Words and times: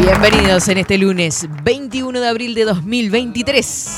Bienvenidos 0.00 0.66
en 0.68 0.78
este 0.78 0.96
lunes 0.96 1.46
21 1.62 2.20
de 2.20 2.26
abril 2.26 2.54
de 2.54 2.64
2023. 2.64 3.90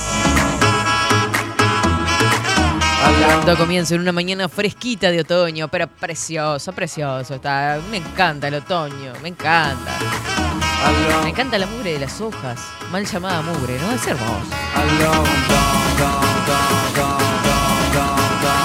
Dando 3.21 3.57
comienzo 3.57 3.95
en 3.95 4.01
una 4.01 4.11
mañana 4.11 4.49
fresquita 4.49 5.13
de 5.13 5.21
otoño, 5.21 5.69
pero 5.69 5.87
precioso, 5.87 6.73
precioso. 6.73 7.41
Me 7.89 7.99
encanta 7.99 8.49
el 8.49 8.55
otoño, 8.55 9.13
me 9.23 9.29
encanta. 9.29 9.97
Me 11.23 11.31
encanta 11.31 11.57
la 11.57 11.67
mugre 11.69 11.93
de 11.93 12.01
las 12.01 12.21
hojas, 12.21 12.59
mal 12.91 13.07
llamada 13.07 13.41
mugre, 13.43 13.79
¿no? 13.79 13.93
Es 13.93 14.05
hermoso. 14.05 14.51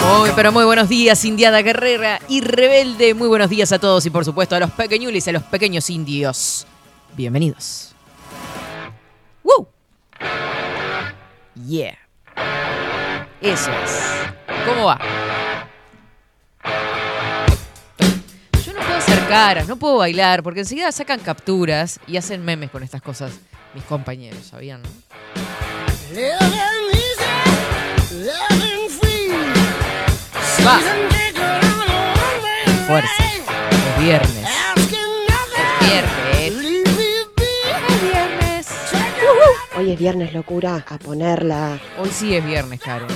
Muy, 0.10 0.32
pero 0.36 0.52
muy 0.52 0.66
buenos 0.66 0.90
días, 0.90 1.24
Indiada 1.24 1.62
Guerrera 1.62 2.20
y 2.28 2.42
Rebelde. 2.42 3.14
Muy 3.14 3.28
buenos 3.28 3.50
días 3.52 3.72
a 3.72 3.78
todos 3.78 4.04
y 4.08 4.10
por 4.10 4.26
supuesto 4.26 4.56
a 4.56 4.60
los 4.60 4.72
pequeñulis 4.72 5.28
y 5.28 5.30
a 5.30 5.34
los 5.34 5.44
pequeños 5.44 5.88
indios. 5.92 6.66
Bienvenidos. 7.18 7.96
¡Woo! 9.42 9.68
Yeah. 11.66 11.98
Eso 13.42 13.72
es. 13.84 14.14
¿Cómo 14.68 14.86
va? 14.86 15.00
Yo 18.64 18.72
no 18.72 18.82
puedo 18.82 18.98
hacer 18.98 19.28
caras, 19.28 19.68
no 19.68 19.78
puedo 19.78 19.98
bailar, 19.98 20.44
porque 20.44 20.60
enseguida 20.60 20.92
sacan 20.92 21.20
capturas 21.20 22.00
y 22.06 22.18
hacen 22.18 22.46
memes 22.46 22.70
con 22.70 22.84
estas 22.84 23.02
cosas 23.02 23.32
mis 23.74 23.84
compañeros, 23.86 24.46
¿sabían? 24.46 24.84
no? 24.84 24.90
Va. 30.64 30.80
Fuerza. 32.86 33.24
Es 33.24 34.04
viernes. 34.04 34.47
Hoy 39.78 39.92
es 39.92 40.00
viernes, 40.00 40.34
locura, 40.34 40.84
a 40.90 40.98
ponerla. 40.98 41.80
Hoy 42.00 42.10
sí 42.12 42.36
es 42.36 42.44
viernes, 42.44 42.80
Karen. 42.80 43.08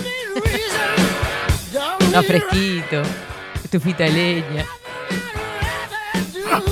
Está 2.00 2.22
fresquito. 2.22 3.02
Estufita 3.64 4.04
de 4.04 4.12
leña. 4.12 4.66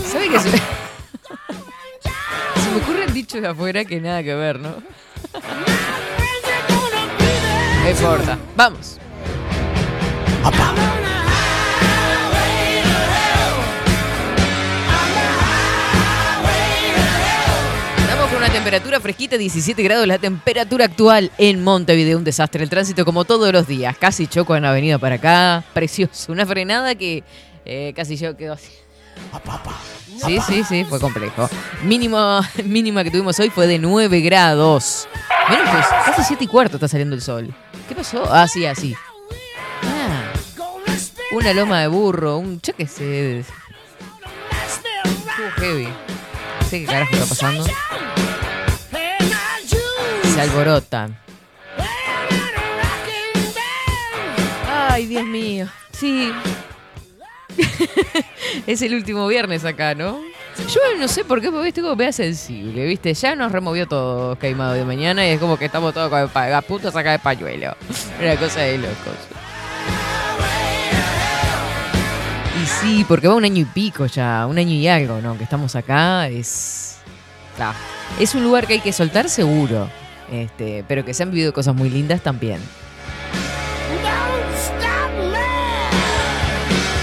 ¿Sabe 0.05 0.29
qué 0.29 0.39
se... 0.39 0.51
se 0.51 0.59
me 2.71 2.77
ocurren 2.83 3.11
dichos 3.15 3.41
de 3.41 3.47
afuera 3.47 3.83
que 3.83 3.99
nada 3.99 4.21
que 4.21 4.35
ver, 4.35 4.59
¿no? 4.59 4.75
No 7.83 7.89
importa. 7.89 8.37
Vamos. 8.55 8.99
Temperatura 18.51 18.99
fresquita, 18.99 19.37
17 19.37 19.81
grados 19.83 20.07
la 20.07 20.17
temperatura 20.17 20.85
actual 20.85 21.31
en 21.37 21.63
Montevideo. 21.63 22.17
Un 22.17 22.23
desastre 22.23 22.63
el 22.63 22.69
tránsito 22.69 23.05
como 23.05 23.25
todos 23.25 23.51
los 23.53 23.67
días. 23.67 23.95
Casi 23.97 24.27
choco 24.27 24.55
en 24.55 24.63
la 24.63 24.71
avenida 24.71 24.97
para 24.97 25.15
acá. 25.15 25.63
Precioso. 25.73 26.31
Una 26.31 26.45
frenada 26.45 26.95
que 26.95 27.23
eh, 27.65 27.93
casi 27.95 28.17
yo 28.17 28.35
quedó 28.35 28.53
así. 28.53 28.71
Sí, 30.25 30.39
sí, 30.45 30.63
sí, 30.63 30.85
fue 30.85 30.99
complejo. 30.99 31.49
Mínimo, 31.83 32.41
mínima 32.63 33.03
que 33.03 33.11
tuvimos 33.11 33.39
hoy 33.39 33.49
fue 33.49 33.67
de 33.67 33.77
9 33.77 34.21
grados. 34.21 35.07
Menos 35.49 35.69
pues, 35.69 35.85
casi 36.05 36.23
7 36.23 36.43
y 36.43 36.47
cuarto 36.47 36.77
está 36.77 36.87
saliendo 36.87 37.15
el 37.15 37.21
sol. 37.21 37.53
¿Qué 37.87 37.95
pasó? 37.95 38.23
Ah, 38.31 38.47
sí, 38.47 38.65
así. 38.65 38.95
Ah, 39.83 40.33
una 41.31 41.53
loma 41.53 41.81
de 41.81 41.87
burro, 41.87 42.37
un 42.37 42.59
cheque 42.59 42.87
se. 42.87 43.39
Estuvo 43.39 43.51
heavy. 45.57 45.87
Sé 46.69 46.81
qué 46.81 46.85
carajo 46.85 47.13
está 47.13 47.25
pasando. 47.25 47.65
Se 50.39 50.43
alborotan. 50.45 51.17
Ay, 54.69 55.05
Dios 55.05 55.25
mío. 55.25 55.67
Sí. 55.91 56.31
es 58.67 58.81
el 58.81 58.93
último 58.95 59.27
viernes 59.27 59.65
acá, 59.65 59.95
¿no? 59.95 60.21
Yo 60.73 60.79
no 60.97 61.09
sé 61.09 61.25
por 61.25 61.41
qué, 61.41 61.51
porque 61.51 61.67
estoy 61.67 61.83
como 61.83 61.97
vea 61.97 62.13
sensible, 62.13 62.85
¿viste? 62.85 63.13
Ya 63.13 63.35
nos 63.35 63.51
removió 63.51 63.85
todo 63.85 64.39
queimado 64.39 64.75
de 64.75 64.85
mañana 64.85 65.25
y 65.27 65.31
es 65.31 65.41
como 65.41 65.57
que 65.57 65.65
estamos 65.65 65.93
todos 65.93 66.09
con 66.09 66.21
el 66.21 66.29
pa- 66.29 66.55
a 66.55 66.61
punto 66.61 66.89
de 66.89 67.19
pañuelo. 67.19 67.75
Una 68.21 68.37
cosa 68.37 68.61
de 68.61 68.77
locos. 68.77 68.95
Y 72.63 72.65
sí, 72.65 73.05
porque 73.05 73.27
va 73.27 73.35
un 73.35 73.43
año 73.43 73.61
y 73.63 73.65
pico 73.65 74.05
ya, 74.05 74.47
un 74.47 74.57
año 74.57 74.71
y 74.71 74.87
algo, 74.87 75.19
¿no? 75.19 75.37
Que 75.37 75.43
estamos 75.43 75.75
acá, 75.75 76.29
es. 76.29 76.95
es 78.21 78.35
un 78.35 78.43
lugar 78.43 78.67
que 78.67 78.73
hay 78.75 78.79
que 78.79 78.93
soltar 78.93 79.27
seguro. 79.27 79.89
Este, 80.31 80.83
pero 80.87 81.03
que 81.03 81.13
se 81.13 81.23
han 81.23 81.31
vivido 81.31 81.53
cosas 81.53 81.75
muy 81.75 81.89
lindas 81.89 82.21
también. 82.21 82.59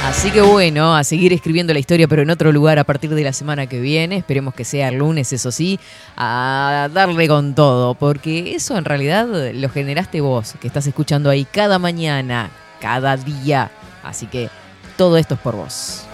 Así 0.06 0.31
que 0.31 0.41
bueno, 0.41 0.94
a 0.94 1.03
seguir 1.03 1.32
escribiendo 1.32 1.72
la 1.72 1.81
historia, 1.81 2.06
pero 2.06 2.22
en 2.22 2.31
otro 2.31 2.53
lugar 2.53 2.78
a 2.78 2.84
partir 2.84 3.12
de 3.12 3.25
la 3.25 3.32
semana 3.32 3.66
que 3.66 3.81
viene. 3.81 4.16
Esperemos 4.16 4.54
que 4.54 4.65
sea 4.65 4.92
lunes, 4.92 5.32
eso 5.32 5.50
sí, 5.50 5.81
a 6.16 6.88
darle 6.94 7.26
con 7.26 7.54
todo, 7.56 7.94
porque 7.94 8.54
eso 8.54 8.78
en 8.78 8.84
realidad 8.84 9.26
lo 9.53 9.69
generaste 9.69 10.20
vos, 10.20 10.54
que 10.60 10.69
estás 10.69 10.86
escuchando 10.86 11.28
ahí 11.28 11.44
cada 11.44 11.81
mañana, 11.81 12.50
cada 12.81 13.16
día. 13.16 13.70
Así 14.04 14.26
que 14.26 14.48
todo 14.97 15.19
esto 15.19 15.34
es 15.34 15.41
por 15.41 15.56
vos. 15.56 16.06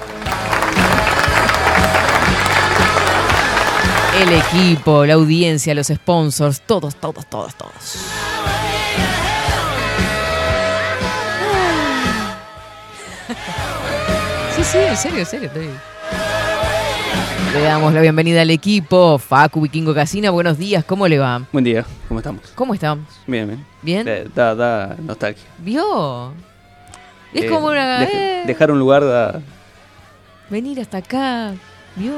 El 4.21 4.33
equipo, 4.33 5.05
la 5.06 5.15
audiencia, 5.15 5.75
los 5.75 5.87
sponsors, 5.89 6.61
todos, 6.67 6.95
todos, 6.97 7.27
todos, 7.27 7.55
todos. 7.56 7.73
Sí, 14.57 14.65
sí, 14.65 14.78
en 14.78 14.97
serio, 14.97 15.19
en 15.21 15.27
serio. 15.27 15.47
estoy- 15.48 15.71
Le 17.54 17.60
damos 17.63 17.92
la 17.92 18.01
bienvenida 18.01 18.42
al 18.42 18.51
equipo. 18.51 19.19
Facu 19.19 19.60
Vikingo 19.60 19.95
Casina, 19.95 20.31
buenos 20.31 20.57
días, 20.59 20.84
¿cómo 20.84 21.07
le 21.09 21.19
va? 21.19 21.42
Buen 21.53 21.65
día, 21.65 21.84
¿cómo 22.09 22.21
estamos? 22.21 22.42
¿Cómo 22.54 22.75
estamos? 22.75 23.07
Bien, 23.27 23.47
bien. 23.47 23.65
¿Bien? 23.83 24.09
Eh, 24.09 24.27
Da, 24.34 24.54
da 24.54 24.97
nostalgia. 25.03 25.45
¿Vio? 25.59 26.33
Es 27.34 27.45
Eh, 27.45 27.48
como 27.51 27.66
una... 27.69 28.01
dej- 28.03 28.09
eh, 28.13 28.42
Dejar 28.47 28.71
un 28.71 28.78
lugar 28.78 29.04
da. 29.04 29.41
venir 30.48 30.81
hasta 30.81 30.98
acá, 30.98 31.53
¿vio? 31.97 32.12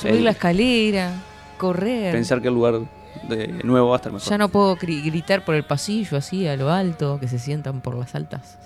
Subir 0.00 0.14
El- 0.14 0.24
la 0.24 0.30
escalera, 0.30 1.12
correr. 1.58 2.12
Pensar 2.12 2.40
que 2.40 2.48
el 2.48 2.54
lugar 2.54 2.80
de 3.28 3.48
nuevo 3.64 3.88
va 3.90 3.96
a 3.96 3.98
estar 3.98 4.12
mejor. 4.12 4.28
Ya 4.28 4.38
no 4.38 4.48
puedo 4.48 4.76
gri- 4.76 5.04
gritar 5.04 5.44
por 5.44 5.54
el 5.54 5.64
pasillo 5.64 6.16
así 6.16 6.46
a 6.46 6.56
lo 6.56 6.70
alto, 6.70 7.18
que 7.20 7.28
se 7.28 7.38
sientan 7.38 7.80
por 7.80 7.96
las 7.96 8.14
altas. 8.14 8.56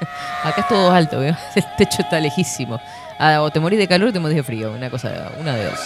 Acá 0.44 0.62
es 0.62 0.68
todo 0.68 0.90
alto, 0.90 1.20
¿veo? 1.20 1.36
el 1.54 1.64
techo 1.76 2.02
está 2.02 2.18
lejísimo. 2.20 2.80
Ah, 3.18 3.42
o 3.42 3.50
te 3.50 3.60
morís 3.60 3.78
de 3.78 3.86
calor 3.86 4.08
o 4.08 4.12
te 4.12 4.18
morís 4.20 4.36
de 4.36 4.42
frío, 4.42 4.72
una 4.72 4.88
cosa, 4.90 5.30
una 5.38 5.54
de 5.54 5.64
dos. 5.66 5.78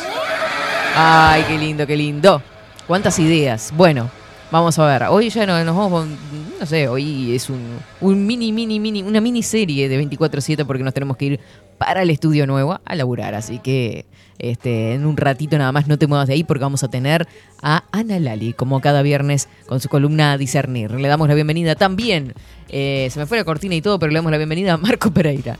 Ay, 0.97 1.43
qué 1.49 1.59
lindo, 1.59 1.87
qué 1.87 1.97
lindo. 1.97 2.41
Cuántas 2.87 3.19
ideas. 3.19 3.73
Bueno, 3.75 4.09
vamos 4.51 4.79
a 4.79 4.87
ver. 4.87 5.03
Hoy 5.05 5.31
ya 5.31 5.45
no- 5.47 5.63
nos 5.65 5.77
vamos 5.77 5.91
con, 6.03 6.19
no 6.65 6.71
sé, 6.71 6.89
hoy 6.89 7.37
es 7.37 7.51
un, 7.51 8.27
mini, 8.27 8.51
mini, 8.51 8.81
mini, 8.81 9.03
una 9.03 9.21
miniserie 9.21 9.87
de 9.87 10.03
24-7 10.03 10.65
porque 10.65 10.83
nos 10.83 10.95
tenemos 10.95 11.19
que 11.19 11.27
ir 11.27 11.41
para 11.77 12.01
el 12.01 12.09
estudio 12.09 12.47
nuevo 12.47 12.81
a 12.83 12.95
laburar. 12.95 13.35
Así 13.35 13.59
que 13.59 14.07
este, 14.39 14.95
en 14.95 15.05
un 15.05 15.19
ratito 15.19 15.59
nada 15.59 15.73
más 15.73 15.89
no 15.89 15.99
te 15.99 16.07
muevas 16.07 16.27
de 16.27 16.33
ahí 16.33 16.43
porque 16.43 16.63
vamos 16.63 16.83
a 16.83 16.89
tener 16.89 17.29
a 17.61 17.85
Ana 17.93 18.19
Lali, 18.19 18.55
como 18.55 18.81
cada 18.81 19.03
viernes, 19.03 19.51
con 19.67 19.79
su 19.81 19.91
columna 19.91 20.39
Discernir. 20.39 20.93
Le 20.93 21.07
damos 21.07 21.29
la 21.29 21.35
bienvenida 21.35 21.75
también. 21.75 22.33
eh, 22.71 23.09
se 23.11 23.19
me 23.19 23.27
fue 23.27 23.37
la 23.37 23.45
cortina 23.45 23.75
y 23.75 23.83
todo, 23.83 23.99
pero 23.99 24.11
le 24.11 24.17
damos 24.17 24.33
la 24.33 24.39
bienvenida 24.39 24.73
a 24.73 24.77
Marco 24.79 25.11
Pereira. 25.11 25.59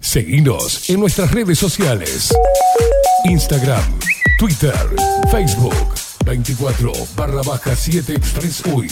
Seguinos 0.00 0.88
en 0.88 1.00
nuestras 1.00 1.30
redes 1.32 1.58
sociales. 1.58 2.34
Instagram, 3.26 3.82
Twitter, 4.38 4.72
Facebook, 5.30 5.74
24 6.26 6.92
barra 7.16 7.40
baja 7.42 7.76
7 7.76 8.12
Express 8.12 8.62
UI. 8.66 8.88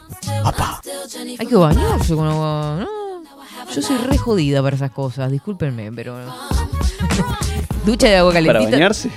Hay 1.39 1.47
que 1.47 1.55
bañarse 1.55 2.15
con 2.15 2.27
agua. 2.27 2.79
No, 2.81 3.71
yo 3.75 3.83
soy 3.83 3.99
re 3.99 4.17
jodida 4.17 4.63
para 4.63 4.75
esas 4.77 4.91
cosas, 4.93 5.31
discúlpenme, 5.31 5.93
pero. 5.93 6.17
Ducha 7.85 8.07
de 8.09 8.17
agua 8.17 8.33
Para 8.33 8.43
calentita. 8.47 8.77
bañarse. 8.79 9.11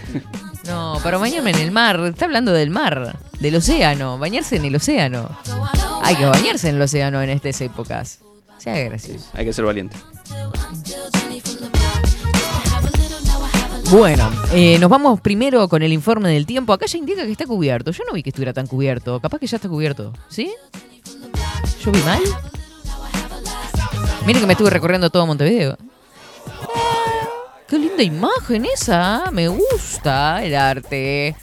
No, 0.68 0.97
para 1.01 1.18
bañarme 1.18 1.51
en 1.51 1.59
el 1.59 1.71
mar. 1.71 1.97
Está 2.01 2.25
hablando 2.25 2.51
del 2.51 2.71
mar, 2.71 3.18
del 3.39 3.56
océano. 3.56 4.18
Bañarse 4.18 4.57
en 4.57 4.65
el 4.65 4.75
océano. 4.75 5.29
Hay 6.03 6.18
que 6.18 6.25
bañarse 6.25 6.68
en 6.68 6.75
el 6.75 6.81
océano 6.81 7.21
en 7.21 7.29
estas 7.29 7.62
épocas. 7.62 8.19
Sea 8.57 8.77
gracioso. 8.83 9.29
Hay 9.33 9.45
que 9.45 9.53
ser 9.53 9.63
valiente. 9.63 9.95
Bueno, 13.91 14.31
eh, 14.53 14.79
nos 14.79 14.89
vamos 14.89 15.19
primero 15.19 15.67
con 15.67 15.83
el 15.83 15.91
informe 15.91 16.29
del 16.29 16.45
tiempo. 16.45 16.71
Acá 16.71 16.85
ya 16.85 16.97
indica 16.97 17.25
que 17.25 17.31
está 17.33 17.45
cubierto. 17.45 17.91
Yo 17.91 18.05
no 18.07 18.13
vi 18.13 18.23
que 18.23 18.29
estuviera 18.29 18.53
tan 18.53 18.65
cubierto. 18.65 19.19
Capaz 19.19 19.38
que 19.38 19.47
ya 19.47 19.57
está 19.57 19.67
cubierto. 19.67 20.13
¿Sí? 20.29 20.49
¿Yo 21.83 21.91
vi 21.91 21.99
mal? 22.03 22.21
Miren 24.25 24.43
que 24.43 24.47
me 24.47 24.53
estuve 24.53 24.69
recorriendo 24.69 25.09
todo 25.09 25.27
Montevideo. 25.27 25.77
Qué 27.67 27.77
linda 27.77 28.01
imagen 28.01 28.63
esa. 28.63 29.29
Me 29.29 29.49
gusta 29.49 30.41
el 30.41 30.55
arte. 30.55 31.35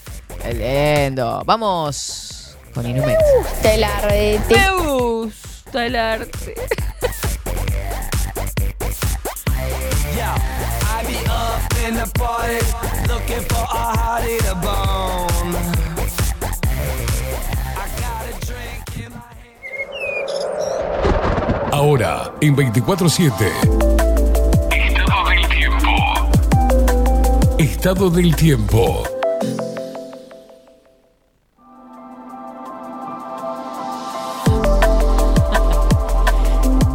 Qué 0.43 1.07
lindo. 1.11 1.43
Vamos 1.45 2.57
con 2.73 2.87
Inumet. 2.87 3.19
Te 3.61 3.77
la 3.77 4.01
redete. 4.01 4.57
Me 4.57 4.71
gusta 4.91 5.85
el 5.85 5.97
arte. 5.97 6.55
Ahora, 21.73 22.33
en 22.41 22.57
24-7. 22.57 23.33
Estado 24.71 25.29
del 25.31 25.49
tiempo. 25.49 25.89
Estado 27.59 28.11
del 28.11 28.37
tiempo. 28.37 29.08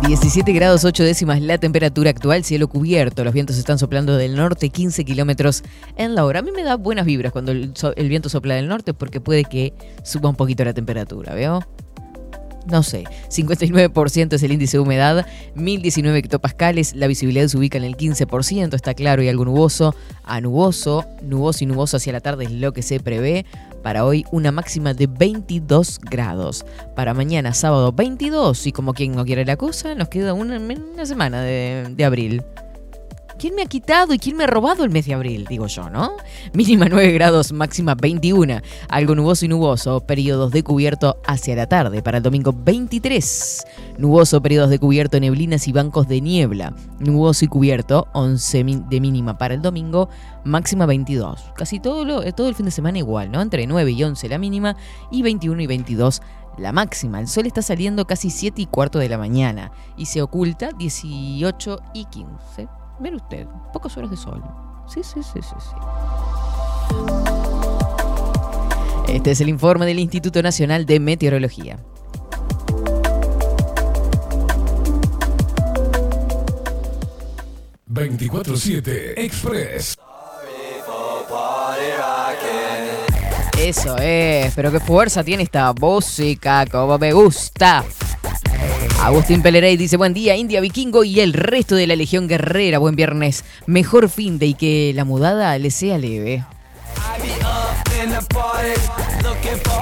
17 0.07 0.51
grados 0.51 0.83
8 0.83 1.01
décimas 1.01 1.41
la 1.41 1.57
temperatura 1.57 2.09
actual, 2.09 2.43
cielo 2.43 2.67
cubierto. 2.67 3.23
Los 3.23 3.33
vientos 3.33 3.57
están 3.57 3.79
soplando 3.79 4.17
del 4.17 4.35
norte 4.35 4.69
15 4.69 5.05
kilómetros 5.05 5.63
en 5.95 6.13
la 6.13 6.25
hora. 6.25 6.39
A 6.39 6.41
mí 6.41 6.51
me 6.51 6.63
da 6.63 6.75
buenas 6.75 7.05
vibras 7.05 7.31
cuando 7.31 7.53
el, 7.53 8.09
viento 8.09 8.27
sopla 8.27 8.55
del 8.55 8.67
norte 8.67 8.93
porque 8.93 9.21
puede 9.21 9.45
que 9.45 9.73
suba 10.03 10.29
un 10.29 10.35
poquito 10.35 10.65
la 10.65 10.73
temperatura, 10.73 11.33
¿veo? 11.33 11.65
No 12.65 12.83
sé, 12.83 13.05
59% 13.29 14.33
es 14.33 14.43
el 14.43 14.51
índice 14.51 14.77
de 14.77 14.81
humedad, 14.81 15.25
1019 15.55 16.19
hectopascales, 16.19 16.95
la 16.95 17.07
visibilidad 17.07 17.47
se 17.47 17.57
ubica 17.57 17.77
en 17.77 17.83
el 17.85 17.95
15%, 17.95 18.73
está 18.73 18.93
claro 18.93 19.21
y 19.21 19.29
algo 19.29 19.45
nuboso, 19.45 19.95
a 20.23 20.41
nuboso, 20.41 21.05
nuboso 21.21 21.63
y 21.63 21.67
nuboso 21.67 21.97
hacia 21.97 22.13
la 22.13 22.21
tarde 22.21 22.45
es 22.45 22.51
lo 22.51 22.73
que 22.73 22.81
se 22.81 22.99
prevé. 22.99 23.45
Para 23.83 24.05
hoy 24.05 24.25
una 24.31 24.51
máxima 24.51 24.93
de 24.93 25.07
22 25.07 25.99
grados. 26.09 26.65
Para 26.95 27.13
mañana 27.13 27.53
sábado 27.53 27.91
22 27.91 28.65
y 28.67 28.71
como 28.71 28.93
quien 28.93 29.15
no 29.15 29.25
quiere 29.25 29.45
la 29.45 29.57
cosa, 29.57 29.93
nos 29.93 30.07
queda 30.07 30.33
una, 30.33 30.59
semana 31.05 31.41
de 31.43 32.05
abril. 32.05 32.41
¿Quién 33.37 33.55
me 33.55 33.63
ha 33.63 33.65
quitado 33.65 34.13
y 34.13 34.19
quién 34.19 34.37
me 34.37 34.43
ha 34.45 34.47
robado 34.47 34.83
el 34.83 34.89
mes 34.91 35.05
de 35.05 35.13
abril? 35.13 35.45
Digo 35.49 35.67
yo, 35.67 35.89
¿no? 35.89 36.13
Mínima 36.53 36.85
9 36.89 37.11
grados, 37.11 37.51
máxima 37.51 37.95
21. 37.95 38.61
Algo 38.89 39.15
nuboso 39.15 39.45
y 39.45 39.47
nuboso, 39.49 40.01
periodos 40.01 40.51
de 40.51 40.63
cubierto 40.63 41.17
hacia 41.25 41.55
la 41.55 41.67
tarde. 41.67 42.01
Para 42.01 42.17
el 42.17 42.23
domingo 42.23 42.53
23. 42.55 43.65
Nuboso, 43.97 44.41
periodos 44.41 44.69
de 44.69 44.79
cubierto, 44.79 45.19
neblinas 45.19 45.67
y 45.67 45.71
bancos 45.73 46.07
de 46.07 46.21
niebla. 46.21 46.73
Nuboso 46.99 47.43
y 47.45 47.47
cubierto, 47.47 48.07
11 48.13 48.63
mi- 48.63 48.83
de 48.89 49.01
mínima 49.01 49.37
para 49.37 49.53
el 49.55 49.61
domingo, 49.61 50.09
máxima 50.45 50.85
22. 50.85 51.41
Casi 51.55 51.79
todo, 51.79 52.05
lo, 52.05 52.23
eh, 52.23 52.31
todo 52.33 52.47
el 52.49 52.55
fin 52.55 52.65
de 52.65 52.71
semana 52.71 52.99
igual, 52.99 53.31
¿no? 53.31 53.41
Entre 53.41 53.67
9 53.67 53.91
y 53.91 54.03
11 54.03 54.29
la 54.29 54.37
mínima 54.37 54.75
y 55.11 55.21
21 55.21 55.61
y 55.61 55.67
22 55.67 56.21
la 56.57 56.71
máxima. 56.71 57.19
El 57.19 57.27
sol 57.27 57.47
está 57.47 57.61
saliendo 57.63 58.05
casi 58.05 58.29
7 58.29 58.61
y 58.61 58.65
cuarto 58.67 58.99
de 58.99 59.09
la 59.09 59.17
mañana 59.17 59.71
y 59.97 60.05
se 60.05 60.21
oculta 60.21 60.69
18 60.77 61.79
y 61.93 62.05
15. 62.05 62.67
Mire 62.99 63.15
usted, 63.15 63.47
pocas 63.71 63.95
horas 63.97 64.11
de 64.11 64.17
sol. 64.17 64.43
Sí, 64.87 65.01
sí, 65.03 65.21
sí, 65.23 65.41
sí, 65.41 65.55
sí. 65.59 65.75
Este 69.07 69.31
es 69.31 69.41
el 69.41 69.49
informe 69.49 69.85
del 69.85 69.99
Instituto 69.99 70.41
Nacional 70.41 70.85
de 70.85 70.99
Meteorología. 70.99 71.77
...24-7 77.87 79.13
Express. 79.17 79.97
Eso 83.59 83.95
es, 83.97 84.53
pero 84.55 84.71
qué 84.71 84.79
fuerza 84.79 85.23
tiene 85.23 85.43
esta 85.43 85.71
música, 85.73 86.65
como 86.65 86.97
me 86.97 87.13
gusta. 87.13 87.85
Agustín 89.01 89.41
Pelerey 89.41 89.75
dice, 89.75 89.97
buen 89.97 90.13
día, 90.13 90.35
India 90.37 90.61
Vikingo 90.61 91.03
y 91.03 91.19
el 91.19 91.33
resto 91.33 91.75
de 91.75 91.87
la 91.87 91.95
Legión 91.95 92.27
Guerrera, 92.27 92.77
buen 92.77 92.95
viernes, 92.95 93.43
mejor 93.65 94.09
fin 94.09 94.39
de 94.39 94.45
y 94.45 94.53
que 94.53 94.93
la 94.95 95.03
mudada 95.03 95.57
le 95.57 95.71
sea 95.71 95.97
leve. 95.97 96.45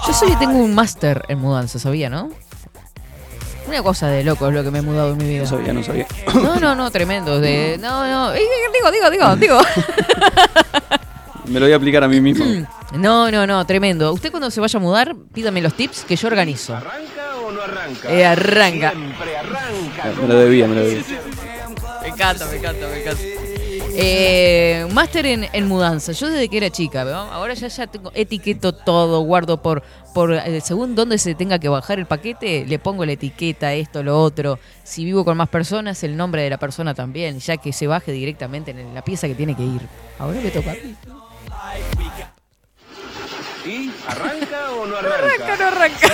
Yo 0.08 0.14
solo 0.14 0.38
tengo 0.40 0.58
un 0.58 0.74
máster 0.74 1.24
en 1.28 1.40
mudanza, 1.40 1.78
¿sabía, 1.78 2.10
no? 2.10 2.30
Una 3.68 3.84
cosa 3.84 4.08
de 4.08 4.24
loco 4.24 4.48
es 4.48 4.54
lo 4.54 4.64
que 4.64 4.72
me 4.72 4.80
he 4.80 4.82
mudado 4.82 5.12
en 5.12 5.18
mi 5.18 5.26
vida. 5.26 5.42
No 5.44 5.48
sabía, 5.48 5.74
no 5.74 5.84
sabía. 5.84 6.08
No, 6.34 6.60
no, 6.60 6.76
no, 6.76 6.90
tremendo. 6.92 7.40
De, 7.40 7.78
no, 7.80 8.08
no, 8.08 8.32
digo, 8.34 8.92
digo, 8.92 9.10
digo, 9.12 9.36
digo. 9.36 9.60
Me 11.52 11.60
lo 11.60 11.66
voy 11.66 11.74
a 11.74 11.76
aplicar 11.76 12.04
a 12.04 12.08
mí 12.08 12.22
mismo. 12.22 12.46
No, 12.94 13.30
no, 13.30 13.46
no, 13.46 13.66
tremendo. 13.66 14.14
Usted 14.14 14.32
cuando 14.32 14.50
se 14.50 14.62
vaya 14.62 14.78
a 14.78 14.82
mudar, 14.82 15.16
pídame 15.34 15.62
los 15.62 15.74
tips 15.74 16.06
que 16.06 16.16
yo 16.16 16.28
organizo. 16.28 16.76
¿Arranca 16.76 17.38
o 17.46 17.52
no 17.52 17.62
arranca? 17.62 18.14
Eh, 18.14 18.26
arranca. 18.26 18.92
Siempre 18.92 19.38
arranca. 19.38 20.22
Me 20.22 20.28
lo 20.28 20.36
debía, 20.36 20.68
me 20.68 20.76
lo 20.76 20.82
debía. 20.82 21.04
Me 22.02 22.08
encanta, 22.08 22.46
me 22.46 22.56
encanta, 22.58 22.88
me 22.88 23.02
encanta. 23.02 23.22
Eh, 23.94 24.88
máster 24.94 25.26
en, 25.26 25.48
en 25.52 25.68
mudanza. 25.68 26.14
Yo 26.14 26.30
desde 26.30 26.48
que 26.48 26.58
era 26.58 26.70
chica, 26.70 27.04
¿no? 27.04 27.12
ahora 27.12 27.54
ya, 27.54 27.68
ya 27.68 27.88
tengo 27.88 28.12
etiqueto 28.16 28.74
todo, 28.74 29.20
guardo 29.22 29.62
por, 29.62 29.84
por 30.14 30.32
eh, 30.32 30.62
según 30.62 30.96
dónde 30.96 31.18
se 31.18 31.36
tenga 31.36 31.60
que 31.60 31.68
bajar 31.68 32.00
el 32.00 32.06
paquete, 32.06 32.66
le 32.66 32.80
pongo 32.80 33.06
la 33.06 33.12
etiqueta, 33.12 33.74
esto, 33.74 34.02
lo 34.04 34.22
otro. 34.22 34.60
Si 34.84 35.04
vivo 35.04 35.26
con 35.26 35.36
más 35.36 35.50
personas, 35.50 36.02
el 36.04 36.16
nombre 36.16 36.42
de 36.44 36.50
la 36.50 36.58
persona 36.58 36.94
también, 36.94 37.40
ya 37.40 37.58
que 37.58 37.74
se 37.74 37.88
baje 37.88 38.14
directamente 38.14 38.72
en 38.72 38.94
la 38.94 39.02
pieza 39.04 39.28
que 39.28 39.36
tiene 39.36 39.56
que 39.56 39.64
ir. 39.64 39.82
Ahora 40.18 40.40
me 40.40 40.52
toca 40.52 40.72
a 40.72 40.76
mí. 40.76 40.96
¿Y 43.66 43.92
arranca 44.08 44.72
o 44.72 44.88
no 44.88 44.98
arranca? 44.98 45.58
no 45.58 45.68
arranca. 45.68 46.08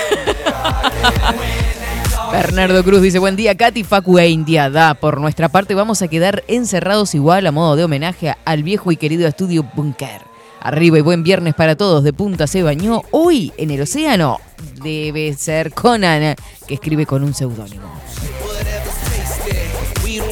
Bernardo 2.31 2.83
Cruz 2.83 3.01
dice, 3.01 3.19
buen 3.19 3.37
día, 3.37 3.55
Katy, 3.55 3.83
Facu 3.85 4.19
e 4.19 4.27
India. 4.27 4.69
Da, 4.69 4.95
por 4.95 5.21
nuestra 5.21 5.47
parte 5.47 5.73
vamos 5.75 6.01
a 6.01 6.09
quedar 6.09 6.43
encerrados 6.47 7.15
igual 7.15 7.47
a 7.47 7.51
modo 7.51 7.77
de 7.77 7.85
homenaje 7.85 8.35
al 8.43 8.63
viejo 8.63 8.91
y 8.91 8.97
querido 8.97 9.27
estudio 9.27 9.63
Bunker. 9.75 10.21
Arriba 10.59 10.97
y 10.97 11.01
buen 11.01 11.23
viernes 11.23 11.53
para 11.53 11.77
todos. 11.77 12.03
De 12.03 12.11
punta 12.11 12.47
se 12.47 12.63
bañó 12.63 13.03
hoy 13.11 13.53
en 13.57 13.71
el 13.71 13.81
océano. 13.81 14.39
Debe 14.83 15.33
ser 15.35 15.71
Conan, 15.71 16.35
que 16.67 16.73
escribe 16.73 17.05
con 17.05 17.23
un 17.23 17.33
seudónimo. 17.33 17.89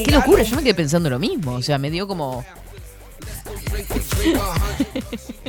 Qué 0.04 0.12
locura, 0.12 0.44
yo 0.44 0.58
me 0.58 0.64
quedé 0.64 0.74
pensando 0.74 1.10
lo 1.10 1.20
mismo. 1.20 1.54
O 1.54 1.62
sea, 1.62 1.78
me 1.78 1.90
dio 1.90 2.08
como... 2.08 2.44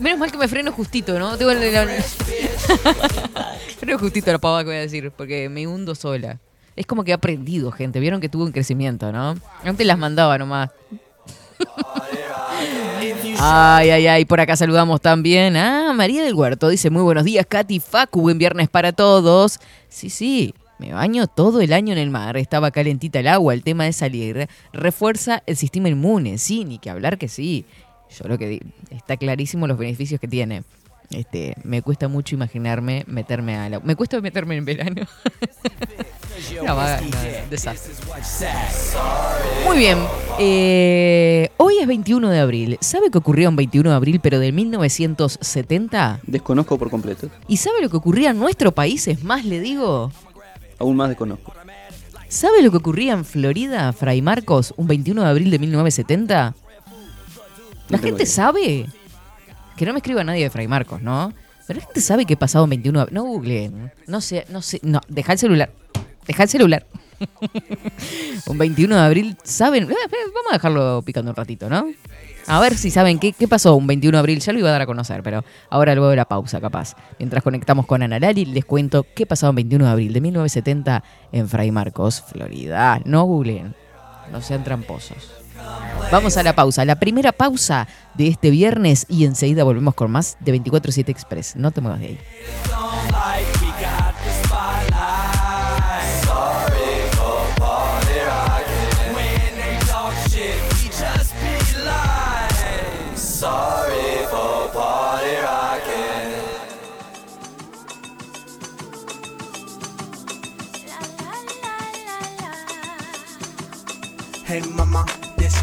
Menos 0.00 0.18
mal 0.18 0.30
que 0.32 0.38
me 0.38 0.48
freno 0.48 0.72
justito, 0.72 1.18
¿no? 1.18 1.36
Tengo 1.36 1.52
la- 1.52 1.86
freno 3.78 3.98
justito 3.98 4.32
la 4.32 4.38
pava 4.38 4.60
que 4.60 4.66
voy 4.66 4.76
a 4.76 4.80
decir, 4.80 5.10
porque 5.16 5.48
me 5.48 5.66
hundo 5.66 5.94
sola. 5.94 6.38
Es 6.74 6.86
como 6.86 7.04
que 7.04 7.10
he 7.12 7.14
aprendido, 7.14 7.70
gente. 7.72 8.00
Vieron 8.00 8.20
que 8.20 8.28
tuvo 8.28 8.44
un 8.44 8.52
crecimiento, 8.52 9.10
¿no? 9.12 9.34
Antes 9.64 9.86
las 9.86 9.98
mandaba 9.98 10.36
nomás. 10.38 10.70
Ay, 13.38 13.90
ay, 13.90 14.06
ay, 14.06 14.24
por 14.24 14.40
acá 14.40 14.56
saludamos 14.56 15.00
también 15.00 15.56
a 15.56 15.92
María 15.92 16.22
del 16.24 16.34
Huerto. 16.34 16.68
Dice, 16.68 16.90
muy 16.90 17.02
buenos 17.02 17.24
días, 17.24 17.46
Katy 17.46 17.80
Facu, 17.80 18.20
buen 18.22 18.38
viernes 18.38 18.68
para 18.68 18.92
todos. 18.92 19.58
Sí, 19.88 20.10
sí, 20.10 20.54
me 20.78 20.92
baño 20.92 21.26
todo 21.26 21.60
el 21.60 21.72
año 21.72 21.92
en 21.92 21.98
el 21.98 22.10
mar, 22.10 22.36
estaba 22.36 22.70
calentita 22.70 23.20
el 23.20 23.28
agua, 23.28 23.52
el 23.54 23.62
tema 23.62 23.84
de 23.84 23.92
salir 23.92 24.48
refuerza 24.72 25.42
el 25.46 25.56
sistema 25.56 25.88
inmune, 25.88 26.38
sí, 26.38 26.64
ni 26.64 26.78
que 26.78 26.90
hablar 26.90 27.18
que 27.18 27.28
sí. 27.28 27.64
Yo 28.10 28.28
lo 28.28 28.38
que 28.38 28.48
di- 28.48 28.62
está 28.90 29.16
clarísimo 29.16 29.66
los 29.66 29.78
beneficios 29.78 30.20
que 30.20 30.28
tiene. 30.28 30.62
Este, 31.10 31.54
me 31.62 31.82
cuesta 31.82 32.08
mucho 32.08 32.34
imaginarme 32.34 33.04
meterme 33.06 33.56
a 33.56 33.68
la... 33.68 33.80
Me 33.80 33.94
cuesta 33.94 34.20
meterme 34.20 34.56
en 34.56 34.64
verano. 34.64 35.02
Una 36.62 36.74
vaga, 36.74 37.00
no, 37.00 37.16
desastre. 37.48 37.92
Muy 39.66 39.78
bien. 39.78 39.98
eh, 40.38 41.50
hoy 41.56 41.78
es 41.80 41.86
21 41.86 42.28
de 42.30 42.38
abril. 42.40 42.78
¿Sabe 42.80 43.10
qué 43.10 43.18
ocurría 43.18 43.48
un 43.48 43.56
21 43.56 43.88
de 43.90 43.96
abril, 43.96 44.20
pero 44.20 44.38
de 44.38 44.52
1970? 44.52 46.20
Desconozco 46.26 46.76
por 46.78 46.90
completo. 46.90 47.28
¿Y 47.48 47.56
sabe 47.58 47.80
lo 47.80 47.88
que 47.88 47.96
ocurría 47.96 48.30
en 48.30 48.38
nuestro 48.38 48.72
país? 48.72 49.06
Es 49.08 49.22
más, 49.24 49.44
le 49.44 49.60
digo. 49.60 50.10
Aún 50.78 50.96
más 50.96 51.08
desconozco. 51.08 51.52
¿Sabe 52.28 52.62
lo 52.62 52.70
que 52.70 52.76
ocurría 52.78 53.12
en 53.12 53.24
Florida, 53.24 53.92
Fray 53.92 54.20
Marcos, 54.20 54.74
un 54.76 54.88
21 54.88 55.22
de 55.22 55.28
abril 55.28 55.50
de 55.50 55.58
1970? 55.60 56.54
La 57.88 57.98
gente 57.98 58.22
idea. 58.24 58.32
sabe. 58.32 58.86
Que 59.76 59.84
no 59.86 59.92
me 59.92 59.98
escriba 59.98 60.24
nadie 60.24 60.44
de 60.44 60.50
Fray 60.50 60.68
Marcos, 60.68 61.02
¿no? 61.02 61.32
Pero 61.66 61.80
la 61.80 61.86
gente 61.86 62.00
sabe 62.00 62.24
que 62.24 62.36
pasado 62.36 62.64
un 62.64 62.70
21 62.70 62.98
de 62.98 63.02
abril. 63.02 63.14
No 63.14 63.24
googleen. 63.24 63.92
No 64.06 64.20
sé, 64.20 64.46
no 64.48 64.62
sé. 64.62 64.80
No, 64.82 65.00
deja 65.08 65.32
el 65.32 65.38
celular. 65.38 65.70
Deja 66.26 66.44
el 66.44 66.48
celular. 66.48 66.86
un 68.46 68.58
21 68.58 68.94
de 68.94 69.00
abril, 69.00 69.36
¿saben? 69.42 69.84
Eh, 69.84 69.94
eh, 69.94 70.16
Vamos 70.34 70.52
a 70.52 70.54
dejarlo 70.54 71.02
picando 71.02 71.30
un 71.30 71.36
ratito, 71.36 71.68
¿no? 71.68 71.86
A 72.48 72.60
ver 72.60 72.76
si 72.76 72.90
saben 72.90 73.18
qué, 73.18 73.32
qué 73.32 73.48
pasó 73.48 73.74
un 73.74 73.86
21 73.86 74.16
de 74.16 74.20
abril. 74.20 74.40
Ya 74.40 74.52
lo 74.52 74.58
iba 74.60 74.68
a 74.68 74.72
dar 74.72 74.82
a 74.82 74.86
conocer, 74.86 75.22
pero 75.22 75.44
ahora 75.70 75.94
luego 75.94 76.10
de 76.10 76.16
la 76.16 76.26
pausa, 76.26 76.60
capaz. 76.60 76.94
Mientras 77.18 77.42
conectamos 77.42 77.86
con 77.86 78.02
Ana 78.02 78.20
Lali, 78.20 78.44
les 78.44 78.64
cuento 78.64 79.04
qué 79.14 79.26
pasó 79.26 79.50
un 79.50 79.56
21 79.56 79.84
de 79.84 79.90
abril 79.90 80.12
de 80.12 80.20
1970 80.20 81.02
en 81.32 81.48
Fray 81.48 81.70
Marcos, 81.72 82.22
Florida. 82.22 83.00
No 83.04 83.24
googleen. 83.24 83.74
No 84.30 84.40
sean 84.42 84.62
tramposos. 84.62 85.45
Vamos 86.10 86.36
a 86.36 86.42
la 86.42 86.54
pausa, 86.54 86.84
la 86.84 86.96
primera 86.96 87.32
pausa 87.32 87.88
de 88.14 88.28
este 88.28 88.50
viernes 88.50 89.06
y 89.08 89.24
enseguida 89.24 89.64
volvemos 89.64 89.94
con 89.94 90.10
más 90.10 90.36
de 90.40 90.54
24-7 90.54 91.08
Express. 91.08 91.56
No 91.56 91.72
te 91.72 91.80
muevas 91.80 92.00
de 92.00 92.06
ahí. 92.06 92.18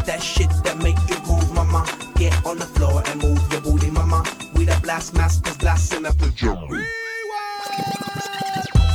That 0.06 0.22
shit 0.22 0.50
that 0.64 0.78
make 0.78 0.98
you 1.08 1.16
move, 1.26 1.52
mama. 1.54 1.86
Get 2.16 2.34
on 2.44 2.58
the 2.58 2.66
floor 2.66 3.02
and 3.06 3.22
move 3.22 3.40
your 3.52 3.60
booty, 3.60 3.90
mama. 3.90 4.22
We 4.54 4.64
the 4.64 4.78
blast 4.82 5.14
masters 5.14 5.56
blasting 5.56 6.06
up 6.06 6.18
the 6.18 6.30
drum. 6.30 6.68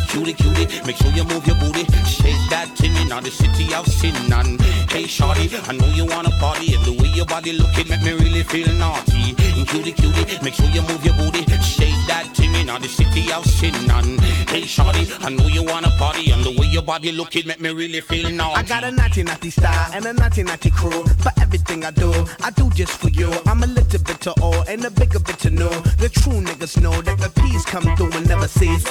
Cutie, 0.09 0.33
cutie, 0.33 0.65
make 0.87 0.97
sure 0.97 1.11
you 1.11 1.23
move 1.23 1.45
your 1.45 1.55
booty. 1.57 1.85
Shake 2.05 2.41
that 2.49 2.67
thing 2.75 2.95
in 2.95 3.09
the 3.09 3.29
city 3.29 3.69
sin. 3.85 4.33
And 4.33 4.59
hey, 4.89 5.05
shorty, 5.05 5.49
I 5.67 5.73
know 5.73 5.87
you 5.93 6.03
wanna 6.03 6.31
party. 6.39 6.73
And 6.73 6.83
the 6.83 6.93
way 6.93 7.09
your 7.09 7.27
body 7.27 7.53
looking 7.53 7.87
make 7.87 8.01
me 8.01 8.13
really 8.13 8.41
feel 8.41 8.67
naughty. 8.73 9.35
And 9.37 9.67
cutie, 9.67 9.91
cutie, 9.91 10.25
make 10.41 10.55
sure 10.55 10.65
you 10.65 10.81
move 10.81 11.05
your 11.05 11.13
booty. 11.13 11.45
Shake 11.61 11.93
that 12.07 12.25
thing 12.35 12.55
in 12.55 12.67
the 12.67 12.87
city 12.87 13.29
sin. 13.43 13.75
And 13.91 14.19
hey, 14.49 14.61
shorty, 14.61 15.05
I 15.19 15.29
know 15.29 15.47
you 15.47 15.63
wanna 15.63 15.91
party. 15.99 16.31
And 16.31 16.43
the 16.43 16.59
way 16.59 16.65
your 16.65 16.81
body 16.81 17.11
looking 17.11 17.45
make 17.45 17.61
me 17.61 17.69
really 17.69 18.01
feel 18.01 18.31
naughty. 18.31 18.55
I 18.55 18.63
got 18.63 18.83
a 18.83 18.91
naughty 18.91 19.21
naughty 19.21 19.51
style 19.51 19.91
and 19.93 20.05
a 20.05 20.13
naughty 20.13 20.41
naughty 20.41 20.71
crew. 20.71 21.03
For 21.21 21.31
everything 21.39 21.85
I 21.85 21.91
do, 21.91 22.11
I 22.41 22.49
do 22.49 22.69
just 22.71 22.97
for 22.97 23.09
you. 23.09 23.31
I'm 23.45 23.61
a 23.61 23.67
little 23.67 24.01
bit 24.01 24.19
to 24.21 24.31
all 24.41 24.61
and 24.67 24.83
a 24.85 24.89
bigger 24.89 25.19
bit 25.19 25.37
to 25.39 25.51
know. 25.51 25.69
The 25.99 26.09
true 26.09 26.41
niggas 26.41 26.81
know 26.81 26.99
that 27.01 27.19
the 27.19 27.29
peace 27.41 27.63
come 27.65 27.95
through 27.95 28.13
and 28.13 28.27
never 28.27 28.47
cease. 28.47 28.85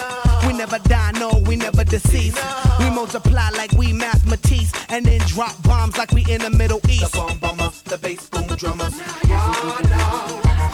We 0.47 0.53
never 0.53 0.79
die, 0.79 1.08
no, 1.13 1.43
we 1.47 1.57
never 1.57 1.85
decease. 1.85 2.35
We 2.79 2.91
multiply 2.91 3.51
like 3.51 3.73
we 3.73 3.93
mathematics 3.93 4.73
and 4.89 5.05
then 5.05 5.21
drop 5.27 5.61
bombs 5.63 5.97
like 5.97 6.13
we 6.13 6.25
in 6.31 6.41
the 6.41 6.51
Middle 6.51 6.81
East. 6.89 7.13
The 7.13 7.19
bomb 7.19 7.39
bomber, 7.39 7.71
the 7.85 7.99
bass 7.99 8.29
boom 8.29 8.47
drummers. 8.57 9.01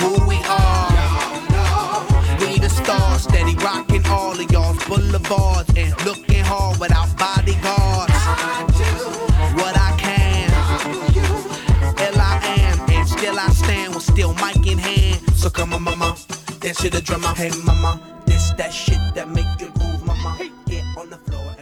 Who 0.01 0.29
we 0.29 0.37
are. 0.45 0.91
We 2.41 2.59
the 2.59 2.69
stars, 2.69 3.23
steady 3.23 3.55
rocking 3.57 4.05
all 4.07 4.39
of 4.39 4.51
y'all's 4.51 4.83
boulevards 4.87 5.71
and 5.77 5.93
looking 6.05 6.45
hard 6.45 6.79
without 6.79 7.17
bodyguards. 7.17 8.13
What 9.61 9.77
I 9.79 9.95
can, 9.99 10.51
ill 12.01 12.21
I 12.21 12.41
am, 12.59 12.81
and 12.91 13.09
still 13.09 13.39
I 13.39 13.49
stand 13.51 13.95
with 13.95 14.05
still 14.05 14.35
mic 14.35 14.67
in 14.67 14.79
hand. 14.79 15.21
So 15.35 15.49
come 15.51 15.73
on, 15.73 15.83
mama, 15.83 16.17
dance 16.61 16.79
to 16.79 16.91
the 16.91 17.01
drummer. 17.01 17.29
Hey, 17.35 17.51
mama, 17.65 18.01
this 18.27 18.51
that 18.53 18.73
shit 18.73 18.99
that 19.15 19.29
make 19.29 19.47
you 19.61 19.71
move, 19.79 19.94
on 21.05 21.11
the 21.11 21.19
floor 21.19 21.54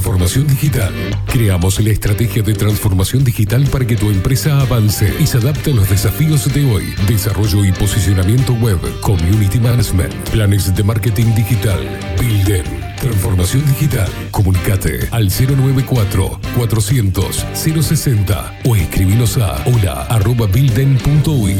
transformación 0.00 0.46
digital. 0.46 0.94
Creamos 1.26 1.78
la 1.78 1.90
estrategia 1.90 2.42
de 2.42 2.54
transformación 2.54 3.22
digital 3.22 3.66
para 3.70 3.86
que 3.86 3.96
tu 3.96 4.08
empresa 4.08 4.58
avance 4.58 5.14
y 5.20 5.26
se 5.26 5.36
adapte 5.36 5.72
a 5.72 5.74
los 5.74 5.90
desafíos 5.90 6.50
de 6.54 6.72
hoy. 6.72 6.94
Desarrollo 7.06 7.66
y 7.66 7.72
posicionamiento 7.72 8.54
web, 8.54 8.78
community 9.02 9.60
management, 9.60 10.14
planes 10.30 10.74
de 10.74 10.82
marketing 10.82 11.34
digital. 11.34 11.78
Builden, 12.18 12.64
transformación 12.98 13.62
digital. 13.66 14.08
Comunicate 14.30 15.06
al 15.10 15.28
094 15.28 16.40
400 16.56 17.46
060 17.52 18.60
o 18.64 18.76
escribinos 18.76 19.36
a 19.36 19.62
hola 19.66 20.06
arroba 20.08 20.46
builden.uy. 20.46 21.56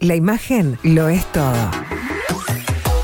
La 0.00 0.16
imagen 0.16 0.78
lo 0.82 1.08
es 1.08 1.30
todo. 1.30 1.89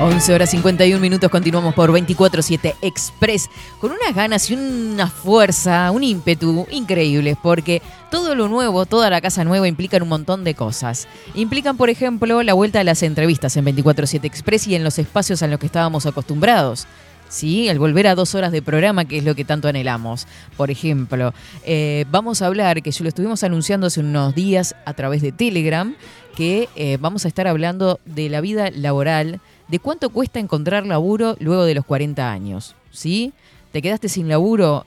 11 0.00 0.32
horas 0.32 0.50
51 0.50 1.00
minutos, 1.00 1.28
continuamos 1.28 1.74
por 1.74 1.90
24-7 1.90 2.76
Express, 2.82 3.50
con 3.80 3.90
unas 3.90 4.14
ganas 4.14 4.48
y 4.48 4.54
una 4.54 5.08
fuerza, 5.08 5.90
un 5.90 6.04
ímpetu 6.04 6.68
increíbles, 6.70 7.36
porque 7.42 7.82
todo 8.08 8.36
lo 8.36 8.46
nuevo, 8.46 8.86
toda 8.86 9.10
la 9.10 9.20
casa 9.20 9.42
nueva 9.42 9.66
implican 9.66 10.02
un 10.02 10.08
montón 10.10 10.44
de 10.44 10.54
cosas. 10.54 11.08
Implican, 11.34 11.76
por 11.76 11.90
ejemplo, 11.90 12.44
la 12.44 12.54
vuelta 12.54 12.78
a 12.78 12.84
las 12.84 13.02
entrevistas 13.02 13.56
en 13.56 13.66
24-7 13.66 14.24
Express 14.24 14.68
y 14.68 14.76
en 14.76 14.84
los 14.84 15.00
espacios 15.00 15.42
a 15.42 15.48
los 15.48 15.58
que 15.58 15.66
estábamos 15.66 16.06
acostumbrados. 16.06 16.86
¿sí? 17.28 17.68
El 17.68 17.80
volver 17.80 18.06
a 18.06 18.14
dos 18.14 18.36
horas 18.36 18.52
de 18.52 18.62
programa, 18.62 19.04
que 19.04 19.18
es 19.18 19.24
lo 19.24 19.34
que 19.34 19.44
tanto 19.44 19.66
anhelamos. 19.66 20.28
Por 20.56 20.70
ejemplo, 20.70 21.34
eh, 21.64 22.04
vamos 22.10 22.40
a 22.40 22.46
hablar, 22.46 22.82
que 22.82 22.92
yo 22.92 23.02
lo 23.02 23.08
estuvimos 23.08 23.42
anunciando 23.42 23.88
hace 23.88 23.98
unos 23.98 24.32
días 24.34 24.76
a 24.84 24.94
través 24.94 25.22
de 25.22 25.32
Telegram, 25.32 25.96
que 26.36 26.68
eh, 26.76 26.98
vamos 27.00 27.24
a 27.24 27.28
estar 27.28 27.48
hablando 27.48 27.98
de 28.04 28.28
la 28.28 28.40
vida 28.40 28.70
laboral, 28.70 29.40
de 29.68 29.78
cuánto 29.78 30.10
cuesta 30.10 30.40
encontrar 30.40 30.86
laburo 30.86 31.36
luego 31.40 31.64
de 31.64 31.74
los 31.74 31.84
40 31.84 32.30
años, 32.30 32.74
¿sí? 32.90 33.32
¿Te 33.72 33.82
quedaste 33.82 34.08
sin 34.08 34.28
laburo? 34.28 34.86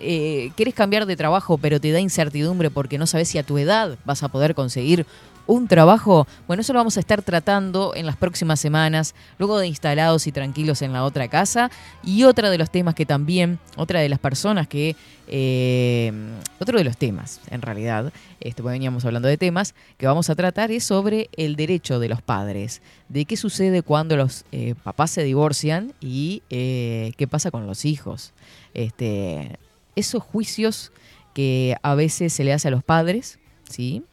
Eh, 0.00 0.52
¿Querés 0.56 0.74
cambiar 0.74 1.06
de 1.06 1.16
trabajo 1.16 1.58
pero 1.58 1.80
te 1.80 1.90
da 1.92 2.00
incertidumbre 2.00 2.70
porque 2.70 2.98
no 2.98 3.06
sabes 3.06 3.28
si 3.28 3.38
a 3.38 3.42
tu 3.42 3.58
edad 3.58 3.98
vas 4.04 4.22
a 4.22 4.28
poder 4.28 4.54
conseguir 4.54 5.06
un 5.48 5.66
trabajo? 5.66 6.28
Bueno, 6.46 6.60
eso 6.60 6.72
lo 6.72 6.78
vamos 6.78 6.96
a 6.98 7.00
estar 7.00 7.22
tratando 7.22 7.94
en 7.96 8.06
las 8.06 8.16
próximas 8.16 8.60
semanas, 8.60 9.14
luego 9.38 9.58
de 9.58 9.66
instalados 9.66 10.26
y 10.26 10.32
tranquilos 10.32 10.82
en 10.82 10.92
la 10.92 11.04
otra 11.04 11.26
casa. 11.28 11.70
Y 12.04 12.24
otra 12.24 12.50
de 12.50 12.58
los 12.58 12.70
temas 12.70 12.94
que 12.94 13.06
también, 13.06 13.58
otra 13.76 14.00
de 14.00 14.08
las 14.08 14.18
personas 14.18 14.68
que, 14.68 14.94
eh, 15.26 16.12
otro 16.60 16.78
de 16.78 16.84
los 16.84 16.96
temas, 16.96 17.40
en 17.50 17.62
realidad, 17.62 18.12
este, 18.40 18.62
porque 18.62 18.74
veníamos 18.74 19.04
hablando 19.04 19.26
de 19.26 19.38
temas, 19.38 19.74
que 19.96 20.06
vamos 20.06 20.30
a 20.30 20.36
tratar 20.36 20.70
es 20.70 20.84
sobre 20.84 21.30
el 21.36 21.56
derecho 21.56 21.98
de 21.98 22.08
los 22.08 22.22
padres, 22.22 22.82
de 23.08 23.24
qué 23.24 23.36
sucede 23.36 23.82
cuando 23.82 24.16
los 24.16 24.44
eh, 24.52 24.74
papás 24.84 25.10
se 25.10 25.24
divorcian 25.24 25.94
y 26.00 26.42
eh, 26.50 27.12
qué 27.16 27.26
pasa 27.26 27.50
con 27.50 27.66
los 27.66 27.86
hijos. 27.86 28.32
Este, 28.74 29.58
esos 29.98 30.22
juicios 30.22 30.92
que 31.34 31.76
a 31.82 31.94
veces 31.94 32.32
se 32.32 32.44
le 32.44 32.52
hace 32.52 32.68
a 32.68 32.70
los 32.70 32.84
padres, 32.84 33.38
¿sí? 33.68 34.04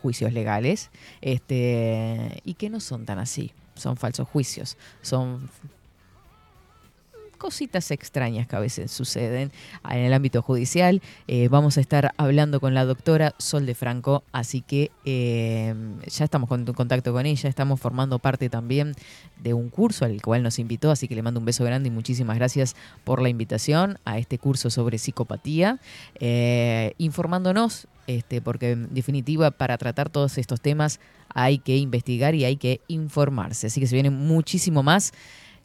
juicios 0.00 0.32
legales, 0.32 0.90
este, 1.20 2.40
y 2.44 2.54
que 2.54 2.68
no 2.70 2.80
son 2.80 3.04
tan 3.06 3.18
así, 3.18 3.52
son 3.74 3.96
falsos 3.96 4.28
juicios, 4.28 4.76
son 5.00 5.48
cositas 7.42 7.90
extrañas 7.90 8.46
que 8.46 8.54
a 8.54 8.60
veces 8.60 8.92
suceden 8.92 9.50
en 9.90 9.98
el 9.98 10.12
ámbito 10.12 10.42
judicial. 10.42 11.02
Eh, 11.26 11.48
vamos 11.48 11.76
a 11.76 11.80
estar 11.80 12.12
hablando 12.16 12.60
con 12.60 12.72
la 12.72 12.84
doctora 12.84 13.34
Sol 13.36 13.66
de 13.66 13.74
Franco, 13.74 14.22
así 14.30 14.60
que 14.60 14.92
eh, 15.04 15.74
ya 16.06 16.24
estamos 16.24 16.48
en 16.52 16.66
contacto 16.66 17.12
con 17.12 17.26
ella, 17.26 17.48
estamos 17.48 17.80
formando 17.80 18.20
parte 18.20 18.48
también 18.48 18.94
de 19.42 19.54
un 19.54 19.70
curso 19.70 20.04
al 20.04 20.22
cual 20.22 20.44
nos 20.44 20.60
invitó, 20.60 20.92
así 20.92 21.08
que 21.08 21.16
le 21.16 21.22
mando 21.22 21.40
un 21.40 21.46
beso 21.46 21.64
grande 21.64 21.88
y 21.88 21.90
muchísimas 21.90 22.36
gracias 22.36 22.76
por 23.02 23.20
la 23.20 23.28
invitación 23.28 23.98
a 24.04 24.18
este 24.18 24.38
curso 24.38 24.70
sobre 24.70 24.98
psicopatía, 24.98 25.80
eh, 26.20 26.94
informándonos, 26.98 27.88
este, 28.06 28.40
porque 28.40 28.70
en 28.70 28.94
definitiva 28.94 29.50
para 29.50 29.78
tratar 29.78 30.10
todos 30.10 30.38
estos 30.38 30.60
temas 30.60 31.00
hay 31.34 31.58
que 31.58 31.76
investigar 31.76 32.36
y 32.36 32.44
hay 32.44 32.56
que 32.56 32.80
informarse, 32.86 33.66
así 33.66 33.80
que 33.80 33.88
se 33.88 33.96
viene 33.96 34.10
muchísimo 34.10 34.84
más. 34.84 35.12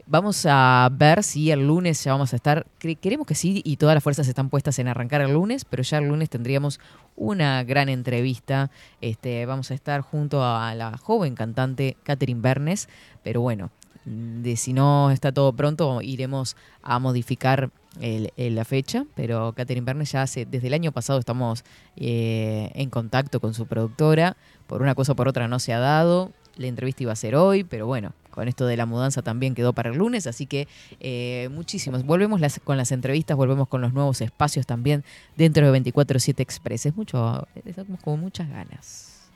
Vamos 0.09 0.45
a 0.49 0.87
ver 0.93 1.21
si 1.21 1.51
el 1.51 1.67
lunes 1.67 2.01
ya 2.01 2.13
vamos 2.13 2.31
a 2.31 2.37
estar. 2.37 2.65
Queremos 2.79 3.27
que 3.27 3.35
sí, 3.35 3.61
y 3.65 3.75
todas 3.75 3.93
las 3.93 4.01
fuerzas 4.03 4.25
están 4.29 4.49
puestas 4.49 4.79
en 4.79 4.87
arrancar 4.87 5.19
el 5.19 5.33
lunes, 5.33 5.65
pero 5.65 5.83
ya 5.83 5.97
el 5.97 6.07
lunes 6.07 6.29
tendríamos 6.29 6.79
una 7.17 7.61
gran 7.65 7.89
entrevista. 7.89 8.71
Este, 9.01 9.45
vamos 9.45 9.69
a 9.69 9.73
estar 9.73 9.99
junto 9.99 10.45
a 10.45 10.73
la 10.75 10.97
joven 10.97 11.35
cantante 11.35 11.97
Catherine 12.03 12.39
Bernes, 12.39 12.87
pero 13.21 13.41
bueno, 13.41 13.69
de 14.05 14.55
si 14.55 14.71
no 14.71 15.11
está 15.11 15.33
todo 15.33 15.51
pronto, 15.51 16.01
iremos 16.01 16.55
a 16.83 16.99
modificar 16.99 17.69
el- 17.99 18.31
el- 18.37 18.55
la 18.55 18.63
fecha, 18.63 19.05
pero 19.13 19.51
Catherine 19.51 19.83
Bernes 19.83 20.13
ya 20.13 20.21
hace, 20.21 20.45
desde 20.45 20.67
el 20.67 20.73
año 20.73 20.93
pasado 20.93 21.19
estamos 21.19 21.65
eh, 21.97 22.71
en 22.75 22.89
contacto 22.89 23.41
con 23.41 23.53
su 23.53 23.65
productora, 23.65 24.37
por 24.67 24.81
una 24.81 24.95
cosa 24.95 25.11
o 25.11 25.15
por 25.17 25.27
otra 25.27 25.49
no 25.49 25.59
se 25.59 25.73
ha 25.73 25.79
dado, 25.79 26.31
la 26.55 26.67
entrevista 26.67 27.03
iba 27.03 27.11
a 27.11 27.17
ser 27.17 27.35
hoy, 27.35 27.65
pero 27.65 27.87
bueno, 27.87 28.13
con 28.37 28.47
esto 28.47 28.65
de 28.67 28.77
la 28.77 28.85
mudanza 28.85 29.23
también 29.23 29.55
quedó 29.55 29.73
para 29.73 29.89
el 29.89 29.97
lunes, 29.97 30.27
así 30.27 30.45
que 30.45 30.67
eh, 30.99 31.49
muchísimos. 31.51 32.05
Volvemos 32.05 32.39
con 32.63 32.77
las 32.77 32.91
entrevistas, 32.91 33.35
volvemos 33.35 33.67
con 33.67 33.81
los 33.81 33.93
nuevos 33.93 34.21
espacios 34.21 34.67
también 34.67 35.03
dentro 35.35 35.71
de 35.71 35.81
24-7 35.81 36.39
Express. 36.39 36.85
Es 36.85 36.95
mucho, 36.95 37.47
estamos 37.65 37.99
como 37.99 38.17
muchas 38.17 38.47
ganas. 38.47 39.31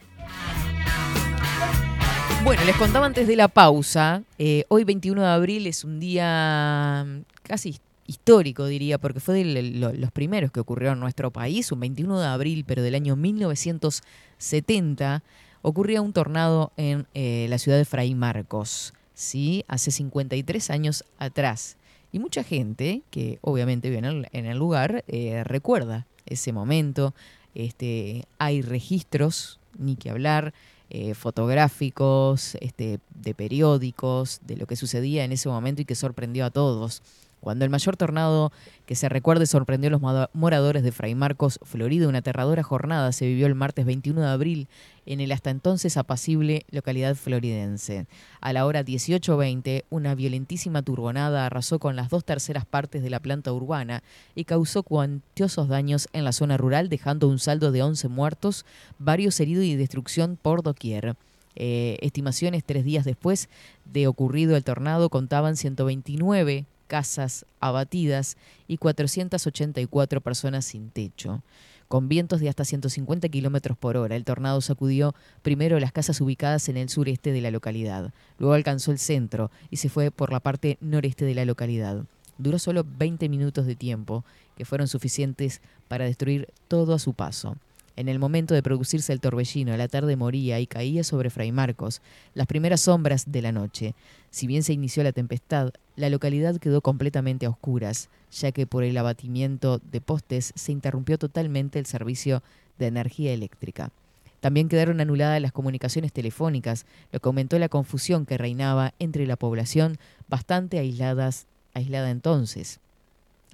Bueno, 2.44 2.64
les 2.64 2.76
contaba 2.76 3.08
antes 3.08 3.28
de 3.28 3.36
la 3.36 3.48
pausa, 3.48 4.22
eh, 4.38 4.66
hoy 4.68 4.84
21 4.84 5.20
de 5.20 5.28
abril 5.28 5.66
es 5.66 5.84
un 5.84 6.00
día 6.00 7.04
mm, 7.04 7.22
casi 7.42 7.80
histórico, 8.06 8.68
diría, 8.68 9.00
porque 9.00 9.20
fue 9.20 9.44
de 9.44 9.64
los 9.98 10.12
primeros 10.12 10.52
que 10.52 10.60
ocurrieron 10.60 10.98
en 10.98 11.02
nuestro 11.02 11.32
país, 11.32 11.72
un 11.72 11.80
21 11.80 12.20
de 12.20 12.28
abril, 12.28 12.66
pero 12.68 12.84
del 12.84 12.94
año 12.94 13.16
1970, 13.16 15.24
ocurría 15.62 16.02
un 16.02 16.14
tornado 16.14 16.72
en 16.78 17.08
eh, 17.14 17.48
la 17.50 17.58
ciudad 17.58 17.78
de 17.78 17.86
Fray 17.86 18.16
Marcos, 18.16 18.94
¿sí? 19.14 19.64
hace 19.68 19.92
53 19.92 20.70
años 20.70 21.06
atrás. 21.18 21.78
Y 22.12 22.20
mucha 22.20 22.44
gente 22.44 23.04
que 23.10 23.40
obviamente 23.42 23.90
vive 23.90 24.26
en 24.32 24.46
el, 24.46 24.58
lugar 24.58 25.04
eh, 25.08 25.44
recuerda 25.46 26.08
ese 26.26 26.52
momento. 26.52 27.14
Este, 27.56 28.26
hay 28.38 28.62
registros, 28.62 29.60
ni 29.78 29.96
que 29.96 30.10
hablar, 30.10 30.54
eh, 30.90 31.14
fotográficos, 31.14 32.56
este, 32.60 33.00
de 33.16 33.34
periódicos, 33.34 34.42
de 34.46 34.58
lo 34.58 34.68
que 34.68 34.76
sucedía 34.76 35.24
en 35.24 35.32
ese 35.32 35.48
momento 35.48 35.82
y 35.82 35.86
que 35.86 35.96
sorprendió 35.96 36.44
a 36.44 36.50
todos. 36.50 37.02
Cuando 37.42 37.66
el 37.66 37.72
mayor 37.72 37.98
tornado 37.98 38.52
que 38.86 38.96
se 38.96 39.10
recuerde 39.10 39.48
sorprendió 39.48 39.88
a 39.88 39.92
los 39.92 40.30
moradores 40.34 40.84
de 40.84 40.92
Fray 40.92 41.16
Marcos, 41.16 41.60
Florida, 41.64 42.08
una 42.08 42.20
aterradora 42.20 42.62
jornada 42.62 43.12
se 43.12 43.26
vivió 43.26 43.48
el 43.48 43.56
martes 43.56 43.86
21 43.86 44.22
de 44.22 44.28
abril 44.28 44.68
en 45.08 45.22
el 45.22 45.32
hasta 45.32 45.50
entonces 45.50 45.98
apacible 45.98 46.66
localidad 46.70 47.16
floridense. 47.16 48.06
A 48.42 48.54
la 48.54 48.68
hora 48.68 48.86
18.20, 48.86 49.86
una 49.90 50.14
violentísima 50.14 50.84
turbonada 50.84 51.48
arrasó 51.48 51.80
con 51.80 51.96
las 51.96 52.12
dos 52.12 52.24
terceras 52.24 52.66
partes 52.66 53.02
de 53.02 53.10
la 53.10 53.20
planta 53.20 53.52
urbana 53.52 54.04
y 54.36 54.44
causó 54.44 54.84
cuantiosos 54.84 55.68
daños 55.68 56.10
en 56.14 56.24
la 56.24 56.34
zona 56.34 56.58
rural, 56.58 56.90
dejando 56.90 57.28
un 57.28 57.40
saldo 57.40 57.72
de 57.72 57.82
11 57.82 58.08
muertos, 58.08 58.68
varios 59.00 59.40
heridos 59.40 59.66
y 59.66 59.76
destrucción 59.76 60.38
por 60.40 60.62
doquier. 60.62 61.16
Eh, 61.56 61.98
estimaciones 62.02 62.64
tres 62.64 62.86
días 62.86 63.04
después 63.04 63.50
de 63.86 64.08
ocurrido 64.08 64.56
el 64.56 64.64
tornado 64.64 65.10
contaban 65.10 65.58
129 65.58 66.66
casas 66.92 67.46
abatidas 67.62 68.36
y 68.68 68.76
484 68.76 70.20
personas 70.20 70.66
sin 70.66 70.90
techo. 70.90 71.42
Con 71.88 72.10
vientos 72.10 72.42
de 72.42 72.50
hasta 72.50 72.66
150 72.66 73.30
kilómetros 73.30 73.78
por 73.78 73.96
hora, 73.96 74.18
el 74.18 74.26
tornado 74.26 74.60
sacudió 74.60 75.16
primero 75.42 75.80
las 75.80 75.94
casas 75.94 76.20
ubicadas 76.20 76.68
en 76.68 76.76
el 76.76 76.90
sureste 76.90 77.32
de 77.32 77.40
la 77.40 77.50
localidad, 77.50 78.14
luego 78.38 78.56
alcanzó 78.56 78.92
el 78.92 79.00
centro 79.00 79.52
y 79.70 79.78
se 79.78 79.88
fue 79.88 80.12
por 80.12 80.34
la 80.34 80.42
parte 80.42 80.78
noreste 80.82 81.24
de 81.24 81.34
la 81.34 81.46
localidad. 81.46 82.04
Duró 82.38 82.60
solo 82.60 82.86
20 82.86 83.30
minutos 83.30 83.66
de 83.66 83.78
tiempo, 83.78 84.26
que 84.58 84.66
fueron 84.66 84.90
suficientes 84.90 85.62
para 85.88 86.04
destruir 86.04 86.50
todo 86.68 86.94
a 86.94 87.00
su 87.00 87.14
paso. 87.14 87.56
En 87.98 88.08
el 88.08 88.20
momento 88.20 88.54
de 88.54 88.64
producirse 88.64 89.12
el 89.12 89.20
torbellino, 89.20 89.76
la 89.76 89.88
tarde 89.88 90.16
moría 90.16 90.60
y 90.60 90.68
caía 90.68 91.04
sobre 91.04 91.30
Fray 91.30 91.52
Marcos, 91.52 92.02
las 92.34 92.48
primeras 92.48 92.82
sombras 92.82 93.32
de 93.32 93.42
la 93.42 93.52
noche. 93.52 93.96
Si 94.30 94.48
bien 94.48 94.64
se 94.64 94.74
inició 94.74 95.04
la 95.04 95.12
tempestad, 95.12 95.72
la 95.98 96.10
localidad 96.10 96.58
quedó 96.58 96.82
completamente 96.82 97.46
a 97.46 97.50
oscuras, 97.50 98.10
ya 98.32 98.52
que 98.52 98.66
por 98.66 98.84
el 98.84 98.98
abatimiento 98.98 99.82
de 99.92 100.00
postes 100.00 100.54
se 100.56 100.72
interrumpió 100.72 101.18
totalmente 101.18 101.80
el 101.80 101.86
servicio 101.86 102.42
de 102.80 102.88
energía 102.88 103.34
eléctrica. 103.34 103.92
También 104.40 104.70
quedaron 104.70 105.02
anuladas 105.02 105.42
las 105.42 105.52
comunicaciones 105.52 106.14
telefónicas, 106.14 106.86
lo 107.12 107.20
que 107.20 107.30
aumentó 107.30 107.60
la 107.60 107.70
confusión 107.70 108.26
que 108.26 108.40
reinaba 108.40 108.94
entre 108.98 109.28
la 109.28 109.36
población, 109.36 109.98
bastante 110.30 110.80
aislada 110.80 112.10
entonces, 112.10 112.80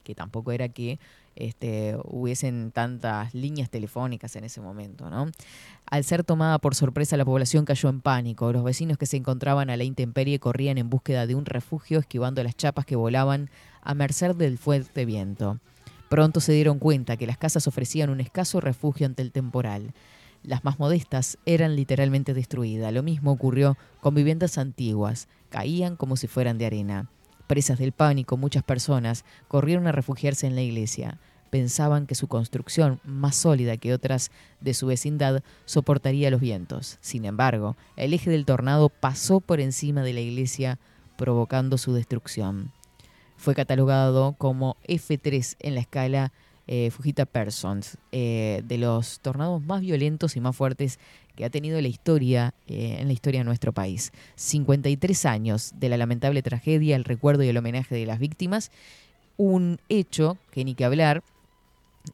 que 0.05 0.15
tampoco 0.15 0.53
era 0.53 0.69
que 0.69 0.99
este, 1.37 1.97
hubiesen 2.03 2.71
tantas 2.71 3.33
líneas 3.33 3.69
telefónicas 3.69 4.35
en 4.35 4.43
ese 4.43 4.61
momento. 4.61 5.09
¿no? 5.09 5.29
Al 5.85 6.03
ser 6.03 6.23
tomada 6.23 6.59
por 6.59 6.75
sorpresa, 6.75 7.15
la 7.17 7.25
población 7.25 7.65
cayó 7.65 7.89
en 7.89 8.01
pánico. 8.01 8.51
Los 8.51 8.63
vecinos 8.63 8.97
que 8.97 9.05
se 9.05 9.17
encontraban 9.17 9.69
a 9.69 9.77
la 9.77 9.83
intemperie 9.83 10.39
corrían 10.39 10.77
en 10.77 10.89
búsqueda 10.89 11.27
de 11.27 11.35
un 11.35 11.45
refugio, 11.45 11.99
esquivando 11.99 12.43
las 12.43 12.55
chapas 12.55 12.85
que 12.85 12.95
volaban 12.95 13.49
a 13.81 13.93
merced 13.93 14.35
del 14.35 14.57
fuerte 14.57 15.05
viento. 15.05 15.59
Pronto 16.09 16.39
se 16.39 16.53
dieron 16.53 16.79
cuenta 16.79 17.17
que 17.17 17.27
las 17.27 17.37
casas 17.37 17.67
ofrecían 17.67 18.09
un 18.09 18.21
escaso 18.21 18.61
refugio 18.61 19.05
ante 19.05 19.21
el 19.21 19.31
temporal. 19.31 19.93
Las 20.43 20.63
más 20.63 20.79
modestas 20.79 21.37
eran 21.45 21.75
literalmente 21.75 22.33
destruidas. 22.33 22.93
Lo 22.93 23.03
mismo 23.03 23.31
ocurrió 23.31 23.77
con 24.01 24.15
viviendas 24.15 24.57
antiguas. 24.57 25.27
Caían 25.49 25.95
como 25.95 26.15
si 26.15 26.27
fueran 26.27 26.57
de 26.57 26.65
arena. 26.65 27.09
Presas 27.47 27.79
del 27.79 27.93
pánico, 27.93 28.35
muchas 28.37 28.63
personas 28.63 29.23
corrieron 29.47 29.87
a 29.87 29.93
refugiarse 29.93 30.47
en 30.47 30.55
la 30.55 30.61
iglesia. 30.61 31.17
Pensaban 31.49 32.07
que 32.07 32.15
su 32.15 32.27
construcción, 32.27 32.99
más 33.03 33.35
sólida 33.35 33.77
que 33.77 33.93
otras 33.93 34.31
de 34.61 34.73
su 34.73 34.87
vecindad, 34.87 35.43
soportaría 35.65 36.31
los 36.31 36.41
vientos. 36.41 36.97
Sin 37.01 37.25
embargo, 37.25 37.77
el 37.95 38.13
eje 38.13 38.29
del 38.29 38.45
tornado 38.45 38.89
pasó 38.89 39.39
por 39.39 39.59
encima 39.59 40.03
de 40.03 40.13
la 40.13 40.19
iglesia, 40.19 40.79
provocando 41.17 41.77
su 41.77 41.93
destrucción. 41.93 42.71
Fue 43.37 43.55
catalogado 43.55 44.35
como 44.37 44.77
F3 44.87 45.55
en 45.59 45.75
la 45.75 45.81
escala 45.81 46.31
eh, 46.67 46.91
Fujita 46.91 47.25
Persons, 47.25 47.97
eh, 48.11 48.61
de 48.65 48.77
los 48.77 49.21
tornados 49.21 49.61
más 49.61 49.81
violentos 49.81 50.35
y 50.35 50.41
más 50.41 50.55
fuertes 50.55 50.99
que 51.35 51.45
ha 51.45 51.49
tenido 51.49 51.79
la 51.79 51.87
historia 51.87 52.53
eh, 52.67 52.97
en 52.99 53.07
la 53.07 53.13
historia 53.13 53.39
de 53.39 53.45
nuestro 53.45 53.71
país. 53.71 54.11
53 54.35 55.25
años 55.25 55.71
de 55.77 55.87
la 55.87 55.97
lamentable 55.97 56.41
tragedia, 56.41 56.97
el 56.97 57.05
recuerdo 57.05 57.43
y 57.43 57.47
el 57.47 57.57
homenaje 57.57 57.95
de 57.95 58.05
las 58.05 58.19
víctimas, 58.19 58.71
un 59.37 59.79
hecho 59.87 60.37
que 60.51 60.65
ni 60.65 60.73
que 60.75 60.83
hablar 60.83 61.23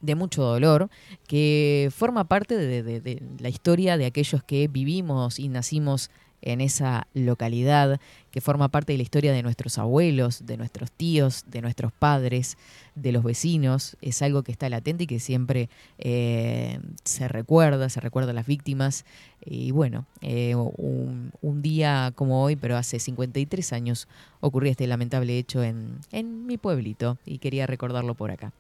de 0.02 0.16
mucho 0.16 0.44
dolor, 0.44 0.90
que 1.28 1.90
forma 1.96 2.26
parte 2.26 2.58
de, 2.58 3.22
la 3.40 3.50
historia 3.50 3.98
de 3.98 4.06
aquellos 4.06 4.44
que 4.44 4.68
vivimos 4.68 5.40
y 5.40 5.50
nacimos 5.50 6.10
en 6.44 6.60
esa 6.60 7.08
localidad, 7.14 8.00
que 8.30 8.42
forma 8.42 8.68
parte 8.68 8.92
de 8.92 8.98
la 8.98 9.04
historia 9.04 9.32
de 9.32 9.42
nuestros 9.42 9.78
abuelos, 9.78 10.46
de 10.46 10.58
nuestros 10.58 10.92
tíos, 10.92 11.46
de 11.48 11.62
nuestros 11.62 11.94
padres, 11.94 12.58
de 12.96 13.14
los 13.14 13.24
vecinos. 13.24 13.96
Es 14.02 14.22
algo 14.22 14.44
que 14.44 14.52
está 14.52 14.70
latente 14.70 15.06
y 15.06 15.08
que 15.08 15.20
siempre 15.20 15.70
eh, 16.00 16.80
se 17.06 17.28
recuerda, 17.30 17.88
se 17.90 18.02
recuerda 18.02 18.32
a 18.32 18.34
las 18.34 18.46
víctimas. 18.46 19.06
Y 19.46 19.72
bueno, 19.72 20.06
eh, 20.22 20.56
un, 20.56 21.32
un 21.42 21.62
día 21.62 22.12
como 22.16 22.44
hoy, 22.44 22.58
pero 22.58 22.76
hace 22.76 23.00
53 23.00 23.72
años, 23.72 24.08
ocurrió 24.42 24.70
este 24.70 24.86
lamentable 24.86 25.38
hecho 25.38 25.64
en, 25.64 26.00
en 26.12 26.46
mi 26.46 26.58
pueblito 26.58 27.18
y 27.26 27.38
quería 27.38 27.68
recordarlo 27.68 28.16
por 28.16 28.32
acá. 28.32 28.52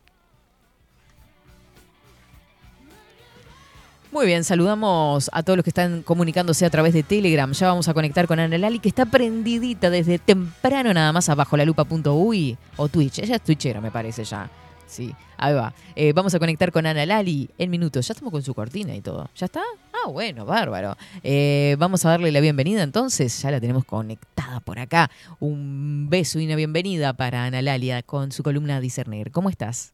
Muy 4.14 4.28
bien, 4.28 4.44
saludamos 4.44 5.32
a 5.34 5.42
todos 5.42 5.58
los 5.58 5.64
que 5.64 5.72
están 5.72 6.04
comunicándose 6.04 6.68
a 6.68 6.70
través 6.70 6.94
de 6.94 7.02
Telegram. 7.02 7.52
Ya 7.52 7.68
vamos 7.68 7.88
a 7.88 7.96
conectar 7.96 8.28
con 8.28 8.40
Ana 8.40 8.60
Lali, 8.60 8.78
que 8.78 8.88
está 8.88 9.08
prendidita 9.08 9.90
desde 9.90 10.20
temprano 10.20 10.94
nada 10.94 11.12
más 11.12 11.30
a 11.30 11.36
bajo 11.36 11.58
la 11.58 11.66
o 11.66 12.88
Twitch. 12.90 13.18
Ella 13.18 13.38
es 13.38 13.42
twitchera, 13.42 13.82
me 13.82 13.90
parece 13.90 14.24
ya. 14.24 14.48
Sí, 14.86 15.16
ahí 15.36 15.56
va. 15.56 15.74
Eh, 15.96 16.14
vamos 16.14 16.36
a 16.36 16.38
conectar 16.38 16.72
con 16.72 16.86
Ana 16.86 17.08
Lali 17.08 17.50
en 17.58 17.72
minutos. 17.72 18.08
Ya 18.08 18.12
estamos 18.12 18.32
con 18.32 18.44
su 18.44 18.54
cortina 18.54 18.96
y 18.96 19.02
todo. 19.02 19.32
¿Ya 19.36 19.48
está? 19.48 19.64
Ah, 19.92 20.08
bueno, 20.08 20.46
bárbaro. 20.46 20.96
Eh, 21.24 21.76
vamos 21.80 22.06
a 22.06 22.10
darle 22.10 22.32
la 22.32 22.40
bienvenida 22.40 22.84
entonces. 22.84 23.42
Ya 23.42 23.50
la 23.50 23.60
tenemos 23.60 23.84
conectada 23.84 24.60
por 24.60 24.78
acá. 24.78 25.10
Un 25.40 26.06
beso 26.12 26.40
y 26.40 26.46
una 26.46 26.56
bienvenida 26.56 27.14
para 27.14 27.46
Ana 27.46 27.64
Lalia 27.64 28.04
con 28.04 28.32
su 28.32 28.44
columna 28.44 28.80
Discernir. 28.80 29.32
¿Cómo 29.32 29.50
estás? 29.50 29.92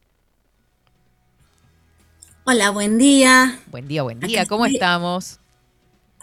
Hola, 2.44 2.70
buen 2.70 2.98
día. 2.98 3.58
Buen 3.64 3.88
día, 3.88 4.02
buen 4.02 4.20
día. 4.20 4.42
Acá 4.42 4.48
¿Cómo 4.48 4.66
estoy. 4.66 4.74
estamos? 4.74 5.40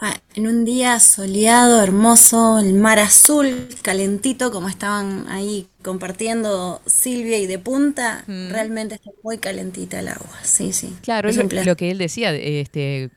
Ah, 0.00 0.20
En 0.34 0.46
un 0.46 0.64
día 0.64 1.00
soleado, 1.00 1.82
hermoso, 1.82 2.60
el 2.60 2.74
mar 2.74 3.00
azul, 3.00 3.68
calentito, 3.82 4.52
como 4.52 4.68
estaban 4.68 5.26
ahí 5.28 5.68
compartiendo 5.82 6.80
Silvia 6.86 7.38
y 7.38 7.46
de 7.48 7.58
punta, 7.58 8.24
realmente 8.26 8.94
está 8.94 9.10
muy 9.24 9.38
calentita 9.38 9.98
el 9.98 10.08
agua. 10.08 10.38
Sí, 10.44 10.72
sí. 10.72 10.96
Claro, 11.02 11.28
Es 11.28 11.36
lo, 11.36 11.44
lo 11.44 11.76
que 11.76 11.90
él 11.90 11.98
decía. 11.98 12.32
Este, 12.34 13.10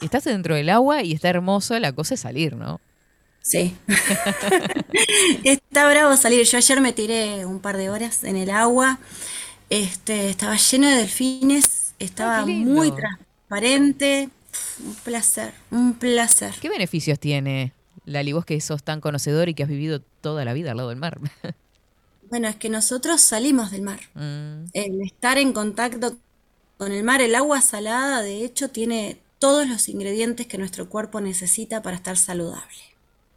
estás 0.00 0.24
dentro 0.24 0.54
del 0.54 0.70
agua 0.70 1.02
y 1.02 1.12
está 1.12 1.28
hermoso. 1.30 1.78
La 1.78 1.92
cosa 1.92 2.14
es 2.14 2.20
salir, 2.20 2.56
¿no? 2.56 2.80
Sí. 3.42 3.76
Está 5.44 5.88
bravo 5.88 6.16
salir. 6.16 6.44
Yo 6.46 6.58
ayer 6.58 6.80
me 6.80 6.92
tiré 6.92 7.46
un 7.46 7.60
par 7.60 7.76
de 7.76 7.90
horas 7.90 8.24
en 8.24 8.36
el 8.36 8.50
agua. 8.50 8.98
Este, 9.70 10.30
estaba 10.30 10.56
lleno 10.56 10.88
de 10.88 10.96
delfines, 10.96 11.85
estaba 11.98 12.44
muy 12.46 12.92
transparente. 12.92 14.30
Un 14.84 14.94
placer, 14.94 15.52
un 15.70 15.94
placer. 15.94 16.54
¿Qué 16.60 16.68
beneficios 16.68 17.18
tiene, 17.18 17.72
Lali, 18.06 18.32
vos 18.32 18.44
que 18.46 18.58
sos 18.60 18.82
tan 18.82 19.00
conocedor 19.00 19.48
y 19.48 19.54
que 19.54 19.62
has 19.62 19.68
vivido 19.68 20.00
toda 20.20 20.44
la 20.44 20.54
vida 20.54 20.70
al 20.70 20.78
lado 20.78 20.88
del 20.88 20.98
mar? 20.98 21.18
Bueno, 22.28 22.48
es 22.48 22.56
que 22.56 22.68
nosotros 22.68 23.20
salimos 23.20 23.70
del 23.70 23.82
mar. 23.82 24.00
Mm, 24.14 24.64
El 24.72 25.00
estar 25.02 25.38
en 25.38 25.52
contacto 25.52 26.16
con 26.76 26.90
el 26.90 27.04
mar, 27.04 27.22
el 27.22 27.36
agua 27.36 27.60
salada, 27.60 28.22
de 28.22 28.44
hecho, 28.44 28.68
tiene 28.68 29.20
todos 29.38 29.68
los 29.68 29.88
ingredientes 29.88 30.46
que 30.46 30.58
nuestro 30.58 30.88
cuerpo 30.88 31.20
necesita 31.20 31.82
para 31.82 31.96
estar 31.96 32.16
saludable. 32.16 32.95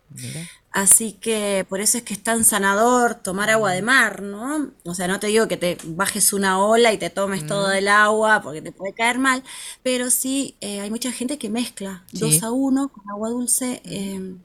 Mira. 0.09 0.49
Así 0.71 1.13
que 1.13 1.65
por 1.67 1.81
eso 1.81 1.97
es 1.97 2.03
que 2.03 2.13
es 2.13 2.21
tan 2.23 2.43
sanador 2.45 3.15
tomar 3.15 3.49
agua 3.49 3.71
de 3.73 3.81
mar, 3.81 4.21
¿no? 4.21 4.71
O 4.85 4.93
sea, 4.93 5.07
no 5.07 5.19
te 5.19 5.27
digo 5.27 5.47
que 5.47 5.57
te 5.57 5.77
bajes 5.83 6.31
una 6.31 6.59
ola 6.63 6.93
y 6.93 6.99
te 6.99 7.09
tomes 7.09 7.45
todo 7.45 7.71
el 7.71 7.87
agua 7.87 8.41
porque 8.43 8.61
te 8.61 8.71
puede 8.71 8.93
caer 8.93 9.17
mal, 9.17 9.43
pero 9.83 10.11
sí 10.11 10.57
eh, 10.61 10.79
hay 10.81 10.91
mucha 10.91 11.11
gente 11.11 11.39
que 11.39 11.49
mezcla 11.49 12.05
Sí. 12.13 12.19
dos 12.19 12.43
a 12.43 12.51
uno 12.51 12.89
con 12.89 13.03
agua 13.09 13.29
dulce 13.29 13.81
eh, 13.83 14.37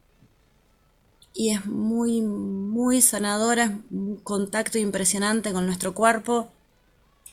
y 1.33 1.51
es 1.51 1.67
muy, 1.67 2.23
muy 2.23 3.01
sanadora, 3.03 3.65
es 3.65 3.71
un 3.91 4.17
contacto 4.23 4.79
impresionante 4.79 5.53
con 5.53 5.67
nuestro 5.67 5.93
cuerpo, 5.95 6.53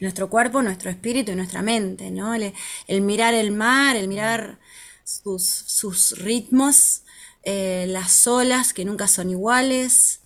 nuestro 0.02 0.30
cuerpo, 0.30 0.62
nuestro 0.64 0.90
espíritu 0.92 1.32
y 1.34 1.36
nuestra 1.36 1.62
mente, 1.64 2.12
¿no? 2.12 2.34
El, 2.36 2.54
el 2.88 3.02
mirar 3.02 3.34
el 3.36 3.52
mar, 3.52 3.96
el 3.98 4.08
mirar 4.10 4.60
sus, 5.06 5.44
sus 5.46 6.18
ritmos, 6.20 7.01
eh, 7.44 7.86
las 7.90 8.28
olas 8.28 8.74
que 8.74 8.86
nunca 8.86 9.08
son 9.08 9.30
iguales, 9.30 10.22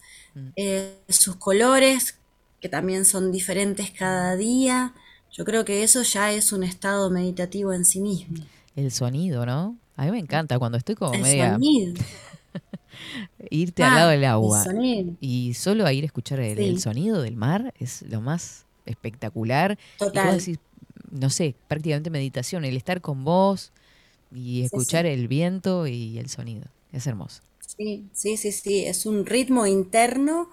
eh, 0.56 0.98
sus 1.10 1.36
colores 1.38 2.18
que 2.62 2.70
también 2.70 3.06
son 3.06 3.32
diferentes 3.32 3.92
cada 3.92 4.36
día. 4.36 4.94
Yo 5.32 5.46
creo 5.46 5.66
que 5.66 5.84
eso 5.84 6.02
ya 6.04 6.32
es 6.32 6.52
un 6.54 6.64
estado 6.64 7.10
meditativo 7.12 7.74
en 7.74 7.86
sí 7.86 8.00
mismo. 8.02 8.46
El 8.76 8.92
sonido, 8.92 9.46
¿no? 9.46 9.78
A 9.96 10.06
mí 10.06 10.12
me 10.12 10.20
encanta 10.20 10.60
cuando 10.60 10.78
estoy 10.78 10.96
como 10.96 11.14
El 11.14 11.22
media... 11.22 11.54
sonido. 11.54 11.94
Irte 13.50 13.84
Ah, 13.84 13.88
al 13.88 13.96
lado 13.96 14.10
del 14.10 14.20
el 14.20 14.26
agua 14.26 14.64
sonido. 14.64 15.14
y 15.20 15.54
solo 15.56 15.86
a 15.86 15.94
ir 15.94 16.04
a 16.04 16.08
escuchar 16.08 16.40
el, 16.40 16.58
Sí. 16.58 16.64
el 16.64 16.80
sonido 16.80 17.22
del 17.22 17.36
mar 17.36 17.74
es 17.80 18.02
lo 18.04 18.22
más 18.22 18.66
espectacular. 18.86 19.78
Total. 19.98 20.38
decís, 20.38 20.60
no 21.12 21.30
sé, 21.30 21.56
prácticamente 21.68 22.10
meditación, 22.10 22.66
el 22.66 22.76
estar 22.78 23.02
con 23.02 23.24
vos 23.24 23.72
y 24.34 24.64
escuchar 24.64 25.06
sí. 25.06 25.12
el 25.12 25.28
viento 25.28 25.88
y 25.88 26.18
el 26.20 26.30
sonido. 26.30 26.66
Es 26.96 27.06
hermoso. 27.08 27.42
Sí, 27.60 28.10
sí, 28.14 28.38
sí, 28.38 28.52
sí, 28.52 28.86
es 28.86 29.06
un 29.06 29.26
ritmo 29.26 29.66
interno 29.66 30.50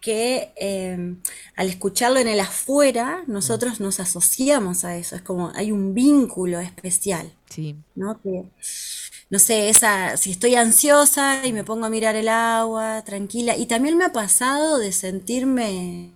que 0.00 0.52
eh, 0.56 1.16
al 1.56 1.68
escucharlo 1.68 2.18
en 2.18 2.28
el 2.28 2.40
afuera, 2.40 3.24
nosotros 3.26 3.80
nos 3.80 4.00
asociamos 4.00 4.84
a 4.84 4.96
eso, 4.96 5.16
es 5.16 5.22
como 5.22 5.52
hay 5.54 5.70
un 5.72 5.94
vínculo 5.94 6.60
especial, 6.60 7.32
Sí. 7.48 7.84
¿no? 7.94 8.20
Que, 8.22 8.44
no 9.30 9.38
sé, 9.38 9.68
esa, 9.70 10.16
si 10.16 10.30
estoy 10.32 10.54
ansiosa 10.56 11.46
y 11.46 11.52
me 11.52 11.64
pongo 11.64 11.86
a 11.86 11.90
mirar 11.90 12.16
el 12.16 12.28
agua, 12.28 13.02
tranquila, 13.04 13.56
y 13.56 13.66
también 13.66 13.96
me 13.98 14.04
ha 14.06 14.12
pasado 14.12 14.78
de 14.78 14.92
sentirme, 14.92 16.12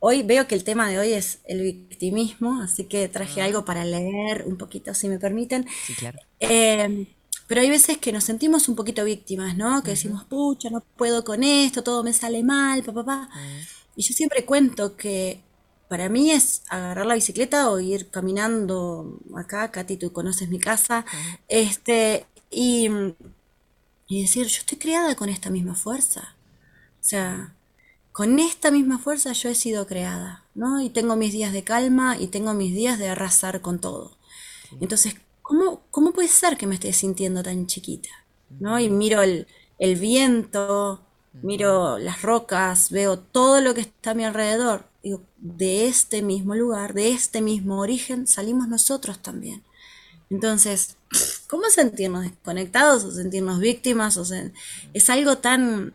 hoy 0.00 0.22
veo 0.22 0.46
que 0.48 0.54
el 0.56 0.64
tema 0.64 0.88
de 0.90 0.98
hoy 0.98 1.12
es 1.12 1.40
el 1.44 1.62
victimismo, 1.62 2.62
así 2.62 2.84
que 2.86 3.08
traje 3.08 3.42
algo 3.42 3.64
para 3.64 3.84
leer 3.84 4.44
un 4.46 4.56
poquito, 4.58 4.94
si 4.94 5.08
me 5.08 5.18
permiten. 5.18 5.66
Sí, 5.80 5.94
claro. 5.96 6.20
Eh, 6.40 7.06
pero 7.48 7.62
hay 7.62 7.70
veces 7.70 7.96
que 7.98 8.12
nos 8.12 8.24
sentimos 8.24 8.68
un 8.68 8.76
poquito 8.76 9.02
víctimas, 9.04 9.56
¿no? 9.56 9.82
Que 9.82 9.92
decimos, 9.92 10.24
pucha, 10.24 10.68
no 10.68 10.82
puedo 10.96 11.24
con 11.24 11.42
esto, 11.42 11.82
todo 11.82 12.04
me 12.04 12.12
sale 12.12 12.44
mal, 12.44 12.82
papá, 12.84 13.04
papá. 13.04 13.30
Y 13.96 14.02
yo 14.02 14.14
siempre 14.14 14.44
cuento 14.44 14.96
que 14.96 15.40
para 15.88 16.10
mí 16.10 16.30
es 16.30 16.62
agarrar 16.68 17.06
la 17.06 17.14
bicicleta 17.14 17.70
o 17.70 17.80
ir 17.80 18.10
caminando 18.10 19.18
acá, 19.34 19.70
Katy, 19.70 19.96
tú 19.96 20.12
conoces 20.12 20.50
mi 20.50 20.58
casa, 20.60 21.06
este, 21.48 22.26
y, 22.50 22.88
y 24.06 24.22
decir, 24.22 24.46
yo 24.46 24.58
estoy 24.58 24.76
creada 24.76 25.14
con 25.14 25.30
esta 25.30 25.48
misma 25.48 25.74
fuerza. 25.74 26.36
O 27.00 27.04
sea, 27.04 27.54
con 28.12 28.38
esta 28.40 28.70
misma 28.70 28.98
fuerza 28.98 29.32
yo 29.32 29.48
he 29.48 29.54
sido 29.54 29.86
creada, 29.86 30.44
¿no? 30.54 30.82
Y 30.82 30.90
tengo 30.90 31.16
mis 31.16 31.32
días 31.32 31.54
de 31.54 31.64
calma 31.64 32.18
y 32.18 32.26
tengo 32.26 32.52
mis 32.52 32.74
días 32.74 32.98
de 32.98 33.08
arrasar 33.08 33.62
con 33.62 33.80
todo. 33.80 34.18
Entonces, 34.80 35.14
¿cómo, 35.48 35.82
cómo 35.90 36.12
puede 36.12 36.28
ser 36.28 36.56
que 36.58 36.66
me 36.66 36.74
esté 36.76 36.92
sintiendo 36.92 37.42
tan 37.42 37.66
chiquita? 37.66 38.10
¿No? 38.60 38.78
Y 38.80 38.90
miro 38.90 39.22
el, 39.22 39.46
el 39.78 39.96
viento, 39.96 41.00
miro 41.42 41.98
las 41.98 42.22
rocas, 42.22 42.90
veo 42.90 43.18
todo 43.18 43.60
lo 43.60 43.74
que 43.74 43.82
está 43.82 44.12
a 44.12 44.14
mi 44.14 44.24
alrededor. 44.24 44.86
Digo, 45.02 45.22
de 45.38 45.88
este 45.88 46.22
mismo 46.22 46.54
lugar, 46.54 46.94
de 46.94 47.10
este 47.10 47.40
mismo 47.42 47.80
origen, 47.80 48.26
salimos 48.26 48.68
nosotros 48.68 49.20
también. 49.22 49.64
Entonces, 50.30 50.96
¿cómo 51.48 51.64
sentirnos 51.70 52.22
desconectados 52.24 53.04
o 53.04 53.12
sentirnos 53.12 53.60
víctimas? 53.60 54.16
O 54.18 54.24
sen- 54.24 54.52
es 54.94 55.10
algo 55.10 55.38
tan 55.38 55.94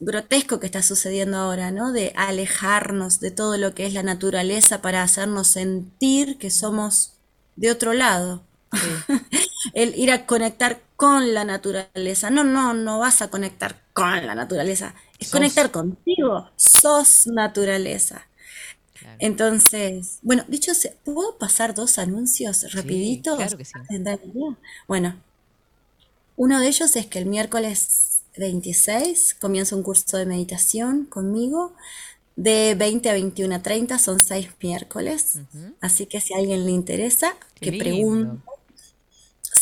grotesco 0.00 0.60
que 0.60 0.66
está 0.66 0.82
sucediendo 0.82 1.36
ahora, 1.38 1.70
¿no? 1.70 1.92
De 1.92 2.12
alejarnos 2.16 3.20
de 3.20 3.30
todo 3.32 3.56
lo 3.58 3.74
que 3.74 3.86
es 3.86 3.94
la 3.94 4.02
naturaleza 4.02 4.82
para 4.82 5.02
hacernos 5.02 5.48
sentir 5.48 6.38
que 6.38 6.50
somos 6.50 7.14
de 7.56 7.70
otro 7.72 7.92
lado. 7.94 8.44
El 9.74 9.94
ir 9.98 10.10
a 10.10 10.26
conectar 10.26 10.80
con 10.96 11.34
la 11.34 11.44
naturaleza. 11.44 12.30
No, 12.30 12.44
no, 12.44 12.74
no 12.74 12.98
vas 12.98 13.22
a 13.22 13.30
conectar 13.30 13.80
con 13.92 14.26
la 14.26 14.34
naturaleza. 14.34 14.94
Es 15.18 15.28
Sos. 15.28 15.32
conectar 15.32 15.70
contigo. 15.70 16.48
Sos 16.56 17.26
naturaleza. 17.26 18.26
Entonces, 19.20 20.18
bueno, 20.22 20.44
dicho 20.48 20.74
sea, 20.74 20.92
¿puedo 21.04 21.38
pasar 21.38 21.74
dos 21.74 21.98
anuncios 21.98 22.72
rapiditos? 22.72 23.36
claro 23.36 23.56
que 23.56 23.64
sí. 23.64 23.72
Bueno, 24.86 25.16
uno 26.36 26.60
de 26.60 26.68
ellos 26.68 26.94
es 26.96 27.06
que 27.06 27.18
el 27.18 27.26
miércoles 27.26 28.22
26 28.36 29.36
comienza 29.40 29.74
un 29.76 29.82
curso 29.82 30.16
de 30.16 30.26
meditación 30.26 31.04
conmigo 31.06 31.74
de 32.36 32.76
20 32.76 33.10
a 33.10 33.12
21 33.14 33.54
a 33.56 33.62
30, 33.62 33.98
son 33.98 34.20
seis 34.20 34.48
miércoles. 34.62 35.40
Así 35.80 36.06
que 36.06 36.20
si 36.20 36.34
a 36.34 36.38
alguien 36.38 36.64
le 36.64 36.70
interesa, 36.70 37.34
Qué 37.54 37.66
que 37.66 37.70
lindo. 37.72 37.84
pregunte. 37.84 38.42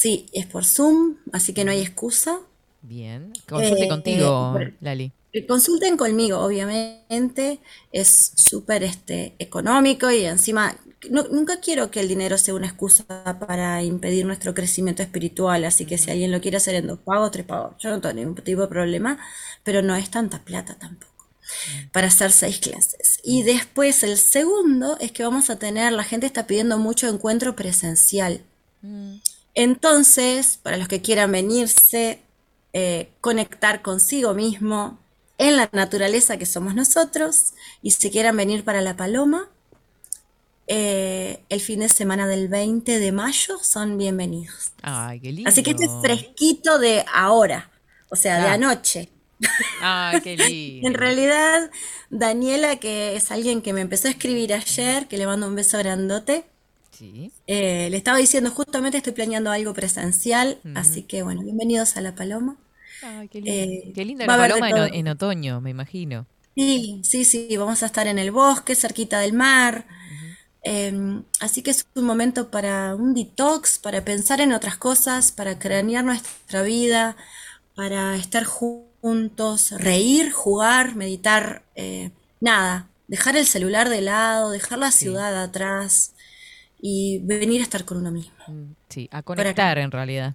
Sí, 0.07 0.27
es 0.33 0.47
por 0.47 0.65
Zoom, 0.65 1.17
así 1.33 1.53
que 1.53 1.65
no 1.65 1.71
hay 1.73 1.81
excusa. 1.81 2.41
Bien. 2.81 3.33
Consulte 3.47 3.87
Eh, 3.87 3.89
contigo, 3.89 4.31
bueno. 4.51 4.75
Lali. 4.81 5.13
Eh, 5.33 5.47
Consulten 5.47 5.97
conmigo, 5.97 6.39
obviamente, 6.41 7.61
es 7.93 8.33
súper 8.37 8.83
este, 8.85 9.35
económico 9.39 10.11
y 10.11 10.25
encima, 10.25 10.77
no- 11.11 11.25
nunca 11.31 11.61
quiero 11.61 11.91
que 11.91 12.01
el 12.01 12.09
dinero 12.09 12.39
sea 12.39 12.55
una 12.55 12.67
excusa 12.69 13.05
para 13.47 13.83
impedir 13.83 14.25
nuestro 14.27 14.55
crecimiento 14.55 15.03
espiritual, 15.03 15.65
así 15.65 15.85
que 15.87 15.99
si 15.99 16.11
alguien 16.11 16.33
lo 16.33 16.41
quiere 16.41 16.57
hacer 16.59 16.75
en 16.77 16.87
dos 16.87 17.01
pagos, 17.01 17.31
tres 17.33 17.47
pagos, 17.47 17.77
yo 17.79 17.91
no 17.91 18.01
tengo 18.01 18.15
ningún 18.15 18.37
tipo 18.37 18.63
de 18.63 18.69
problema, 18.69 19.19
pero 19.65 19.83
no 19.83 19.95
es 19.97 20.11
tanta 20.11 20.45
plata 20.45 20.77
tampoco 20.79 21.13
para 21.93 22.09
hacer 22.09 22.33
seis 22.33 22.59
clases. 22.61 23.21
Y 23.25 23.43
después 23.45 24.03
el 24.05 24.17
segundo 24.19 24.99
es 25.01 25.13
que 25.13 25.25
vamos 25.25 25.51
a 25.51 25.59
tener, 25.59 25.93
la 25.93 26.05
gente 26.05 26.27
está 26.27 26.47
pidiendo 26.47 26.79
mucho 26.79 27.09
encuentro 27.09 27.57
presencial. 27.57 28.43
Entonces, 29.57 30.59
para 30.63 30.77
los 30.77 30.87
que 30.87 31.03
quieran 31.03 31.33
venirse, 31.33 32.21
eh, 32.75 33.09
conectar 33.21 33.83
consigo 33.83 34.35
mismo 34.35 35.01
en 35.39 35.57
la 35.57 35.69
naturaleza 35.73 36.37
que 36.37 36.47
somos 36.47 36.75
nosotros, 36.75 37.55
y 37.83 37.91
si 37.93 38.11
quieran 38.11 38.37
venir 38.37 38.65
para 38.65 38.83
La 38.83 38.97
Paloma, 38.97 39.49
eh, 40.69 41.43
el 41.49 41.61
fin 41.61 41.81
de 41.81 41.89
semana 41.89 42.27
del 42.29 42.49
20 42.49 42.99
de 42.99 43.13
mayo 43.13 43.59
son 43.63 43.99
bienvenidos. 43.99 44.73
Ay, 44.83 45.21
qué 45.21 45.33
lindo. 45.33 45.49
Así 45.49 45.63
que 45.63 45.71
este 45.73 45.85
es 45.85 45.91
fresquito 46.03 46.79
de 46.79 47.05
ahora, 47.13 47.71
o 48.11 48.17
sea, 48.17 48.37
de 48.37 48.41
Claro. 48.43 48.55
anoche. 48.55 49.09
Ay, 49.81 50.21
qué 50.23 50.37
lindo. 50.37 50.89
En 50.89 50.95
realidad, 50.95 51.71
Daniela, 52.11 52.77
que 52.77 53.17
es 53.17 53.31
alguien 53.31 53.63
que 53.63 53.73
me 53.73 53.81
empezó 53.83 54.09
a 54.09 54.11
escribir 54.11 54.53
ayer, 54.53 55.07
que 55.09 55.19
le 55.19 55.27
mando 55.27 55.47
un 55.49 55.55
beso 55.55 55.79
grandote, 55.79 56.45
Sí. 56.97 57.31
eh, 57.47 57.89
le 57.91 57.97
estaba 57.97 58.17
diciendo 58.19 58.51
justamente 58.51 58.99
estoy 58.99 59.13
planeando 59.13 59.51
algo 59.51 59.75
presencial, 59.75 60.59
así 60.75 61.03
que 61.03 61.23
bueno, 61.23 61.43
bienvenidos 61.43 61.97
a 61.97 62.01
La 62.01 62.15
Paloma. 62.15 62.57
Ay, 63.03 63.29
qué 63.29 63.41
lindo. 63.43 63.73
Eh, 63.73 63.93
qué 63.95 64.05
linda 64.05 64.27
la 64.27 64.37
paloma 64.37 64.89
en 64.89 65.09
otoño, 65.09 65.61
me 65.61 65.71
imagino. 65.71 66.27
Sí, 66.55 67.01
sí, 67.05 67.25
sí, 67.27 67.55
vamos 67.59 67.83
a 67.83 67.87
estar 67.87 68.07
en 68.07 68.19
el 68.19 68.31
bosque, 68.31 68.75
cerquita 68.75 69.21
del 69.21 69.35
mar. 69.35 69.87
Em, 70.63 71.23
así 71.39 71.63
que 71.63 71.71
es 71.71 71.87
un 71.95 72.05
momento 72.05 72.51
para 72.51 72.95
un 72.95 73.15
detox, 73.15 73.79
para 73.79 74.05
pensar 74.05 74.41
en 74.41 74.53
otras 74.53 74.79
cosas, 74.79 75.33
para 75.33 75.59
cranear 75.59 76.03
nuestra 76.03 76.63
vida, 76.63 77.17
para 77.75 78.17
estar 78.17 78.45
juntos, 78.45 79.73
reír, 79.73 80.33
jugar, 80.33 80.97
meditar, 80.97 81.63
eh, 81.75 82.11
nada, 82.41 82.89
dejar 83.07 83.37
el 83.37 83.47
celular 83.47 83.91
de 83.91 84.01
lado, 84.01 84.51
dejar 84.51 84.79
la 84.79 84.91
ciudad 84.91 85.41
atrás 85.43 86.15
y 86.81 87.19
venir 87.25 87.61
a 87.61 87.65
estar 87.65 87.85
con 87.85 87.99
uno 87.99 88.11
mismo. 88.11 88.33
Sí, 88.89 89.09
a 89.11 89.23
conectar 89.23 89.79
en 89.79 89.91
realidad. 89.91 90.35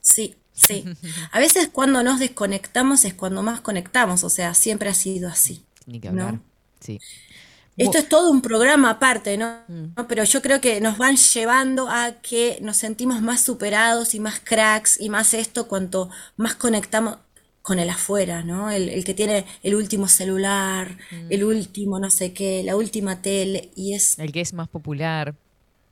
Sí, 0.00 0.34
sí. 0.52 0.84
A 1.32 1.38
veces 1.38 1.68
cuando 1.72 2.02
nos 2.02 2.18
desconectamos 2.20 3.04
es 3.04 3.14
cuando 3.14 3.42
más 3.42 3.60
conectamos, 3.60 4.24
o 4.24 4.30
sea, 4.30 4.54
siempre 4.54 4.88
ha 4.88 4.94
sido 4.94 5.28
así. 5.28 5.64
Ni 5.86 6.00
que 6.00 6.10
¿no? 6.10 6.22
hablar. 6.22 6.40
Sí. 6.80 7.00
Esto 7.76 7.98
es 7.98 8.08
todo 8.08 8.30
un 8.30 8.40
programa 8.40 8.90
aparte, 8.90 9.36
¿no? 9.36 9.58
Mm. 9.66 9.94
¿no? 9.96 10.06
Pero 10.06 10.22
yo 10.24 10.40
creo 10.42 10.60
que 10.60 10.80
nos 10.80 10.96
van 10.96 11.16
llevando 11.16 11.88
a 11.88 12.12
que 12.22 12.58
nos 12.62 12.76
sentimos 12.76 13.20
más 13.20 13.40
superados 13.40 14.14
y 14.14 14.20
más 14.20 14.38
cracks 14.38 15.00
y 15.00 15.08
más 15.08 15.34
esto 15.34 15.66
cuanto 15.66 16.08
más 16.36 16.54
conectamos 16.54 17.18
con 17.62 17.78
el 17.78 17.88
afuera, 17.88 18.44
¿no? 18.44 18.70
El, 18.70 18.90
el 18.90 19.04
que 19.04 19.14
tiene 19.14 19.46
el 19.62 19.74
último 19.74 20.06
celular, 20.06 20.98
Mm. 21.10 21.26
el 21.32 21.44
último 21.44 21.98
no 21.98 22.10
sé 22.10 22.32
qué, 22.32 22.62
la 22.62 22.76
última 22.76 23.22
tele 23.22 23.70
y 23.74 23.94
es, 23.94 24.18
El 24.18 24.30
que 24.32 24.42
es 24.42 24.52
más 24.52 24.68
popular, 24.68 25.34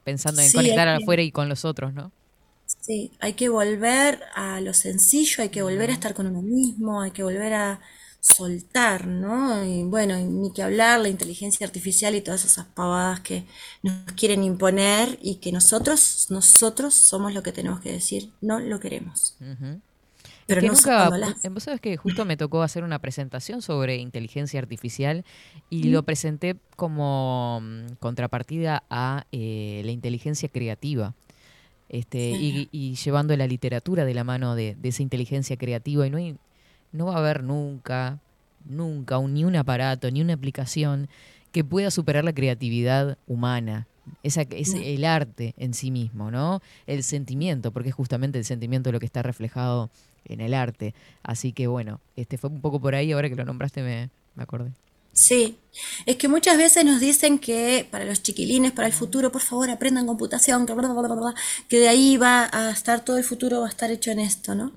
pensando 0.05 0.43
en 0.43 0.53
Sí, 0.53 0.53
conectar 0.53 0.89
que- 0.93 0.99
afuera 0.99 1.23
y 1.23 1.33
con 1.33 1.49
los 1.49 1.65
otros, 1.65 1.95
¿no? 1.95 2.13
sí, 2.67 3.13
hay 3.21 3.35
que 3.35 3.49
volver 3.49 4.23
a 4.35 4.61
lo 4.61 4.75
sencillo, 4.75 5.43
hay 5.43 5.51
que 5.51 5.63
volver 5.63 5.91
a 5.91 5.93
estar 5.95 6.15
con 6.15 6.27
uno 6.27 6.43
mismo, 6.43 7.01
hay 7.03 7.11
que 7.13 7.23
volver 7.23 7.55
a 7.55 7.81
soltar, 8.21 9.07
¿no? 9.07 9.65
Y 9.65 9.83
bueno, 9.85 10.17
ni 10.19 10.53
que 10.53 10.63
hablar, 10.63 11.01
la 11.01 11.09
inteligencia 11.09 11.67
artificial 11.67 12.15
y 12.15 12.21
todas 12.23 12.45
esas 12.45 12.67
pavadas 12.67 13.21
que 13.21 13.47
nos 13.83 14.13
quieren 14.17 14.45
imponer 14.45 15.19
y 15.23 15.37
que 15.41 15.51
nosotros, 15.53 16.27
nosotros 16.31 16.95
somos 16.95 17.35
lo 17.35 17.43
que 17.43 17.53
tenemos 17.53 17.81
que 17.81 17.93
decir, 17.93 18.33
no 18.41 18.61
lo 18.61 18.79
queremos. 18.81 19.37
Ujú. 19.41 19.81
Pero 20.55 20.61
que 20.61 20.67
no 20.69 20.75
nunca, 20.75 21.09
eh, 21.43 21.49
vos 21.49 21.63
sabés 21.63 21.81
que 21.81 21.97
justo 21.97 22.25
me 22.25 22.37
tocó 22.37 22.63
hacer 22.63 22.85
una 22.85 22.99
presentación 22.99 23.63
sobre 23.63 23.97
inteligencia 23.97 24.61
artificial 24.61 25.25
y 25.71 25.85
lo 25.91 26.03
presenté 26.05 26.57
como 26.77 27.61
mm, 27.63 27.95
contrapartida 28.01 28.83
a 28.91 29.25
eh, 29.33 29.83
la 29.85 29.91
inteligencia 29.93 30.49
creativa. 30.49 31.15
Este, 31.89 32.31
y, 32.31 32.69
y 32.73 32.95
llevando 32.95 33.37
la 33.37 33.47
literatura 33.47 34.05
de 34.05 34.15
la 34.15 34.25
mano 34.25 34.55
de, 34.55 34.77
de 34.81 34.89
esa 34.89 35.03
inteligencia 35.03 35.57
creativa 35.57 36.07
y 36.07 36.11
no 36.11 36.17
hay, 36.17 36.37
no 36.93 37.07
va 37.07 37.17
a 37.17 37.19
haber 37.19 37.43
nunca, 37.43 38.19
nunca 38.65 39.19
un- 39.19 39.35
ni 39.35 39.45
un 39.45 39.57
aparato, 39.57 40.11
ni 40.11 40.23
una 40.23 40.33
aplicación 40.33 41.09
que 41.53 41.65
pueda 41.65 41.91
superar 41.91 42.25
la 42.25 42.33
creatividad 42.33 43.19
humana. 43.27 43.87
Esa, 44.23 44.43
es 44.43 44.73
el 44.97 45.05
arte 45.05 45.55
en 45.59 45.75
sí 45.75 45.91
mismo, 45.91 46.31
¿no? 46.31 46.61
El 46.87 47.03
sentimiento, 47.03 47.73
porque 47.73 47.91
es 47.91 47.95
justamente 47.95 48.39
el 48.39 48.45
sentimiento 48.45 48.91
lo 48.91 48.99
que 48.99 49.07
está 49.07 49.23
reflejado 49.23 49.91
en 50.25 50.41
el 50.41 50.55
arte. 50.55 50.95
Así 51.23 51.53
que 51.53 51.67
bueno, 51.67 52.01
este 52.17 52.39
fue 52.39 52.51
un 52.51 52.61
poco 52.61 52.81
por 52.81 52.95
ahí, 52.95 53.13
ahora 53.13 53.29
que 53.29 53.37
lo 53.37 53.45
nombraste 53.45 53.83
me, 53.83 54.11
me 54.35 54.43
acordé. 54.43 54.73
Sí, 55.13 55.59
es 56.07 56.17
que 56.17 56.27
muchas 56.29 56.57
veces 56.57 56.85
nos 56.87 56.99
dicen 56.99 57.39
que 57.39 57.87
para 57.91 58.07
los 58.07 58.23
chiquilines, 58.23 58.73
para 58.73 58.87
el 58.87 58.95
futuro, 58.95 59.31
por 59.31 59.43
favor 59.43 59.69
aprendan 59.69 60.07
computación, 60.07 60.65
que, 60.65 60.73
bla, 60.73 60.89
bla, 60.89 61.03
bla, 61.03 61.15
bla, 61.15 61.35
que 61.69 61.79
de 61.79 61.89
ahí 61.89 62.17
va 62.17 62.49
a 62.51 62.71
estar 62.71 63.05
todo 63.05 63.19
el 63.19 63.25
futuro, 63.25 63.61
va 63.61 63.67
a 63.67 63.71
estar 63.71 63.91
hecho 63.91 64.11
en 64.11 64.21
esto, 64.21 64.55
¿no? 64.55 64.73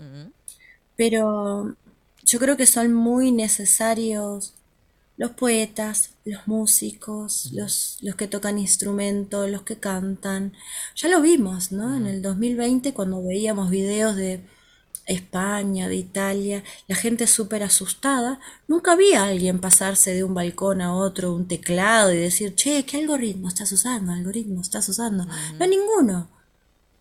Pero 0.97 1.75
yo 2.23 2.39
creo 2.39 2.58
que 2.58 2.65
son 2.65 2.93
muy 2.93 3.31
necesarios 3.31 4.53
los 5.17 5.31
poetas, 5.31 6.15
los 6.25 6.45
músicos, 6.47 7.51
los, 7.53 7.97
los 8.01 8.15
que 8.15 8.27
tocan 8.27 8.60
instrumentos, 8.60 9.49
los 9.49 9.62
que 9.62 9.77
cantan. 9.77 10.53
Ya 10.95 11.08
lo 11.08 11.21
vimos, 11.21 11.71
¿no? 11.71 11.95
En 11.95 12.05
el 12.08 12.21
2020 12.21 12.93
cuando 12.93 13.23
veíamos 13.23 13.69
videos 13.69 14.17
de 14.17 14.41
España, 15.05 15.87
de 15.87 15.95
Italia, 15.95 16.63
la 16.87 16.95
gente 16.95 17.27
súper 17.27 17.63
asustada. 17.63 18.39
Nunca 18.67 18.95
vi 18.95 19.13
a 19.13 19.25
alguien 19.25 19.59
pasarse 19.59 20.13
de 20.13 20.23
un 20.23 20.33
balcón 20.33 20.81
a 20.81 20.95
otro 20.95 21.33
un 21.33 21.47
teclado 21.47 22.13
y 22.13 22.17
decir, 22.17 22.55
che, 22.55 22.85
¿qué 22.85 22.97
algoritmo 22.97 23.47
estás 23.47 23.71
usando? 23.71 24.11
¿Algoritmo 24.11 24.61
estás 24.61 24.87
usando? 24.89 25.25
No, 25.59 25.67
ninguno. 25.67 26.27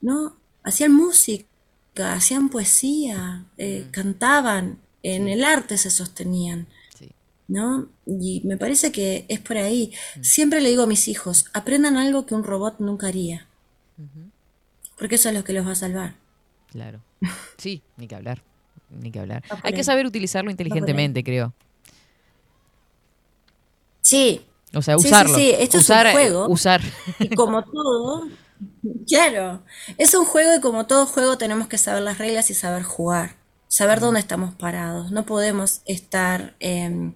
¿No? 0.00 0.36
Hacían 0.62 0.92
música, 0.92 1.46
hacían 2.12 2.48
poesía, 2.48 3.44
eh, 3.56 3.86
cantaban, 3.90 4.78
en 5.02 5.28
el 5.28 5.44
arte 5.44 5.78
se 5.78 5.90
sostenían. 5.90 6.66
¿No? 7.46 7.88
Y 8.06 8.40
me 8.44 8.56
parece 8.56 8.90
que 8.90 9.26
es 9.28 9.38
por 9.38 9.58
ahí. 9.58 9.92
Siempre 10.22 10.62
le 10.62 10.70
digo 10.70 10.84
a 10.84 10.86
mis 10.86 11.08
hijos, 11.08 11.44
aprendan 11.52 11.98
algo 11.98 12.24
que 12.24 12.34
un 12.34 12.42
robot 12.42 12.76
nunca 12.78 13.08
haría. 13.08 13.46
Porque 14.96 15.16
eso 15.16 15.28
es 15.28 15.34
lo 15.34 15.44
que 15.44 15.52
los 15.52 15.66
va 15.66 15.72
a 15.72 15.76
salvar. 15.76 16.14
Claro. 16.70 17.00
Sí, 17.58 17.82
ni 17.96 18.06
que 18.06 18.14
hablar. 18.14 18.42
Ni 18.90 19.10
que 19.10 19.20
hablar. 19.20 19.42
Hay 19.62 19.72
que 19.72 19.82
saber 19.84 20.06
utilizarlo 20.06 20.50
inteligentemente, 20.50 21.24
creo. 21.24 21.52
Sí. 24.02 24.44
O 24.74 24.82
sea, 24.82 24.96
Sí, 24.96 25.02
sí, 25.02 25.08
usarlo. 25.08 25.34
sí, 25.36 25.50
esto 25.50 25.62
es 25.64 25.74
un 25.74 25.80
usar, 25.80 26.06
eh, 26.08 26.12
juego. 26.12 26.48
Usar. 26.48 26.80
Y 27.20 27.28
como 27.36 27.62
todo, 27.62 28.28
claro, 29.08 29.62
es 29.98 30.14
un 30.14 30.24
juego 30.24 30.54
y 30.56 30.60
como 30.60 30.86
todo 30.86 31.06
juego 31.06 31.38
tenemos 31.38 31.68
que 31.68 31.78
saber 31.78 32.02
las 32.02 32.18
reglas 32.18 32.50
y 32.50 32.54
saber 32.54 32.82
jugar, 32.82 33.36
saber 33.68 34.00
dónde 34.00 34.20
estamos 34.20 34.54
parados. 34.54 35.12
No 35.12 35.24
podemos 35.26 35.80
estar, 35.86 36.56
em, 36.58 37.14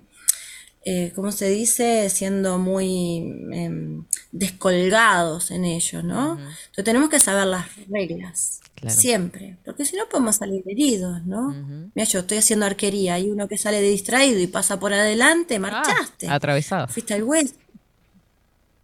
eh, 0.85 1.13
¿cómo 1.15 1.33
se 1.33 1.49
dice? 1.51 2.09
Siendo 2.11 2.59
muy 2.59 3.19
em, 3.53 4.05
descolgados 4.33 5.51
en 5.51 5.65
ello, 5.65 6.03
¿no? 6.03 6.33
Entonces 6.39 6.85
tenemos 6.85 7.11
que 7.11 7.21
saber 7.21 7.47
las 7.47 7.67
reglas, 7.89 8.61
Claro. 8.75 8.95
siempre, 8.97 9.57
porque 9.65 9.85
si 9.85 9.97
no 9.97 10.09
podemos 10.09 10.37
salir 10.37 10.63
heridos, 10.67 11.25
¿no? 11.27 11.51
Mira, 11.95 12.07
yo 12.07 12.21
estoy 12.21 12.39
haciendo 12.39 12.65
arquería 12.65 13.19
y 13.19 13.29
uno 13.29 13.49
que 13.49 13.59
sale 13.59 13.81
de 13.81 13.91
distraído 13.91 14.39
y 14.39 14.47
pasa 14.47 14.79
por 14.79 14.93
adelante, 14.93 15.59
marchaste. 15.59 16.29
Atravesado. 16.29 16.87
Fuiste 16.89 17.13
al 17.15 17.25
hueso. 17.25 17.55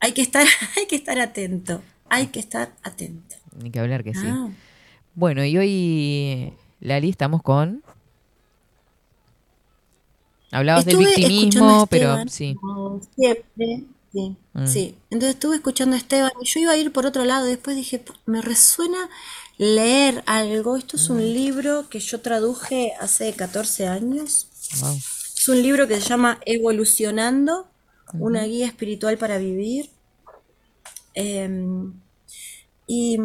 Hay 0.01 0.13
que 0.13 0.23
estar, 0.23 0.45
hay 0.77 0.87
que 0.87 0.97
estar 0.97 1.19
atento. 1.21 1.81
Hay 2.09 2.27
que 2.27 2.41
estar 2.41 2.75
atento. 2.83 3.37
Ni 3.57 3.71
que 3.71 3.79
hablar 3.81 4.03
que 4.05 4.15
sí. 4.15 4.27
Ah. 4.27 4.49
Bueno, 5.15 5.45
y 5.45 5.57
hoy, 5.57 6.53
Lali, 6.81 7.09
estamos 7.11 7.41
con. 7.43 7.83
Hablabas 10.55 10.85
del 10.85 10.99
victimismo, 10.99 11.87
pero 11.89 12.17
sí. 12.29 12.57
siempre. 13.17 13.85
Sí, 14.13 14.37
Mm. 14.53 14.67
sí. 14.69 14.95
Entonces 15.11 15.35
estuve 15.35 15.57
escuchando 15.57 15.97
a 15.97 15.99
Esteban 15.99 16.31
y 16.41 16.47
yo 16.47 16.61
iba 16.61 16.71
a 16.73 16.77
ir 16.77 16.93
por 16.93 17.05
otro 17.05 17.25
lado. 17.25 17.47
Después 17.47 17.75
dije, 17.77 17.99
"P- 17.99 18.13
me 18.27 18.41
resuena 18.41 19.11
leer 19.59 20.23
algo. 20.27 20.77
Esto 20.77 20.97
es 20.97 21.11
un 21.11 21.17
Mm. 21.19 21.33
libro 21.35 21.89
que 21.89 21.99
yo 21.99 22.21
traduje 22.21 22.93
hace 23.01 23.33
14 23.33 23.89
años. 23.89 24.47
Wow. 24.81 24.95
Es 25.37 25.49
un 25.49 25.61
libro 25.63 25.89
que 25.89 26.01
se 26.01 26.09
llama 26.09 26.39
Evolucionando, 26.47 27.67
una 28.21 28.45
guía 28.45 28.67
espiritual 28.67 29.19
para 29.19 29.39
vivir. 29.39 29.91
Em, 31.15 31.93
y 32.87 33.19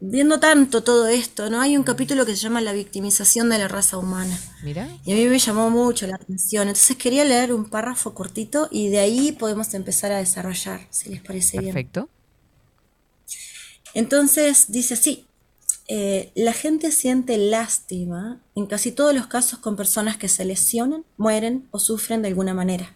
viendo 0.00 0.38
tanto 0.38 0.82
todo 0.82 1.08
esto, 1.08 1.50
¿no? 1.50 1.60
Hay 1.60 1.76
un 1.76 1.82
capítulo 1.82 2.24
que 2.24 2.36
se 2.36 2.42
llama 2.42 2.60
La 2.60 2.72
victimización 2.72 3.48
de 3.48 3.58
la 3.58 3.68
raza 3.68 3.98
humana. 3.98 4.38
Mira. 4.62 4.88
Y 5.04 5.12
a 5.12 5.16
mí 5.16 5.26
me 5.26 5.38
llamó 5.38 5.70
mucho 5.70 6.06
la 6.06 6.16
atención. 6.16 6.68
Entonces 6.68 6.96
quería 6.96 7.24
leer 7.24 7.52
un 7.52 7.68
párrafo 7.68 8.14
cortito 8.14 8.68
y 8.70 8.88
de 8.88 9.00
ahí 9.00 9.32
podemos 9.32 9.74
empezar 9.74 10.12
a 10.12 10.18
desarrollar, 10.18 10.86
si 10.90 11.10
les 11.10 11.20
parece 11.22 11.58
bien. 11.58 11.72
Perfecto. 11.72 12.08
Entonces 13.94 14.66
dice 14.68 14.94
así, 14.94 15.26
eh, 15.88 16.30
la 16.34 16.52
gente 16.52 16.92
siente 16.92 17.38
lástima 17.38 18.40
en 18.54 18.66
casi 18.66 18.92
todos 18.92 19.14
los 19.14 19.26
casos 19.26 19.58
con 19.58 19.74
personas 19.74 20.16
que 20.18 20.28
se 20.28 20.44
lesionan, 20.44 21.04
mueren 21.16 21.66
o 21.70 21.78
sufren 21.78 22.22
de 22.22 22.28
alguna 22.28 22.54
manera. 22.54 22.94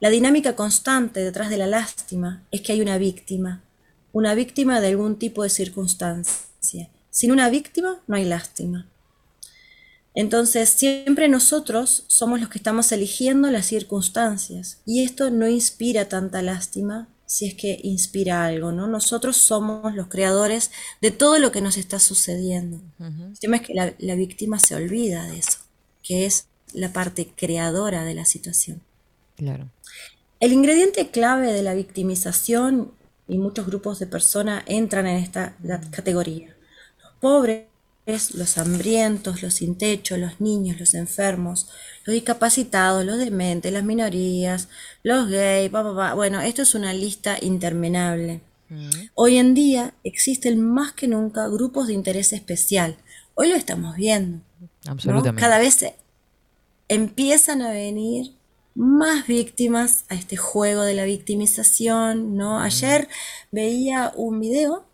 La 0.00 0.10
dinámica 0.10 0.54
constante 0.54 1.20
detrás 1.20 1.48
de 1.48 1.56
la 1.56 1.66
lástima 1.66 2.42
es 2.50 2.60
que 2.60 2.72
hay 2.72 2.82
una 2.82 2.98
víctima, 2.98 3.62
una 4.14 4.34
víctima 4.34 4.80
de 4.80 4.88
algún 4.88 5.18
tipo 5.18 5.42
de 5.42 5.50
circunstancia. 5.50 6.88
Sin 7.10 7.32
una 7.32 7.50
víctima 7.50 8.00
no 8.06 8.16
hay 8.16 8.24
lástima. 8.24 8.86
Entonces, 10.14 10.70
siempre 10.70 11.28
nosotros 11.28 12.04
somos 12.06 12.40
los 12.40 12.48
que 12.48 12.58
estamos 12.58 12.92
eligiendo 12.92 13.50
las 13.50 13.66
circunstancias 13.66 14.78
y 14.86 15.02
esto 15.02 15.30
no 15.30 15.48
inspira 15.48 16.08
tanta 16.08 16.40
lástima 16.40 17.08
si 17.26 17.46
es 17.46 17.54
que 17.54 17.80
inspira 17.82 18.44
algo, 18.46 18.70
¿no? 18.70 18.86
Nosotros 18.86 19.36
somos 19.36 19.94
los 19.96 20.06
creadores 20.06 20.70
de 21.00 21.10
todo 21.10 21.38
lo 21.40 21.50
que 21.50 21.60
nos 21.60 21.76
está 21.76 21.98
sucediendo. 21.98 22.80
El 23.00 23.38
tema 23.40 23.56
es 23.56 23.62
que 23.62 23.74
la, 23.74 23.94
la 23.98 24.14
víctima 24.14 24.60
se 24.60 24.76
olvida 24.76 25.26
de 25.26 25.38
eso. 25.38 25.58
que 26.04 26.26
es 26.26 26.46
la 26.72 26.92
parte 26.92 27.32
creadora 27.34 28.04
de 28.04 28.14
la 28.14 28.26
situación. 28.26 28.80
Claro. 29.36 29.70
El 30.38 30.52
ingrediente 30.52 31.10
clave 31.10 31.52
de 31.52 31.62
la 31.62 31.74
victimización, 31.74 32.92
y 33.26 33.38
muchos 33.38 33.66
grupos 33.66 33.98
de 33.98 34.06
personas 34.06 34.62
entran 34.66 35.06
en 35.06 35.16
esta 35.16 35.56
categoría. 35.90 36.54
Los 37.02 37.12
pobres, 37.20 37.66
los 38.34 38.58
hambrientos, 38.58 39.42
los 39.42 39.54
sin 39.54 39.76
techo, 39.76 40.16
los 40.16 40.40
niños, 40.40 40.78
los 40.78 40.94
enfermos, 40.94 41.68
los 42.04 42.12
discapacitados, 42.12 43.04
los 43.04 43.18
dementes, 43.18 43.72
las 43.72 43.84
minorías, 43.84 44.68
los 45.02 45.28
gays, 45.30 45.70
bueno, 45.70 46.40
esto 46.40 46.62
es 46.62 46.74
una 46.74 46.92
lista 46.92 47.36
interminable. 47.40 48.40
Hoy 49.14 49.36
en 49.36 49.54
día 49.54 49.94
existen 50.02 50.60
más 50.60 50.92
que 50.92 51.06
nunca 51.06 51.46
grupos 51.48 51.86
de 51.86 51.92
interés 51.94 52.32
especial. 52.32 52.96
Hoy 53.34 53.48
lo 53.48 53.56
estamos 53.56 53.94
viendo. 53.96 54.40
¿no? 54.60 54.68
Absolutamente. 54.86 55.40
Cada 55.40 55.58
vez 55.58 55.84
empiezan 56.88 57.62
a 57.62 57.70
venir 57.70 58.32
más 58.74 59.26
víctimas 59.26 60.04
a 60.08 60.14
este 60.14 60.36
juego 60.36 60.82
de 60.82 60.94
la 60.94 61.04
victimización, 61.04 62.36
¿no? 62.36 62.60
Ayer 62.60 63.08
veía 63.52 64.12
un 64.16 64.40
video 64.40 64.84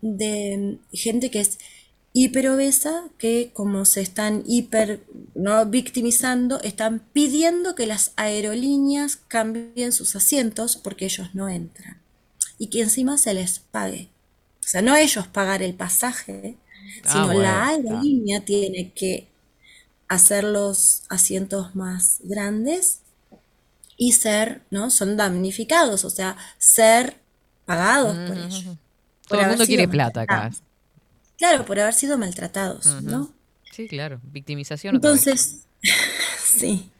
de 0.00 0.78
gente 0.92 1.30
que 1.30 1.40
es 1.40 1.58
hiperobesa, 2.12 3.04
que 3.18 3.50
como 3.52 3.84
se 3.84 4.00
están 4.00 4.42
hiper 4.46 5.04
¿no? 5.34 5.66
victimizando, 5.66 6.60
están 6.62 7.00
pidiendo 7.12 7.74
que 7.74 7.86
las 7.86 8.12
aerolíneas 8.16 9.16
cambien 9.16 9.92
sus 9.92 10.16
asientos 10.16 10.76
porque 10.76 11.04
ellos 11.04 11.34
no 11.34 11.48
entran. 11.48 12.00
Y 12.58 12.68
que 12.68 12.80
encima 12.80 13.18
se 13.18 13.34
les 13.34 13.58
pague. 13.58 14.08
O 14.64 14.68
sea, 14.68 14.82
no 14.82 14.96
ellos 14.96 15.26
pagar 15.28 15.62
el 15.62 15.74
pasaje, 15.74 16.56
Ah, 17.04 17.12
sino 17.12 17.26
bueno, 17.26 17.42
la 17.42 17.68
aerolínea 17.68 18.44
tiene 18.44 18.92
que 18.92 19.28
hacer 20.08 20.44
los 20.44 21.02
asientos 21.08 21.74
más 21.74 22.18
grandes 22.22 23.00
y 23.98 24.12
ser, 24.12 24.62
¿no? 24.70 24.90
Son 24.90 25.16
damnificados, 25.16 26.04
o 26.04 26.10
sea, 26.10 26.36
ser 26.56 27.18
pagados 27.66 28.16
por 28.16 28.38
ellos. 28.38 28.64
por 28.64 28.76
Todo 29.28 29.38
el 29.40 29.44
haber 29.44 29.58
mundo 29.58 29.66
quiere 29.66 29.88
plata 29.88 30.22
acá. 30.22 30.50
Claro, 31.36 31.66
por 31.66 31.78
haber 31.78 31.92
sido 31.92 32.16
maltratados, 32.16 32.86
¿no? 33.02 33.30
Sí, 33.72 33.88
claro. 33.88 34.20
Victimización. 34.22 34.94
Entonces, 34.94 35.66
sí, 36.44 36.90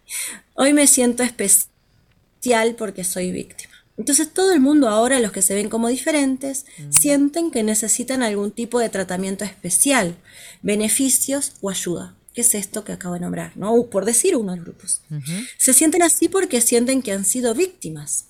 hoy 0.54 0.72
me 0.72 0.86
siento 0.86 1.22
especial 1.22 2.74
porque 2.76 3.04
soy 3.04 3.32
víctima. 3.32 3.72
Entonces 3.96 4.32
todo 4.32 4.52
el 4.52 4.60
mundo 4.60 4.88
ahora, 4.88 5.18
los 5.18 5.32
que 5.32 5.42
se 5.42 5.54
ven 5.54 5.68
como 5.68 5.88
diferentes, 5.88 6.66
sienten 6.90 7.50
que 7.50 7.64
necesitan 7.64 8.22
algún 8.22 8.52
tipo 8.52 8.78
de 8.78 8.88
tratamiento 8.88 9.44
especial, 9.44 10.16
beneficios 10.62 11.54
o 11.60 11.70
ayuda. 11.70 12.14
¿Qué 12.38 12.42
es 12.42 12.54
esto 12.54 12.84
que 12.84 12.92
acabo 12.92 13.14
de 13.14 13.20
nombrar? 13.20 13.56
¿no? 13.56 13.86
Por 13.90 14.04
decir 14.04 14.36
uno 14.36 14.52
de 14.52 14.58
los 14.58 14.64
grupos. 14.64 15.02
Se 15.56 15.74
sienten 15.74 16.04
así 16.04 16.28
porque 16.28 16.60
sienten 16.60 17.02
que 17.02 17.10
han 17.10 17.24
sido 17.24 17.52
víctimas. 17.52 18.26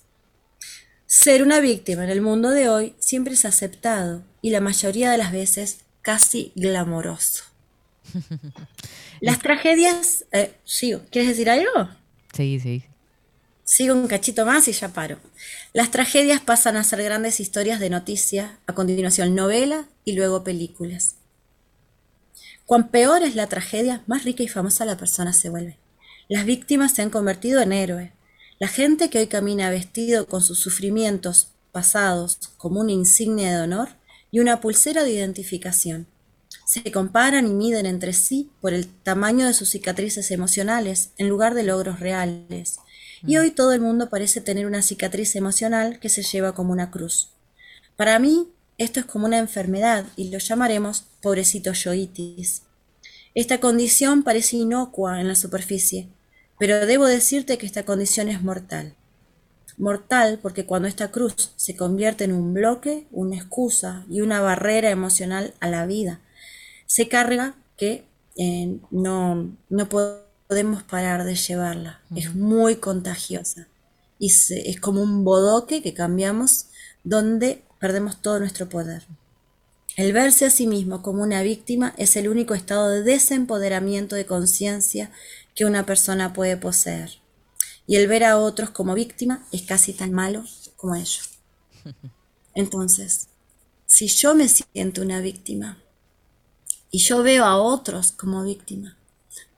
Ser 1.05 1.43
una 1.43 1.59
víctima 1.59 2.05
en 2.05 2.09
el 2.09 2.19
mundo 2.19 2.49
de 2.49 2.69
hoy 2.69 2.95
siempre 2.97 3.35
es 3.35 3.45
aceptado 3.45 4.23
y 4.41 4.49
la 4.49 4.61
mayoría 4.61 5.11
de 5.11 5.19
las 5.19 5.31
veces 5.31 5.81
casi 6.01 6.51
glamoroso. 6.55 7.43
Las 9.21 9.37
tragedias... 9.37 10.25
eh, 10.31 10.55
sigo. 10.65 11.01
¿Quieres 11.11 11.29
decir 11.29 11.47
algo? 11.47 11.69
Sí, 12.33 12.59
sí. 12.59 12.85
Sigo 13.63 13.93
un 13.93 14.07
cachito 14.07 14.43
más 14.43 14.67
y 14.67 14.71
ya 14.71 14.91
paro. 14.91 15.19
Las 15.71 15.91
tragedias 15.91 16.41
pasan 16.41 16.77
a 16.77 16.83
ser 16.83 17.03
grandes 17.03 17.39
historias 17.39 17.79
de 17.79 17.91
noticia, 17.91 18.57
a 18.65 18.73
continuación 18.73 19.35
novela 19.35 19.87
y 20.03 20.13
luego 20.13 20.43
películas. 20.43 21.18
Cuan 22.69 22.89
peor 22.89 23.23
es 23.23 23.33
la 23.33 23.47
tragedia, 23.47 24.03
más 24.05 24.25
rica 24.25 24.43
y 24.43 24.47
famosa 24.47 24.85
la 24.85 24.95
persona 24.95 25.33
se 25.33 25.49
vuelve. 25.49 25.79
Las 26.27 26.45
víctimas 26.45 26.91
se 26.91 27.01
han 27.01 27.09
convertido 27.09 27.61
en 27.61 27.73
héroes. 27.73 28.11
La 28.59 28.67
gente 28.67 29.09
que 29.09 29.17
hoy 29.17 29.25
camina 29.25 29.71
vestido 29.71 30.27
con 30.27 30.43
sus 30.43 30.59
sufrimientos 30.59 31.47
pasados 31.71 32.37
como 32.57 32.81
una 32.81 32.91
insignia 32.91 33.49
de 33.51 33.63
honor 33.63 33.89
y 34.29 34.39
una 34.39 34.61
pulsera 34.61 35.03
de 35.03 35.09
identificación. 35.13 36.05
Se 36.67 36.91
comparan 36.91 37.47
y 37.47 37.55
miden 37.55 37.87
entre 37.87 38.13
sí 38.13 38.51
por 38.61 38.75
el 38.75 38.85
tamaño 38.85 39.47
de 39.47 39.55
sus 39.55 39.71
cicatrices 39.71 40.29
emocionales 40.29 41.09
en 41.17 41.27
lugar 41.27 41.55
de 41.55 41.63
logros 41.63 41.99
reales. 41.99 42.77
Y 43.25 43.37
hoy 43.37 43.49
todo 43.49 43.73
el 43.73 43.81
mundo 43.81 44.11
parece 44.11 44.41
tener 44.41 44.67
una 44.67 44.83
cicatriz 44.83 45.35
emocional 45.35 45.99
que 45.99 46.09
se 46.09 46.21
lleva 46.21 46.53
como 46.53 46.71
una 46.71 46.91
cruz. 46.91 47.31
Para 47.95 48.19
mí, 48.19 48.47
esto 48.77 48.99
es 48.99 49.07
como 49.07 49.25
una 49.25 49.39
enfermedad 49.39 50.05
y 50.15 50.29
lo 50.29 50.37
llamaremos 50.37 51.05
pobrecito 51.21 51.73
yoitis. 51.73 52.63
Esta 53.35 53.59
condición 53.59 54.23
parece 54.23 54.57
inocua 54.57 55.21
en 55.21 55.27
la 55.27 55.35
superficie, 55.35 56.09
pero 56.59 56.85
debo 56.85 57.05
decirte 57.07 57.57
que 57.57 57.65
esta 57.65 57.85
condición 57.85 58.29
es 58.29 58.41
mortal. 58.43 58.95
Mortal 59.77 60.39
porque 60.41 60.65
cuando 60.65 60.87
esta 60.87 61.09
cruz 61.11 61.53
se 61.55 61.75
convierte 61.75 62.25
en 62.25 62.33
un 62.33 62.53
bloque, 62.53 63.07
una 63.11 63.37
excusa 63.37 64.05
y 64.09 64.21
una 64.21 64.41
barrera 64.41 64.89
emocional 64.89 65.53
a 65.61 65.69
la 65.69 65.85
vida, 65.85 66.19
se 66.87 67.07
carga 67.09 67.55
que 67.77 68.05
eh, 68.37 68.79
no, 68.91 69.57
no 69.69 69.89
podemos 69.89 70.83
parar 70.83 71.25
de 71.25 71.35
llevarla. 71.35 72.01
Es 72.15 72.35
muy 72.35 72.77
contagiosa. 72.77 73.67
Y 74.19 74.31
se- 74.31 74.69
es 74.69 74.79
como 74.81 75.01
un 75.03 75.23
bodoque 75.23 75.81
que 75.83 75.93
cambiamos 75.93 76.67
donde 77.03 77.63
perdemos 77.79 78.21
todo 78.21 78.39
nuestro 78.39 78.69
poder. 78.69 79.05
El 79.99 80.13
verse 80.13 80.45
a 80.45 80.49
sí 80.49 80.65
mismo 80.65 81.01
como 81.01 81.23
una 81.23 81.41
víctima 81.41 81.93
es 81.97 82.15
el 82.15 82.29
único 82.29 82.53
estado 82.53 82.87
de 82.87 83.03
desempoderamiento 83.03 84.15
de 84.15 84.25
conciencia 84.25 85.11
que 85.55 85.65
una 85.65 85.85
persona 85.85 86.31
puede 86.31 86.55
poseer. 86.55 87.19
Y 87.85 87.97
el 87.97 88.07
ver 88.07 88.23
a 88.23 88.37
otros 88.37 88.69
como 88.69 88.93
víctima 88.93 89.45
es 89.51 89.63
casi 89.63 89.91
tan 89.91 90.13
malo 90.13 90.45
como 90.77 90.95
ellos. 90.95 91.31
Entonces, 92.55 93.27
si 93.87 94.07
yo 94.07 94.35
me 94.35 94.47
siento 94.47 95.01
una 95.01 95.19
víctima 95.19 95.83
y 96.91 96.99
yo 96.99 97.21
veo 97.21 97.43
a 97.43 97.57
otros 97.57 98.13
como 98.13 98.45
víctima, 98.45 98.95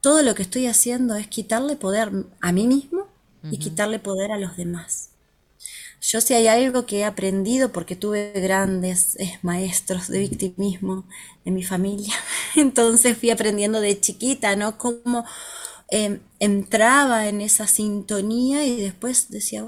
todo 0.00 0.24
lo 0.24 0.34
que 0.34 0.42
estoy 0.42 0.66
haciendo 0.66 1.14
es 1.14 1.28
quitarle 1.28 1.76
poder 1.76 2.10
a 2.40 2.50
mí 2.50 2.66
mismo 2.66 3.06
y 3.44 3.58
quitarle 3.58 4.00
poder 4.00 4.32
a 4.32 4.38
los 4.38 4.56
demás. 4.56 5.11
Yo 6.02 6.20
si 6.20 6.34
hay 6.34 6.48
algo 6.48 6.84
que 6.84 6.98
he 6.98 7.04
aprendido 7.04 7.70
porque 7.70 7.94
tuve 7.94 8.32
grandes 8.34 9.14
eh, 9.20 9.38
maestros 9.42 10.08
de 10.08 10.18
victimismo 10.18 11.04
en 11.44 11.54
mi 11.54 11.62
familia, 11.62 12.12
entonces 12.56 13.16
fui 13.16 13.30
aprendiendo 13.30 13.80
de 13.80 14.00
chiquita, 14.00 14.56
¿no? 14.56 14.78
Cómo 14.78 15.24
eh, 15.92 16.18
entraba 16.40 17.28
en 17.28 17.40
esa 17.40 17.68
sintonía 17.68 18.66
y 18.66 18.80
después 18.80 19.30
decía, 19.30 19.64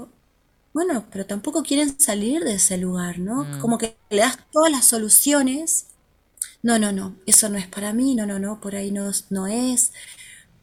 bueno, 0.73 1.05
pero 1.09 1.25
tampoco 1.25 1.63
quieren 1.63 1.97
salir 1.97 2.43
de 2.43 2.55
ese 2.55 2.77
lugar, 2.77 3.17
¿no? 3.17 3.45
Mm. 3.45 3.59
Como 3.61 3.77
que 3.77 3.95
le 4.09 4.17
das 4.17 4.37
todas 4.51 4.69
las 4.69 4.83
soluciones. 4.83 5.87
No, 6.61 6.77
no, 6.79 6.91
no, 6.91 7.15
eso 7.25 7.47
no 7.47 7.57
es 7.57 7.67
para 7.67 7.93
mí, 7.93 8.13
no, 8.13 8.25
no, 8.25 8.39
no, 8.39 8.59
por 8.59 8.75
ahí 8.75 8.91
no, 8.91 9.09
no 9.29 9.47
es. 9.47 9.93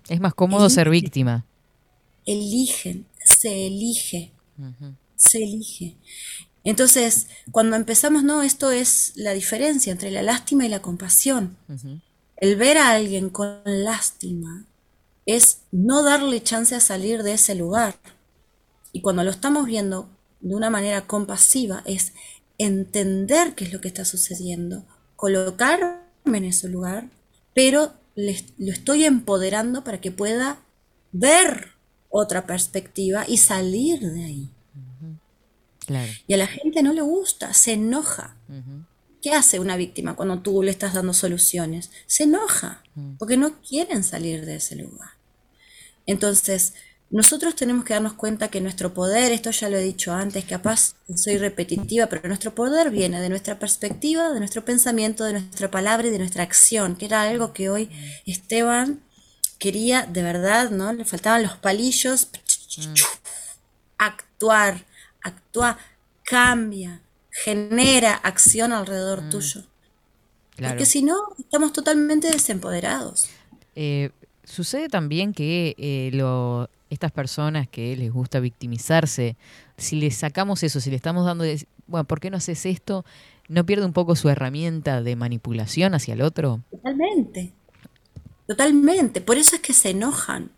Es 0.06 0.20
más 0.20 0.34
cómodo 0.34 0.68
ser 0.68 0.90
víctima. 0.90 1.46
Eligen, 2.26 3.06
se 3.24 3.68
elige 3.68 4.32
se 5.22 5.42
elige. 5.42 5.96
Entonces, 6.64 7.28
cuando 7.50 7.76
empezamos, 7.76 8.22
no, 8.24 8.42
esto 8.42 8.70
es 8.70 9.12
la 9.16 9.32
diferencia 9.34 9.92
entre 9.92 10.10
la 10.10 10.22
lástima 10.22 10.64
y 10.64 10.68
la 10.68 10.82
compasión. 10.82 11.56
El 12.36 12.56
ver 12.56 12.78
a 12.78 12.90
alguien 12.90 13.30
con 13.30 13.60
lástima 13.64 14.66
es 15.26 15.60
no 15.72 16.02
darle 16.02 16.42
chance 16.42 16.74
a 16.74 16.80
salir 16.80 17.22
de 17.22 17.34
ese 17.34 17.54
lugar. 17.54 17.96
Y 18.92 19.00
cuando 19.00 19.24
lo 19.24 19.30
estamos 19.30 19.66
viendo 19.66 20.08
de 20.40 20.54
una 20.54 20.70
manera 20.70 21.06
compasiva 21.06 21.82
es 21.86 22.12
entender 22.58 23.54
qué 23.54 23.64
es 23.64 23.72
lo 23.72 23.80
que 23.80 23.88
está 23.88 24.04
sucediendo, 24.04 24.84
colocarme 25.16 25.98
en 26.26 26.44
ese 26.44 26.68
lugar, 26.68 27.10
pero 27.54 27.94
le- 28.14 28.44
lo 28.58 28.72
estoy 28.72 29.04
empoderando 29.04 29.84
para 29.84 30.00
que 30.00 30.10
pueda 30.12 30.58
ver 31.12 31.70
otra 32.10 32.46
perspectiva 32.46 33.24
y 33.26 33.38
salir 33.38 34.00
de 34.00 34.24
ahí. 34.24 34.50
Claro. 35.86 36.10
Y 36.26 36.34
a 36.34 36.36
la 36.36 36.46
gente 36.46 36.82
no 36.82 36.92
le 36.92 37.02
gusta, 37.02 37.52
se 37.54 37.72
enoja. 37.72 38.36
¿Qué 39.20 39.32
hace 39.32 39.60
una 39.60 39.76
víctima 39.76 40.16
cuando 40.16 40.40
tú 40.40 40.62
le 40.62 40.70
estás 40.70 40.94
dando 40.94 41.14
soluciones? 41.14 41.90
Se 42.06 42.24
enoja, 42.24 42.82
porque 43.18 43.36
no 43.36 43.60
quieren 43.60 44.02
salir 44.04 44.44
de 44.44 44.56
ese 44.56 44.76
lugar. 44.76 45.10
Entonces, 46.06 46.74
nosotros 47.12 47.54
tenemos 47.54 47.84
que 47.84 47.92
darnos 47.92 48.14
cuenta 48.14 48.48
que 48.48 48.62
nuestro 48.62 48.94
poder, 48.94 49.32
esto 49.32 49.50
ya 49.50 49.68
lo 49.68 49.76
he 49.76 49.82
dicho 49.82 50.12
antes, 50.12 50.46
capaz 50.46 50.94
soy 51.14 51.36
repetitiva, 51.36 52.06
pero 52.06 52.26
nuestro 52.26 52.54
poder 52.54 52.90
viene 52.90 53.20
de 53.20 53.28
nuestra 53.28 53.58
perspectiva, 53.58 54.30
de 54.30 54.38
nuestro 54.38 54.64
pensamiento, 54.64 55.24
de 55.24 55.34
nuestra 55.34 55.70
palabra 55.70 56.08
y 56.08 56.10
de 56.10 56.18
nuestra 56.18 56.42
acción, 56.42 56.96
que 56.96 57.04
era 57.04 57.22
algo 57.22 57.52
que 57.52 57.68
hoy 57.68 57.90
Esteban 58.24 59.02
quería 59.58 60.06
de 60.06 60.22
verdad, 60.22 60.70
¿no? 60.70 60.92
Le 60.92 61.04
faltaban 61.04 61.42
los 61.42 61.58
palillos. 61.58 62.28
Actuar, 63.98 64.86
actúa, 65.22 65.78
cambia, 66.24 67.00
genera 67.30 68.14
acción 68.14 68.72
alrededor 68.72 69.28
tuyo. 69.30 69.64
Claro. 70.56 70.74
Porque 70.74 70.86
si 70.86 71.02
no, 71.02 71.16
estamos 71.38 71.72
totalmente 71.72 72.28
desempoderados. 72.28 73.28
Eh, 73.74 74.10
sucede 74.44 74.88
también 74.88 75.32
que 75.32 75.74
eh, 75.78 76.10
lo, 76.12 76.68
estas 76.90 77.10
personas 77.10 77.68
que 77.68 77.96
les 77.96 78.12
gusta 78.12 78.38
victimizarse, 78.38 79.36
si 79.78 79.96
les 79.96 80.16
sacamos 80.16 80.62
eso, 80.62 80.80
si 80.80 80.90
le 80.90 80.96
estamos 80.96 81.24
dando, 81.24 81.44
bueno, 81.86 82.04
¿por 82.04 82.20
qué 82.20 82.30
no 82.30 82.36
haces 82.36 82.66
esto? 82.66 83.04
¿No 83.48 83.64
pierde 83.64 83.84
un 83.84 83.92
poco 83.92 84.14
su 84.14 84.28
herramienta 84.28 85.02
de 85.02 85.16
manipulación 85.16 85.94
hacia 85.94 86.14
el 86.14 86.22
otro? 86.22 86.60
Totalmente. 86.70 87.52
Totalmente. 88.46 89.20
Por 89.20 89.38
eso 89.38 89.56
es 89.56 89.62
que 89.62 89.72
se 89.72 89.90
enojan. 89.90 90.50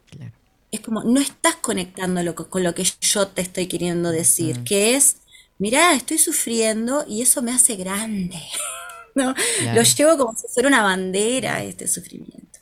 Es 0.74 0.80
como, 0.80 1.04
no 1.04 1.20
estás 1.20 1.56
conectando 1.56 2.22
lo 2.22 2.34
que- 2.34 2.46
con 2.46 2.62
lo 2.64 2.74
que 2.74 2.84
yo 3.00 3.28
te 3.28 3.42
estoy 3.42 3.66
queriendo 3.68 4.10
decir, 4.10 4.64
que 4.64 4.96
es, 4.96 5.18
mirá, 5.58 5.94
estoy 5.94 6.18
sufriendo 6.18 7.04
y 7.08 7.22
eso 7.22 7.42
me 7.42 7.52
hace 7.52 7.76
grande. 7.76 8.40
¿no? 9.14 9.34
Claro. 9.58 9.80
Lo 9.80 9.86
llevo 9.86 10.18
como 10.18 10.36
si 10.36 10.48
fuera 10.52 10.68
una 10.68 10.82
bandera 10.82 11.62
este 11.62 11.86
sufrimiento. 11.86 12.58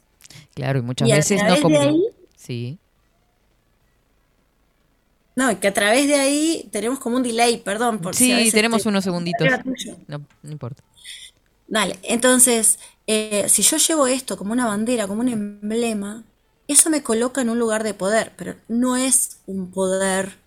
Claro, 0.55 0.81
y 0.81 0.83
muchas 0.83 1.09
Y 1.09 1.13
veces 1.13 1.41
no 1.49 1.59
como... 1.61 1.81
ahí- 1.81 2.03
Sí, 2.37 2.79
No, 5.35 5.59
que 5.61 5.69
a 5.69 5.73
través 5.73 6.07
de 6.09 6.15
ahí 6.17 6.69
tenemos 6.73 6.99
como 6.99 7.17
un 7.17 7.23
delay, 7.23 7.57
perdón. 7.59 8.01
Por 8.01 8.15
si 8.15 8.31
a 8.33 8.37
sí 8.37 8.45
veces 8.45 8.53
tenemos 8.53 8.83
te- 8.83 8.89
unos 8.91 9.05
segunditos. 9.05 9.49
No, 10.07 10.19
no 10.43 10.53
importa. 10.53 10.83
Dale, 11.67 11.99
entonces, 12.03 12.79
eh, 13.07 13.47
si 13.49 13.63
yo 13.63 13.79
llevo 13.79 14.07
esto 14.07 14.37
como 14.37 14.53
una 14.53 14.67
bandera, 14.67 15.07
como 15.09 15.23
un 15.23 15.29
emblema, 15.29 16.25
eso 16.73 16.91
me 16.91 17.03
coloca 17.03 17.41
en 17.43 17.51
un 17.51 17.59
lugar 17.59 17.85
de 17.85 17.95
poder, 17.95 18.33
pero 18.37 18.57
no 18.69 18.97
es 18.97 19.39
un 19.47 19.71
poder 19.73 20.39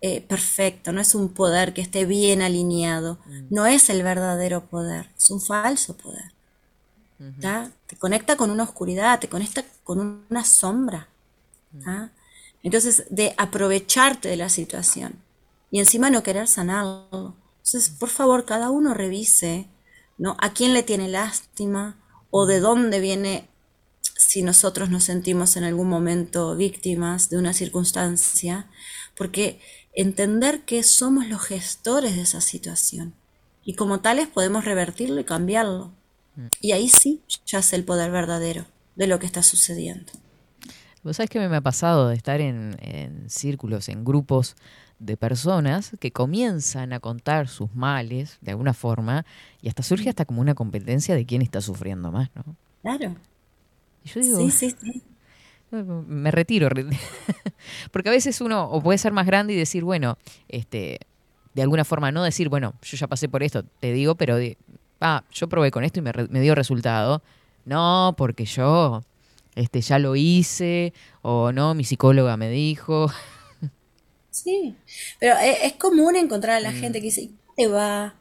eh, 0.00 0.20
perfecto, 0.22 0.92
no 0.92 1.00
es 1.00 1.14
un 1.14 1.30
poder 1.30 1.74
que 1.74 1.80
esté 1.82 2.04
bien 2.06 2.42
alineado, 2.42 3.18
no 3.50 3.66
es 3.66 3.90
el 3.90 4.02
verdadero 4.02 4.66
poder, 4.66 5.10
es 5.18 5.30
un 5.30 5.40
falso 5.40 5.96
poder. 5.96 6.32
¿tá? 7.40 7.70
Te 7.86 7.96
conecta 7.96 8.36
con 8.36 8.50
una 8.50 8.64
oscuridad, 8.64 9.20
te 9.20 9.28
conecta 9.28 9.64
con 9.84 10.00
un- 10.00 10.24
una 10.30 10.44
sombra. 10.44 11.08
¿tá? 11.84 12.10
Entonces, 12.62 13.04
de 13.10 13.34
aprovecharte 13.38 14.28
de 14.28 14.36
la 14.36 14.48
situación 14.48 15.14
y 15.70 15.80
encima 15.80 16.10
no 16.10 16.22
querer 16.22 16.48
sanarlo. 16.48 17.36
Entonces, 17.64 17.90
por 17.90 18.08
favor, 18.10 18.44
cada 18.44 18.70
uno 18.70 18.94
revise, 18.94 19.68
¿no? 20.18 20.36
A 20.40 20.52
quién 20.54 20.74
le 20.74 20.82
tiene 20.82 21.08
lástima 21.08 21.96
o 22.30 22.46
de 22.46 22.60
dónde 22.60 23.00
viene 23.00 23.48
si 24.28 24.42
nosotros 24.42 24.90
nos 24.90 25.04
sentimos 25.04 25.56
en 25.56 25.64
algún 25.64 25.88
momento 25.88 26.54
víctimas 26.54 27.30
de 27.30 27.38
una 27.38 27.54
circunstancia, 27.54 28.66
porque 29.16 29.58
entender 29.94 30.66
que 30.66 30.82
somos 30.82 31.26
los 31.28 31.40
gestores 31.40 32.14
de 32.14 32.20
esa 32.20 32.42
situación 32.42 33.14
y 33.64 33.72
como 33.72 34.00
tales 34.00 34.28
podemos 34.28 34.66
revertirlo 34.66 35.18
y 35.18 35.24
cambiarlo. 35.24 35.92
Y 36.60 36.72
ahí 36.72 36.90
sí 36.90 37.22
yace 37.46 37.76
el 37.76 37.84
poder 37.84 38.10
verdadero 38.10 38.66
de 38.96 39.06
lo 39.06 39.18
que 39.18 39.24
está 39.24 39.42
sucediendo. 39.42 40.12
Vos 41.02 41.16
sabés 41.16 41.30
que 41.30 41.40
me 41.40 41.56
ha 41.56 41.62
pasado 41.62 42.10
de 42.10 42.14
estar 42.14 42.42
en, 42.42 42.76
en 42.82 43.30
círculos, 43.30 43.88
en 43.88 44.04
grupos 44.04 44.56
de 44.98 45.16
personas 45.16 45.92
que 46.00 46.12
comienzan 46.12 46.92
a 46.92 47.00
contar 47.00 47.48
sus 47.48 47.74
males 47.74 48.36
de 48.42 48.50
alguna 48.50 48.74
forma 48.74 49.24
y 49.62 49.68
hasta 49.68 49.82
surge 49.82 50.10
hasta 50.10 50.26
como 50.26 50.42
una 50.42 50.54
competencia 50.54 51.14
de 51.14 51.24
quién 51.24 51.40
está 51.40 51.62
sufriendo 51.62 52.12
más, 52.12 52.28
¿no? 52.34 52.44
Claro. 52.82 53.16
Y 54.08 54.14
yo 54.14 54.20
digo, 54.20 54.38
Sí, 54.38 54.50
sí, 54.50 54.76
sí. 54.80 55.02
me 55.70 56.30
retiro. 56.30 56.68
re- 56.68 56.86
Porque 57.92 58.08
a 58.08 58.12
veces 58.12 58.40
uno 58.40 58.64
o 58.70 58.80
puede 58.82 58.98
ser 58.98 59.12
más 59.12 59.26
grande 59.26 59.52
y 59.52 59.56
decir, 59.56 59.84
bueno, 59.84 60.16
este, 60.48 60.98
de 61.54 61.62
alguna 61.62 61.84
forma 61.84 62.10
no 62.12 62.22
decir, 62.22 62.48
bueno, 62.48 62.74
yo 62.82 62.96
ya 62.96 63.06
pasé 63.06 63.28
por 63.28 63.42
esto, 63.42 63.64
te 63.80 63.92
digo, 63.92 64.14
pero 64.14 64.36
de, 64.36 64.56
ah, 65.00 65.24
yo 65.32 65.48
probé 65.48 65.70
con 65.70 65.84
esto 65.84 65.98
y 66.00 66.02
me, 66.02 66.12
re- 66.12 66.28
me 66.28 66.40
dio 66.40 66.54
resultado. 66.54 67.22
No, 67.64 68.14
porque 68.16 68.44
yo 68.46 69.02
este, 69.54 69.80
ya 69.82 69.98
lo 69.98 70.16
hice, 70.16 70.92
o 71.22 71.52
no, 71.52 71.74
mi 71.74 71.84
psicóloga 71.84 72.36
me 72.36 72.48
dijo. 72.50 73.10
Sí, 74.30 74.76
pero 75.18 75.34
e- 75.38 75.66
es 75.66 75.72
común 75.74 76.14
encontrar 76.14 76.56
a 76.58 76.60
la 76.60 76.70
Mm. 76.70 76.74
gente 76.80 76.98
que 77.00 77.06
dice, 77.06 77.22
¿y 77.22 77.28
cómo 77.28 77.54
te 77.56 77.66
va? 77.66 78.14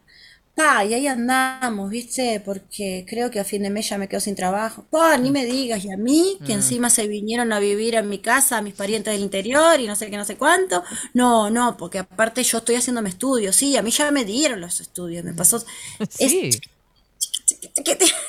Pa, 0.58 0.84
y 0.84 0.94
ahí 0.96 1.06
andamos, 1.06 1.90
¿viste? 1.92 2.42
Porque 2.44 3.06
creo 3.08 3.30
que 3.30 3.40
a 3.40 3.44
fin 3.44 3.62
de 3.62 3.70
mes 3.70 3.88
ya 3.90 4.00
me 4.00 4.08
quedo 4.10 4.20
sin 4.20 4.36
trabajo. 4.36 4.86
Ni 5.22 5.30
me 5.30 5.46
digas, 5.46 5.86
y 5.86 5.92
a 5.92 5.98
mí, 5.98 6.38
que 6.48 6.54
Mm. 6.54 6.58
encima 6.58 6.90
se 6.90 7.08
vinieron 7.08 7.54
a 7.54 7.60
vivir 7.60 7.96
a 7.96 8.02
mi 8.02 8.18
casa, 8.18 8.58
a 8.58 8.62
mis 8.64 8.74
parientes 8.74 9.14
del 9.14 9.22
interior 9.22 9.80
y 9.80 9.86
no 9.86 9.96
sé 9.96 10.10
qué, 10.10 10.18
no 10.18 10.26
sé 10.26 10.36
cuánto. 10.36 10.84
No, 11.14 11.52
no, 11.52 11.78
porque 11.78 12.00
aparte 12.00 12.42
yo 12.44 12.58
estoy 12.58 12.76
haciéndome 12.76 13.10
estudios, 13.10 13.56
sí, 13.56 13.78
a 13.78 13.84
mí 13.84 13.92
ya 13.92 14.10
me 14.10 14.26
dieron 14.26 14.60
los 14.60 14.82
estudios, 14.82 15.24
me 15.24 15.34
pasó. 15.34 15.64
Es, 16.00 16.32
Sí, 16.32 16.50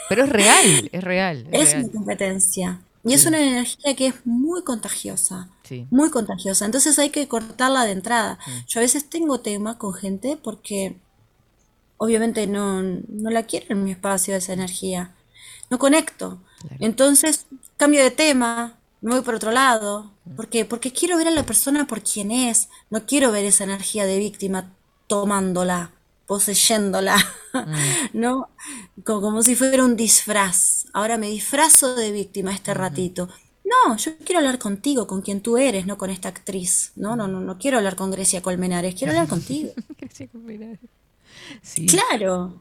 pero 0.09 0.25
es 0.25 0.29
real, 0.31 0.89
es 0.93 1.05
real. 1.05 1.47
Es, 1.51 1.63
es 1.63 1.71
real. 1.73 1.85
una 1.85 1.93
competencia. 1.93 2.81
Y 3.05 3.15
es 3.15 3.25
una 3.27 3.41
energía 3.41 3.97
que 3.97 4.09
es 4.09 4.15
muy 4.27 4.63
contagiosa. 4.65 5.49
Sí. 5.63 5.87
muy 5.91 6.11
contagiosa. 6.11 6.65
Entonces 6.67 6.99
hay 6.99 7.11
que 7.11 7.27
cortarla 7.29 7.85
de 7.85 7.93
entrada. 7.93 8.39
Mm. 8.47 8.51
Yo 8.67 8.81
a 8.81 8.83
veces 8.83 9.09
tengo 9.09 9.41
tema 9.41 9.79
con 9.79 9.93
gente 9.95 10.39
porque 10.43 10.97
obviamente 11.99 12.47
no, 12.47 12.83
no 12.83 13.31
la 13.31 13.45
quiero 13.45 13.67
en 13.71 13.85
mi 13.85 13.93
espacio 13.93 14.35
esa 14.35 14.55
energía. 14.55 15.15
No 15.71 15.79
conecto. 15.79 16.41
Entonces 16.81 17.47
cambio 17.77 18.03
de 18.03 18.11
tema, 18.11 18.79
me 19.01 19.13
voy 19.13 19.23
por 19.23 19.35
otro 19.35 19.51
lado. 19.53 20.13
Mm. 20.25 20.37
¿Por 20.37 20.49
qué? 20.49 20.65
Porque 20.65 20.93
quiero 20.93 21.17
ver 21.17 21.29
a 21.29 21.33
la 21.33 21.45
persona 21.45 21.87
por 21.87 22.03
quien 22.03 22.31
es. 22.31 22.69
No 22.91 23.07
quiero 23.07 23.31
ver 23.33 23.45
esa 23.45 23.65
energía 23.65 24.07
de 24.07 24.19
víctima 24.19 24.75
tomándola, 25.07 25.93
poseyéndola. 26.27 27.17
¿No? 28.13 28.49
Como, 29.05 29.21
como 29.21 29.43
si 29.43 29.55
fuera 29.55 29.85
un 29.85 29.97
disfraz. 29.97 30.87
Ahora 30.93 31.19
me 31.19 31.29
disfrazo 31.29 31.95
de 31.95 32.13
víctima 32.13 32.53
este 32.53 32.75
ratito. 32.75 33.29
No, 33.65 33.97
yo 33.97 34.17
quiero 34.25 34.39
hablar 34.39 34.59
contigo, 34.59 35.07
con 35.07 35.21
quien 35.21 35.43
tú 35.43 35.59
eres, 35.59 35.87
no 35.87 35.99
con 35.99 36.09
esta 36.11 36.31
actriz. 36.31 36.93
No, 36.97 37.17
no, 37.17 37.29
no, 37.29 37.41
no 37.41 37.59
quiero 37.59 37.77
hablar 37.77 37.97
con 37.97 38.11
Grecia 38.11 38.41
Colmenares, 38.41 38.95
quiero 38.95 39.13
hablar 39.13 39.29
contigo. 39.29 39.73
Sí, 41.63 41.87
Claro. 41.87 42.61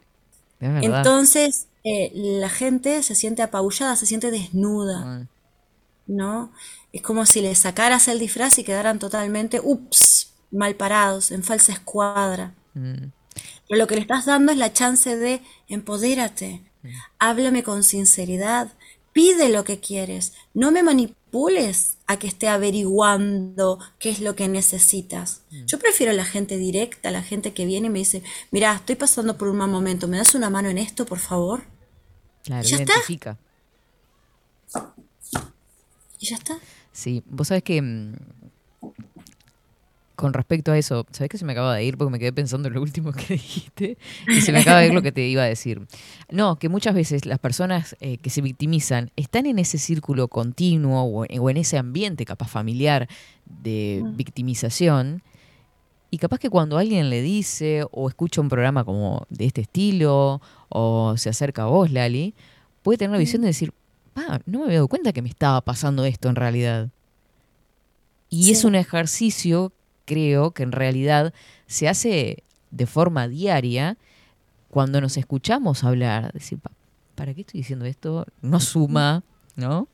Entonces, 0.60 1.68
eh, 1.84 2.12
la 2.14 2.50
gente 2.50 3.04
se 3.04 3.16
siente 3.16 3.42
apabullada, 3.42 3.96
se 3.96 4.06
siente 4.06 4.32
desnuda, 4.32 5.28
¿no? 6.08 6.52
Es 6.92 7.02
como 7.02 7.26
si 7.26 7.42
le 7.42 7.54
sacaras 7.54 8.08
el 8.08 8.20
disfraz 8.20 8.58
y 8.58 8.64
quedaran 8.64 9.00
totalmente, 9.00 9.62
ups, 9.64 10.34
mal 10.52 10.76
parados, 10.76 11.32
en 11.32 11.44
falsa 11.44 11.74
escuadra. 11.74 12.54
Mm. 12.74 13.12
Pero 13.68 13.78
lo 13.78 13.88
que 13.88 13.96
le 13.96 14.02
estás 14.02 14.26
dando 14.26 14.52
es 14.52 14.58
la 14.58 14.74
chance 14.74 15.16
de 15.16 15.42
empodérate, 15.68 16.64
háblame 17.20 17.64
con 17.64 17.84
sinceridad, 17.84 18.70
pide 19.14 19.50
lo 19.50 19.64
que 19.64 19.80
quieres, 19.80 20.34
no 20.54 20.72
me 20.72 20.84
manipules 20.84 21.97
a 22.08 22.18
que 22.18 22.28
esté 22.28 22.48
averiguando 22.48 23.80
qué 24.00 24.10
es 24.10 24.22
lo 24.22 24.36
que 24.36 24.48
necesitas. 24.48 25.42
Yo 25.66 25.78
prefiero 25.78 26.14
la 26.14 26.24
gente 26.24 26.58
directa, 26.58 27.12
la 27.12 27.22
gente 27.22 27.54
que 27.54 27.66
viene 27.66 27.88
y 27.88 27.90
me 27.90 28.00
dice, 28.00 28.24
mira, 28.50 28.74
estoy 28.76 28.96
pasando 28.96 29.38
por 29.38 29.50
un 29.50 29.58
mal 29.58 29.70
momento, 29.70 30.08
¿me 30.08 30.18
das 30.18 30.34
una 30.34 30.50
mano 30.50 30.70
en 30.70 30.78
esto, 30.78 31.06
por 31.06 31.20
favor? 31.20 31.64
Claro, 32.44 32.66
¿Ya 32.66 32.78
está? 32.78 32.94
identifica. 32.94 33.38
Y 36.20 36.28
ya 36.28 36.38
está. 36.38 36.58
Sí, 36.94 37.24
vos 37.28 37.50
sabés 37.50 37.64
que 37.64 37.82
mm, 37.82 38.16
con 40.18 40.34
respecto 40.34 40.72
a 40.72 40.78
eso, 40.80 41.06
¿sabés 41.12 41.30
que 41.30 41.38
se 41.38 41.46
me 41.46 41.52
acaba 41.52 41.76
de 41.76 41.84
ir 41.86 41.96
porque 41.96 42.12
me 42.12 42.18
quedé 42.18 42.34
pensando 42.34 42.68
en 42.68 42.74
lo 42.74 42.82
último 42.82 43.14
que 43.14 43.34
dijiste? 43.36 44.00
Y 44.28 44.42
se 44.42 44.52
me 44.52 44.60
acaba 44.60 44.80
de 44.80 44.88
ir 44.88 44.94
lo 44.96 45.04
que 45.04 45.12
te 45.12 45.28
iba 45.28 45.44
a 45.44 45.46
decir. 45.46 45.88
No, 46.32 46.58
que 46.58 46.70
muchas 46.70 46.96
veces 46.96 47.28
las 47.28 47.38
personas 47.38 47.96
eh, 48.02 48.18
que 48.18 48.32
se 48.32 48.42
victimizan 48.42 49.12
están 49.16 49.46
en 49.46 49.60
ese 49.60 49.78
círculo 49.78 50.28
continuo 50.28 51.04
o, 51.04 51.26
o 51.26 51.50
en 51.52 51.58
ese 51.58 51.78
ambiente 51.78 52.26
capaz 52.26 52.48
familiar 52.48 53.08
de 53.46 54.04
victimización. 54.16 55.22
Y 56.10 56.18
capaz 56.18 56.40
que 56.40 56.50
cuando 56.50 56.80
alguien 56.80 57.12
le 57.12 57.22
dice 57.22 57.86
o 57.92 58.10
escucha 58.10 58.42
un 58.42 58.50
programa 58.50 58.84
como 58.84 59.28
de 59.30 59.46
este 59.46 59.62
estilo 59.62 60.42
o 60.70 61.16
se 61.16 61.30
acerca 61.30 61.64
a 61.64 61.68
vos, 61.68 61.92
Lali, 61.92 62.34
puede 62.82 62.98
tener 62.98 63.12
la 63.12 63.20
visión 63.20 63.44
de 63.44 63.50
decir, 63.50 63.72
"Pa, 64.16 64.42
no 64.48 64.60
me 64.60 64.66
había 64.66 64.78
dado 64.78 64.88
cuenta 64.88 65.14
que 65.14 65.22
me 65.22 65.30
estaba 65.30 65.62
pasando 65.62 66.06
esto 66.06 66.28
en 66.28 66.36
realidad. 66.36 66.90
Y 68.30 68.52
es 68.52 68.66
un 68.66 68.76
ejercicio, 68.76 69.72
creo, 70.08 70.52
que 70.52 70.64
en 70.64 70.72
realidad 70.72 71.34
se 71.68 71.88
hace 71.88 72.44
de 72.72 72.88
forma 72.88 73.28
diaria 73.28 73.98
cuando 74.70 75.02
nos 75.02 75.18
escuchamos 75.18 75.84
hablar. 75.84 76.34
Decir, 76.34 76.58
"Pa, 76.60 76.72
¿para 77.14 77.34
qué 77.34 77.42
estoy 77.42 77.60
diciendo 77.60 77.86
esto? 77.86 78.26
No 78.42 78.60
suma, 78.60 79.24
¿no? 79.56 79.88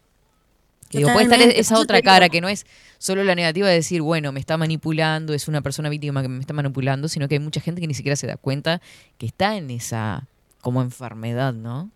Digo, 0.91 1.11
puede 1.11 1.23
estar 1.23 1.41
esa 1.41 1.79
otra 1.79 2.01
cara 2.01 2.29
que 2.29 2.39
no 2.39 2.47
es 2.47 2.65
solo 2.99 3.23
la 3.23 3.33
negativa 3.33 3.67
de 3.67 3.75
decir, 3.75 4.01
bueno, 4.01 4.31
me 4.31 4.39
está 4.39 4.57
manipulando, 4.57 5.33
es 5.33 5.47
una 5.47 5.61
persona 5.61 5.89
víctima 5.89 6.21
que 6.21 6.27
me 6.27 6.39
está 6.39 6.53
manipulando, 6.53 7.07
sino 7.07 7.27
que 7.27 7.35
hay 7.35 7.39
mucha 7.39 7.61
gente 7.61 7.81
que 7.81 7.87
ni 7.87 7.95
siquiera 7.95 8.15
se 8.15 8.27
da 8.27 8.37
cuenta 8.37 8.79
que 9.17 9.25
está 9.25 9.57
en 9.57 9.71
esa 9.71 10.27
como 10.61 10.81
enfermedad, 10.81 11.53
¿no? 11.53 11.89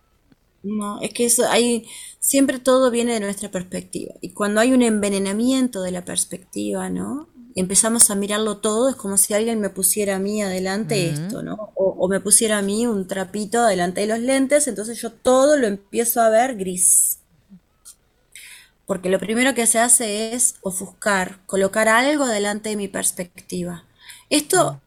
No, 0.63 0.99
es 1.01 1.13
que 1.13 1.26
eso 1.26 1.47
hay, 1.47 1.88
siempre 2.20 2.59
todo 2.59 2.89
viene 2.89 3.13
de 3.13 3.20
nuestra 3.20 3.51
perspectiva. 3.51 4.15
Y 4.20 4.32
cuando 4.32 4.59
hay 4.59 4.74
un 4.74 4.82
envenenamiento 4.82 5.82
de 5.82 5.91
la 5.91 6.03
perspectiva, 6.03 6.89
¿no? 6.89 7.30
Empezamos 7.60 8.12
a 8.12 8.16
mirarlo 8.16 8.58
todo, 8.58 8.88
es 8.88 8.95
como 8.95 9.18
si 9.18 9.34
alguien 9.34 9.60
me 9.60 9.70
pusiera 9.70 10.16
a 10.16 10.20
mí 10.20 10.43
adelante 10.43 11.10
esto, 11.10 11.41
¿no? 11.41 11.72
O, 11.76 11.95
o 11.97 12.08
me 12.08 12.20
pusiera 12.20 12.60
a 12.60 12.62
mí 12.62 12.86
un 12.86 13.08
trapito 13.08 13.60
adelante 13.60 14.01
de 14.01 14.08
los 14.08 14.20
lentes, 14.20 14.68
entonces 14.68 15.01
yo 15.01 15.12
todo 15.12 15.58
lo 15.58 15.66
empiezo 15.66 16.22
a 16.22 16.30
ver 16.30 16.55
gris. 16.55 17.20
Porque 18.86 19.10
lo 19.10 19.20
primero 19.20 19.55
que 19.55 19.66
se 19.66 19.80
hace 19.80 20.34
es 20.34 20.55
ofuscar, 20.62 21.39
colocar 21.47 21.89
algo 21.89 22.28
delante 22.28 22.70
de 22.70 22.78
mi 22.78 22.88
perspectiva. 22.88 23.86
Esto 24.30 24.80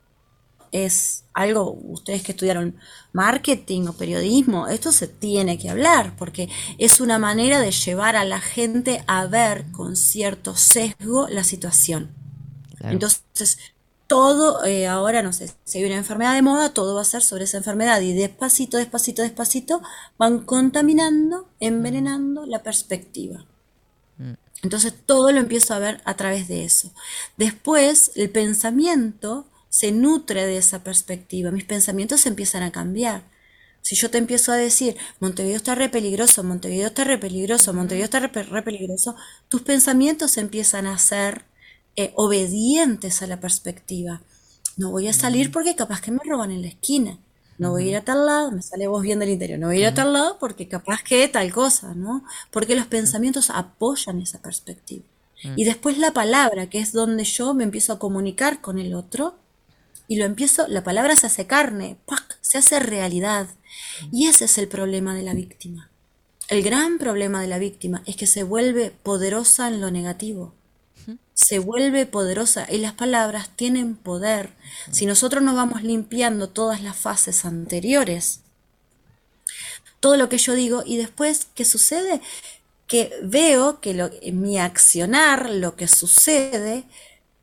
es 0.72 1.24
algo, 1.34 1.72
ustedes 1.72 2.22
que 2.22 2.32
estudiaron 2.32 2.76
marketing 3.12 3.88
o 3.88 3.92
periodismo, 3.92 4.68
esto 4.68 4.92
se 4.92 5.08
tiene 5.08 5.58
que 5.58 5.70
hablar, 5.70 6.14
porque 6.16 6.48
es 6.78 7.00
una 7.00 7.18
manera 7.18 7.60
de 7.60 7.72
llevar 7.72 8.16
a 8.16 8.24
la 8.24 8.40
gente 8.40 9.02
a 9.06 9.26
ver 9.26 9.64
con 9.72 9.96
cierto 9.96 10.54
sesgo 10.54 11.28
la 11.28 11.44
situación. 11.44 12.19
Claro. 12.80 12.94
Entonces, 12.94 13.58
todo, 14.10 14.64
eh, 14.64 14.88
ahora 14.88 15.22
no 15.22 15.32
sé, 15.32 15.52
si 15.64 15.78
hay 15.78 15.84
una 15.84 15.94
enfermedad 15.94 16.34
de 16.34 16.42
moda, 16.42 16.74
todo 16.74 16.96
va 16.96 17.02
a 17.02 17.04
ser 17.04 17.22
sobre 17.22 17.44
esa 17.44 17.58
enfermedad 17.58 18.00
y 18.00 18.12
despacito, 18.12 18.76
despacito, 18.76 19.22
despacito 19.22 19.82
van 20.18 20.40
contaminando, 20.40 21.48
envenenando 21.60 22.44
la 22.44 22.60
perspectiva. 22.64 23.46
Mm. 24.18 24.32
Entonces 24.62 24.94
todo 25.06 25.30
lo 25.30 25.38
empiezo 25.38 25.74
a 25.74 25.78
ver 25.78 26.00
a 26.04 26.14
través 26.14 26.48
de 26.48 26.64
eso. 26.64 26.92
Después 27.36 28.10
el 28.16 28.30
pensamiento 28.30 29.46
se 29.68 29.92
nutre 29.92 30.44
de 30.44 30.56
esa 30.56 30.82
perspectiva, 30.82 31.52
mis 31.52 31.62
pensamientos 31.62 32.26
empiezan 32.26 32.64
a 32.64 32.72
cambiar. 32.72 33.22
Si 33.80 33.94
yo 33.94 34.10
te 34.10 34.18
empiezo 34.18 34.50
a 34.50 34.56
decir, 34.56 34.96
Montevideo 35.20 35.56
está 35.56 35.76
re 35.76 35.88
peligroso, 35.88 36.42
Montevideo 36.42 36.88
está 36.88 37.04
re 37.04 37.18
peligroso, 37.18 37.72
Montevideo 37.72 38.06
está 38.06 38.18
re, 38.18 38.42
re 38.42 38.62
peligroso, 38.62 39.14
tus 39.48 39.62
pensamientos 39.62 40.36
empiezan 40.36 40.86
a 40.88 40.98
ser 40.98 41.44
eh, 41.96 42.12
obedientes 42.16 43.22
a 43.22 43.26
la 43.26 43.40
perspectiva. 43.40 44.22
No 44.76 44.90
voy 44.90 45.08
a 45.08 45.12
salir 45.12 45.50
porque 45.50 45.76
capaz 45.76 46.00
que 46.00 46.10
me 46.10 46.20
roban 46.24 46.50
en 46.50 46.62
la 46.62 46.68
esquina. 46.68 47.18
No 47.58 47.72
voy 47.72 47.84
a 47.84 47.90
ir 47.90 47.96
a 47.96 48.04
tal 48.04 48.24
lado, 48.24 48.50
me 48.52 48.62
sale 48.62 48.86
voz 48.86 49.02
bien 49.02 49.18
del 49.18 49.28
interior. 49.28 49.58
No 49.58 49.66
voy 49.66 49.76
a 49.76 49.80
ir 49.80 49.86
a 49.86 49.94
tal 49.94 50.14
lado 50.14 50.38
porque 50.38 50.66
capaz 50.66 51.02
que 51.02 51.28
tal 51.28 51.52
cosa, 51.52 51.94
¿no? 51.94 52.24
Porque 52.50 52.74
los 52.74 52.86
pensamientos 52.86 53.50
apoyan 53.50 54.22
esa 54.22 54.40
perspectiva. 54.40 55.04
Y 55.56 55.64
después 55.64 55.98
la 55.98 56.12
palabra, 56.12 56.68
que 56.68 56.78
es 56.78 56.92
donde 56.92 57.24
yo 57.24 57.54
me 57.54 57.64
empiezo 57.64 57.92
a 57.92 57.98
comunicar 57.98 58.60
con 58.60 58.78
el 58.78 58.94
otro, 58.94 59.34
y 60.08 60.16
lo 60.16 60.24
empiezo, 60.24 60.66
la 60.68 60.82
palabra 60.82 61.16
se 61.16 61.26
hace 61.26 61.46
carne, 61.46 61.96
¡pac! 62.04 62.38
se 62.40 62.58
hace 62.58 62.80
realidad. 62.80 63.46
Y 64.10 64.26
ese 64.26 64.46
es 64.46 64.58
el 64.58 64.66
problema 64.66 65.14
de 65.14 65.22
la 65.22 65.34
víctima. 65.34 65.90
El 66.48 66.62
gran 66.62 66.98
problema 66.98 67.40
de 67.40 67.46
la 67.46 67.58
víctima 67.58 68.02
es 68.06 68.16
que 68.16 68.26
se 68.26 68.42
vuelve 68.42 68.90
poderosa 68.90 69.68
en 69.68 69.80
lo 69.80 69.90
negativo. 69.90 70.52
Se 71.34 71.58
vuelve 71.58 72.06
poderosa 72.06 72.66
y 72.70 72.78
las 72.78 72.92
palabras 72.92 73.50
tienen 73.56 73.96
poder. 73.96 74.52
Si 74.90 75.06
nosotros 75.06 75.42
nos 75.42 75.54
vamos 75.56 75.82
limpiando 75.82 76.48
todas 76.50 76.82
las 76.82 76.96
fases 76.96 77.44
anteriores, 77.44 78.40
todo 80.00 80.16
lo 80.16 80.28
que 80.28 80.38
yo 80.38 80.54
digo 80.54 80.82
y 80.84 80.96
después, 80.96 81.48
¿qué 81.54 81.64
sucede? 81.64 82.20
Que 82.86 83.12
veo 83.22 83.80
que 83.80 83.94
lo- 83.94 84.10
mi 84.32 84.58
accionar, 84.58 85.50
lo 85.50 85.76
que 85.76 85.88
sucede, 85.88 86.84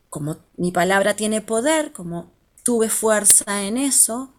como 0.10 0.38
mi 0.58 0.72
palabra 0.72 1.16
tiene 1.16 1.42
poder, 1.42 1.94
como 1.94 2.32
tuve 2.64 2.90
fuerza 2.90 3.64
en 3.64 3.78
eso, 3.78 4.34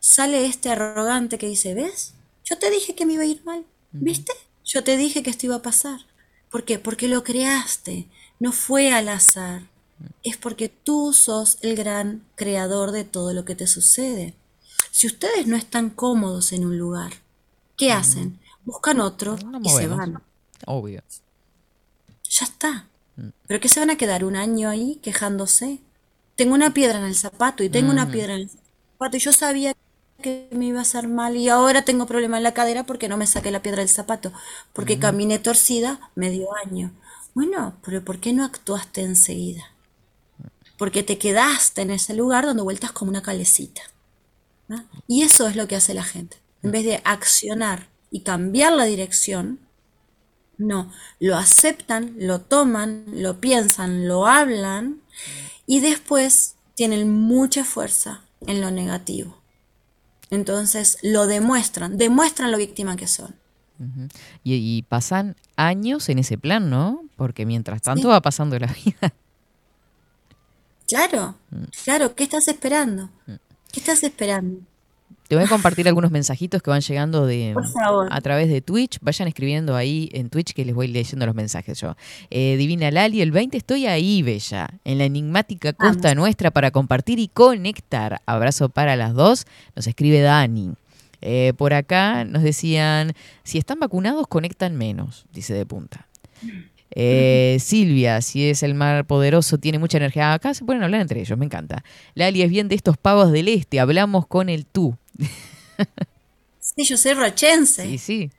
sale 0.00 0.46
este 0.46 0.70
arrogante 0.70 1.38
que 1.38 1.48
dice, 1.48 1.74
¿ves? 1.74 2.14
Yo 2.44 2.58
te 2.58 2.70
dije 2.70 2.94
que 2.94 3.06
me 3.06 3.14
iba 3.14 3.22
a 3.22 3.26
ir 3.26 3.44
mal, 3.44 3.64
¿viste? 4.00 4.32
Yo 4.64 4.84
te 4.84 4.96
dije 4.96 5.22
que 5.22 5.30
esto 5.30 5.46
iba 5.46 5.56
a 5.56 5.62
pasar. 5.62 6.00
¿Por 6.50 6.64
qué? 6.64 6.78
Porque 6.78 7.08
lo 7.08 7.24
creaste, 7.24 8.08
no 8.42 8.52
fue 8.52 8.92
al 8.92 9.08
azar. 9.08 9.62
Es 10.22 10.36
porque 10.36 10.68
tú 10.68 11.12
sos 11.12 11.58
el 11.62 11.76
gran 11.76 12.24
creador 12.36 12.92
de 12.92 13.04
todo 13.04 13.32
lo 13.34 13.44
que 13.44 13.54
te 13.56 13.66
sucede. 13.66 14.34
Si 14.90 15.06
ustedes 15.06 15.46
no 15.46 15.56
están 15.56 15.90
cómodos 15.90 16.52
en 16.52 16.64
un 16.66 16.78
lugar, 16.78 17.12
¿qué 17.76 17.92
hacen? 17.92 18.40
Buscan 18.64 19.00
otro 19.00 19.44
y 19.62 19.68
se 19.70 19.88
van. 19.88 20.22
Obvio. 20.66 21.02
Ya 22.30 22.44
está. 22.46 22.86
¿Pero 23.46 23.60
qué 23.60 23.68
se 23.68 23.80
van 23.80 23.90
a 23.90 23.96
quedar 23.98 24.24
un 24.24 24.36
año 24.36 24.68
ahí 24.70 25.00
quejándose? 25.02 25.80
Tengo 26.36 26.54
una 26.54 26.74
piedra 26.74 26.98
en 26.98 27.06
el 27.06 27.16
zapato 27.16 27.64
y 27.64 27.70
tengo 27.70 27.90
una 27.92 28.04
Ujú. 28.04 28.12
piedra 28.12 28.34
en 28.34 28.42
el 28.42 28.50
zapato 28.50 29.16
y 29.16 29.20
yo 29.20 29.32
sabía 29.32 29.74
que 30.22 30.48
me 30.52 30.66
iba 30.66 30.80
a 30.80 30.82
hacer 30.82 31.08
mal 31.08 31.36
y 31.36 31.48
ahora 31.48 31.84
tengo 31.84 32.06
problema 32.06 32.38
en 32.38 32.44
la 32.44 32.54
cadera 32.54 32.84
porque 32.86 33.08
no 33.08 33.16
me 33.16 33.26
saqué 33.26 33.50
la 33.50 33.62
piedra 33.62 33.80
del 33.80 33.88
zapato, 33.90 34.32
porque 34.72 34.98
caminé 34.98 35.38
torcida 35.40 36.00
medio 36.14 36.48
año. 36.64 36.92
Bueno, 37.34 37.78
pero 37.84 38.04
¿por 38.04 38.18
qué 38.18 38.32
no 38.32 38.44
actuaste 38.44 39.00
enseguida? 39.02 39.64
Porque 40.76 41.02
te 41.02 41.18
quedaste 41.18 41.82
en 41.82 41.90
ese 41.90 42.14
lugar 42.14 42.46
dando 42.46 42.64
vueltas 42.64 42.92
como 42.92 43.10
una 43.10 43.22
calecita. 43.22 43.82
¿no? 44.68 44.84
Y 45.06 45.22
eso 45.22 45.46
es 45.46 45.56
lo 45.56 45.66
que 45.66 45.76
hace 45.76 45.94
la 45.94 46.04
gente. 46.04 46.36
En 46.62 46.70
vez 46.70 46.84
de 46.84 47.00
accionar 47.04 47.88
y 48.10 48.20
cambiar 48.20 48.72
la 48.72 48.84
dirección, 48.84 49.60
no, 50.58 50.92
lo 51.18 51.36
aceptan, 51.36 52.14
lo 52.18 52.40
toman, 52.40 53.04
lo 53.12 53.40
piensan, 53.40 54.06
lo 54.06 54.26
hablan 54.26 55.00
y 55.66 55.80
después 55.80 56.56
tienen 56.74 57.10
mucha 57.10 57.64
fuerza 57.64 58.22
en 58.46 58.60
lo 58.60 58.70
negativo. 58.70 59.38
Entonces 60.30 60.98
lo 61.02 61.26
demuestran, 61.26 61.98
demuestran 61.98 62.52
lo 62.52 62.58
víctima 62.58 62.96
que 62.96 63.08
son. 63.08 63.34
Y, 64.44 64.54
y 64.54 64.82
pasan 64.82 65.36
años 65.56 66.08
en 66.08 66.18
ese 66.18 66.38
plan, 66.38 66.70
¿no? 66.70 67.02
Porque 67.16 67.46
mientras 67.46 67.82
tanto 67.82 68.02
Sí. 68.02 68.08
va 68.08 68.20
pasando 68.20 68.58
la 68.58 68.66
vida. 68.84 69.12
Claro, 70.88 71.36
claro, 71.84 72.14
¿qué 72.14 72.24
estás 72.24 72.48
esperando? 72.48 73.08
¿Qué 73.26 73.80
estás 73.80 74.02
esperando? 74.02 74.60
Te 75.28 75.36
voy 75.36 75.44
a 75.46 75.48
compartir 75.48 75.88
algunos 75.88 76.10
mensajitos 76.10 76.60
que 76.60 76.68
van 76.68 76.82
llegando 76.82 77.24
de 77.24 77.54
a 78.10 78.20
través 78.20 78.50
de 78.50 78.60
Twitch. 78.60 78.98
Vayan 79.00 79.28
escribiendo 79.28 79.74
ahí 79.74 80.10
en 80.12 80.28
Twitch 80.28 80.52
que 80.52 80.66
les 80.66 80.74
voy 80.74 80.88
leyendo 80.88 81.24
los 81.24 81.34
mensajes 81.34 81.80
yo. 81.80 81.96
Eh, 82.28 82.56
Divina 82.58 82.90
Lali, 82.90 83.22
el 83.22 83.30
20 83.32 83.56
estoy 83.56 83.86
ahí, 83.86 84.20
Bella, 84.20 84.68
en 84.84 84.98
la 84.98 85.04
enigmática 85.04 85.72
costa 85.72 86.14
nuestra 86.14 86.50
para 86.50 86.70
compartir 86.70 87.18
y 87.18 87.28
conectar. 87.28 88.20
Abrazo 88.26 88.68
para 88.68 88.94
las 88.96 89.14
dos. 89.14 89.46
Nos 89.74 89.86
escribe 89.86 90.20
Dani. 90.20 90.74
Eh, 91.22 91.52
por 91.56 91.72
acá 91.72 92.24
nos 92.24 92.42
decían, 92.42 93.14
si 93.44 93.58
están 93.58 93.78
vacunados, 93.78 94.26
conectan 94.26 94.76
menos, 94.76 95.24
dice 95.32 95.54
de 95.54 95.64
punta. 95.64 96.08
Eh, 96.90 97.56
Silvia, 97.60 98.20
si 98.20 98.50
es 98.50 98.62
el 98.62 98.74
mar 98.74 99.06
poderoso, 99.06 99.58
tiene 99.58 99.78
mucha 99.78 99.98
energía. 99.98 100.34
Acá 100.34 100.52
se 100.52 100.64
pueden 100.64 100.82
hablar 100.82 101.00
entre 101.00 101.20
ellos, 101.20 101.38
me 101.38 101.46
encanta. 101.46 101.84
Lali 102.14 102.42
es 102.42 102.50
bien 102.50 102.68
de 102.68 102.74
estos 102.74 102.96
pavos 102.98 103.30
del 103.32 103.48
este, 103.48 103.80
hablamos 103.80 104.26
con 104.26 104.48
el 104.48 104.66
tú. 104.66 104.96
Sí, 106.60 106.84
yo 106.84 106.96
soy 106.96 107.14
rochense. 107.14 107.84
Sí, 107.84 107.98
sí. 107.98 108.30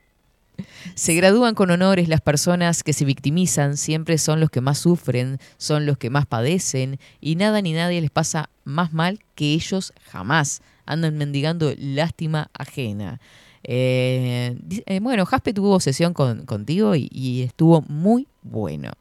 Se 0.94 1.14
gradúan 1.14 1.54
con 1.54 1.70
honores 1.70 2.08
las 2.08 2.20
personas 2.20 2.82
que 2.82 2.92
se 2.92 3.04
victimizan, 3.04 3.76
siempre 3.76 4.18
son 4.18 4.40
los 4.40 4.50
que 4.50 4.60
más 4.60 4.78
sufren, 4.78 5.38
son 5.56 5.86
los 5.86 5.98
que 5.98 6.10
más 6.10 6.26
padecen 6.26 6.98
y 7.20 7.36
nada 7.36 7.60
ni 7.62 7.72
nadie 7.72 8.00
les 8.00 8.10
pasa 8.10 8.50
más 8.64 8.92
mal 8.92 9.20
que 9.34 9.52
ellos 9.52 9.92
jamás. 10.10 10.62
Andan 10.86 11.16
mendigando 11.16 11.72
lástima 11.78 12.50
ajena. 12.54 13.20
Eh, 13.64 14.58
eh, 14.86 15.00
bueno, 15.00 15.24
Jaspe 15.26 15.54
tuvo 15.54 15.80
sesión 15.80 16.12
con- 16.14 16.44
contigo 16.46 16.94
y, 16.94 17.08
y 17.12 17.42
estuvo 17.42 17.82
muy 17.82 18.28
bueno. 18.42 18.92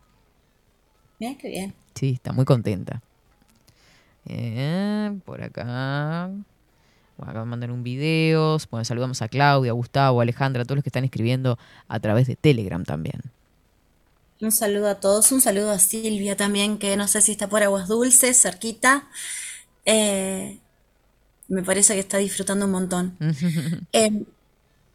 Mira 1.20 1.38
qué 1.40 1.48
bien. 1.50 1.74
Sí, 1.96 2.12
está 2.12 2.32
muy 2.34 2.46
contenta. 2.46 3.02
Eh, 4.26 5.20
por 5.26 5.42
acá. 5.42 6.30
Bueno, 7.18 7.32
acá 7.32 7.40
me 7.42 7.46
mandan 7.46 7.72
un 7.72 7.84
video. 7.84 8.58
Bueno, 8.72 8.86
saludamos 8.86 9.22
a 9.22 9.30
Claudia, 9.30 9.72
a 9.72 9.76
Gustavo, 9.76 10.20
a 10.22 10.24
Alejandra, 10.24 10.64
a 10.64 10.66
todos 10.66 10.78
los 10.78 10.84
que 10.84 10.90
están 10.90 11.06
escribiendo 11.06 11.58
a 11.88 12.00
través 12.00 12.28
de 12.28 12.36
Telegram 12.36 12.84
también. 12.86 13.22
Un 14.42 14.52
saludo 14.52 14.90
a 14.90 15.00
todos, 15.00 15.32
un 15.32 15.42
saludo 15.42 15.72
a 15.72 15.80
Silvia 15.80 16.36
también, 16.36 16.78
que 16.78 16.98
no 16.98 17.08
sé 17.08 17.22
si 17.22 17.32
está 17.32 17.48
por 17.48 17.64
Aguas 17.64 17.88
Dulces, 17.88 18.42
cerquita. 18.42 19.08
Eh, 19.86 20.60
me 21.48 21.64
parece 21.64 21.94
que 21.94 22.00
está 22.00 22.18
disfrutando 22.18 22.66
un 22.66 22.72
montón. 22.72 23.18
Eh, 23.94 24.26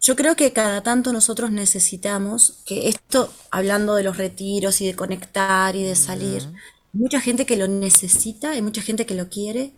yo 0.00 0.16
creo 0.16 0.36
que 0.36 0.52
cada 0.52 0.82
tanto 0.82 1.12
nosotros 1.12 1.50
necesitamos 1.50 2.60
que 2.64 2.88
esto, 2.88 3.32
hablando 3.50 3.94
de 3.96 4.04
los 4.04 4.16
retiros 4.16 4.80
y 4.80 4.86
de 4.86 4.94
conectar 4.94 5.74
y 5.74 5.82
de 5.82 5.96
salir, 5.96 6.42
hay 6.42 7.00
mucha 7.00 7.20
gente 7.20 7.46
que 7.46 7.56
lo 7.56 7.66
necesita, 7.66 8.52
hay 8.52 8.62
mucha 8.62 8.80
gente 8.80 9.06
que 9.06 9.14
lo 9.14 9.28
quiere, 9.28 9.72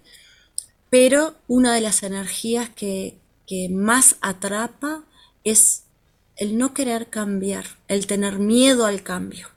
pero 0.90 1.34
una 1.48 1.74
de 1.74 1.80
las 1.80 2.02
energías 2.02 2.68
que, 2.68 3.16
que 3.46 3.68
más 3.70 4.16
atrapa 4.20 5.04
es 5.42 5.84
el 6.36 6.58
no 6.58 6.74
querer 6.74 7.08
cambiar, 7.08 7.64
el 7.88 8.06
tener 8.06 8.38
miedo 8.38 8.86
al 8.86 9.02
cambio. 9.02 9.48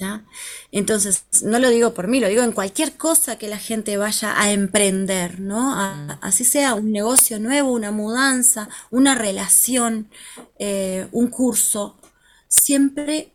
¿Ya? 0.00 0.24
Entonces, 0.72 1.24
no 1.44 1.58
lo 1.58 1.68
digo 1.70 1.94
por 1.94 2.08
mí, 2.08 2.20
lo 2.20 2.28
digo 2.28 2.42
en 2.42 2.52
cualquier 2.52 2.96
cosa 2.96 3.38
que 3.38 3.48
la 3.48 3.58
gente 3.58 3.96
vaya 3.98 4.40
a 4.40 4.52
emprender, 4.52 5.40
¿no? 5.40 5.74
A- 5.74 6.18
así 6.22 6.44
sea 6.44 6.74
un 6.74 6.92
negocio 6.92 7.38
nuevo, 7.40 7.72
una 7.72 7.92
mudanza, 7.92 8.68
una 8.90 9.14
relación, 9.14 10.08
eh, 10.58 11.08
un 11.12 11.28
curso, 11.28 11.98
siempre 12.48 13.32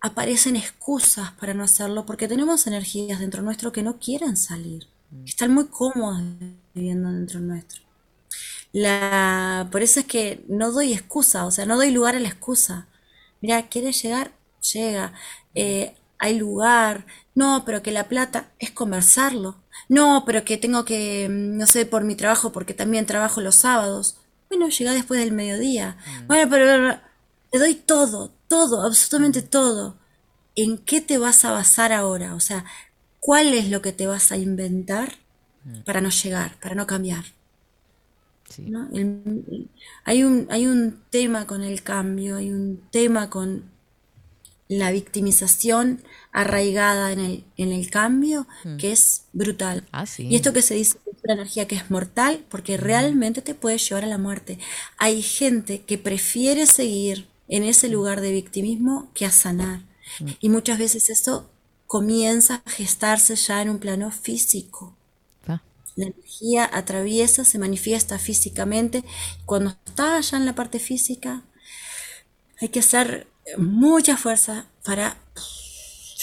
aparecen 0.00 0.56
excusas 0.56 1.32
para 1.32 1.54
no 1.54 1.64
hacerlo 1.64 2.04
porque 2.06 2.28
tenemos 2.28 2.66
energías 2.66 3.20
dentro 3.20 3.42
nuestro 3.42 3.72
que 3.72 3.82
no 3.82 3.98
quieren 3.98 4.36
salir, 4.36 4.86
que 5.24 5.30
están 5.30 5.54
muy 5.54 5.66
cómodas 5.68 6.22
viviendo 6.74 7.10
dentro 7.12 7.40
nuestro. 7.40 7.82
La, 8.72 9.68
por 9.70 9.82
eso 9.82 10.00
es 10.00 10.06
que 10.06 10.44
no 10.48 10.72
doy 10.72 10.92
excusa, 10.92 11.46
o 11.46 11.50
sea, 11.50 11.66
no 11.66 11.76
doy 11.76 11.90
lugar 11.90 12.16
a 12.16 12.20
la 12.20 12.28
excusa. 12.28 12.88
Mira, 13.40 13.68
¿quieres 13.68 14.02
llegar? 14.02 14.32
llega. 14.72 15.12
Eh, 15.54 15.94
hay 16.22 16.38
lugar. 16.38 17.06
No, 17.34 17.64
pero 17.66 17.82
que 17.82 17.92
la 17.92 18.08
plata 18.08 18.52
es 18.60 18.70
conversarlo. 18.72 19.62
No, 19.88 20.24
pero 20.26 20.44
que 20.44 20.58
tengo 20.58 20.84
que, 20.86 21.28
mm, 21.30 21.58
no 21.58 21.66
sé, 21.66 21.86
por 21.86 22.04
mi 22.04 22.16
trabajo, 22.16 22.52
porque 22.52 22.74
también 22.74 23.06
trabajo 23.06 23.40
los 23.42 23.56
sábados. 23.56 24.18
Bueno, 24.50 24.68
llega 24.70 24.92
después 24.92 25.20
del 25.20 25.32
mediodía. 25.32 25.98
Bueno, 26.28 26.50
pero 26.50 27.00
te 27.50 27.58
doy 27.58 27.74
todo, 27.76 28.32
todo, 28.48 28.82
absolutamente 28.84 29.42
todo. 29.42 29.98
¿En 30.56 30.78
qué 30.78 31.00
te 31.00 31.18
vas 31.18 31.44
a 31.44 31.52
basar 31.52 31.92
ahora? 31.92 32.34
O 32.34 32.40
sea, 32.40 32.64
¿cuál 33.20 33.54
es 33.54 33.70
lo 33.70 33.82
que 33.82 33.92
te 33.92 34.06
vas 34.08 34.32
a 34.32 34.38
inventar 34.38 35.14
para 35.84 36.00
no 36.02 36.10
llegar, 36.10 36.58
para 36.60 36.74
no 36.76 36.86
cambiar? 36.86 37.24
¿no? 38.64 38.88
El- 38.92 39.22
el- 39.50 39.70
hay, 40.04 40.24
un, 40.24 40.46
hay 40.50 40.66
un 40.66 41.04
tema 41.10 41.46
con 41.46 41.62
el 41.62 41.82
cambio, 41.82 42.36
hay 42.36 42.50
un 42.52 42.88
tema 42.90 43.30
con 43.30 43.71
la 44.78 44.90
victimización 44.90 46.02
arraigada 46.32 47.12
en 47.12 47.20
el, 47.20 47.44
en 47.56 47.72
el 47.72 47.90
cambio 47.90 48.46
Mm. 48.64 48.76
que 48.78 48.92
es 48.92 49.24
brutal. 49.32 49.86
Ah, 49.92 50.06
sí. 50.06 50.26
Y 50.28 50.36
esto 50.36 50.52
que 50.52 50.62
se 50.62 50.74
dice 50.74 50.98
es 51.06 51.16
una 51.24 51.34
energía 51.34 51.66
que 51.68 51.76
es 51.76 51.90
mortal 51.90 52.44
porque 52.50 52.76
realmente 52.76 53.42
te 53.42 53.54
puede 53.54 53.78
llevar 53.78 54.04
a 54.04 54.06
la 54.08 54.18
muerte. 54.18 54.58
Hay 54.98 55.22
gente 55.22 55.82
que 55.82 55.98
prefiere 55.98 56.66
seguir 56.66 57.28
en 57.48 57.64
ese 57.64 57.88
lugar 57.88 58.20
de 58.20 58.32
victimismo 58.32 59.10
que 59.14 59.26
a 59.26 59.30
sanar. 59.30 59.80
Y 60.40 60.48
muchas 60.48 60.78
veces 60.78 61.10
eso 61.10 61.50
comienza 61.86 62.62
a 62.64 62.70
gestarse 62.70 63.36
ya 63.36 63.62
en 63.62 63.70
un 63.70 63.78
plano 63.78 64.10
físico. 64.10 64.94
Ah. 65.46 65.62
La 65.96 66.06
energía 66.06 66.68
atraviesa, 66.72 67.44
se 67.44 67.58
manifiesta 67.58 68.18
físicamente. 68.18 69.04
Cuando 69.46 69.70
está 69.86 70.20
ya 70.20 70.36
en 70.38 70.46
la 70.46 70.54
parte 70.54 70.78
física, 70.78 71.42
hay 72.60 72.68
que 72.68 72.80
hacer 72.80 73.26
mucha 73.58 74.16
fuerza 74.16 74.66
para 74.84 75.16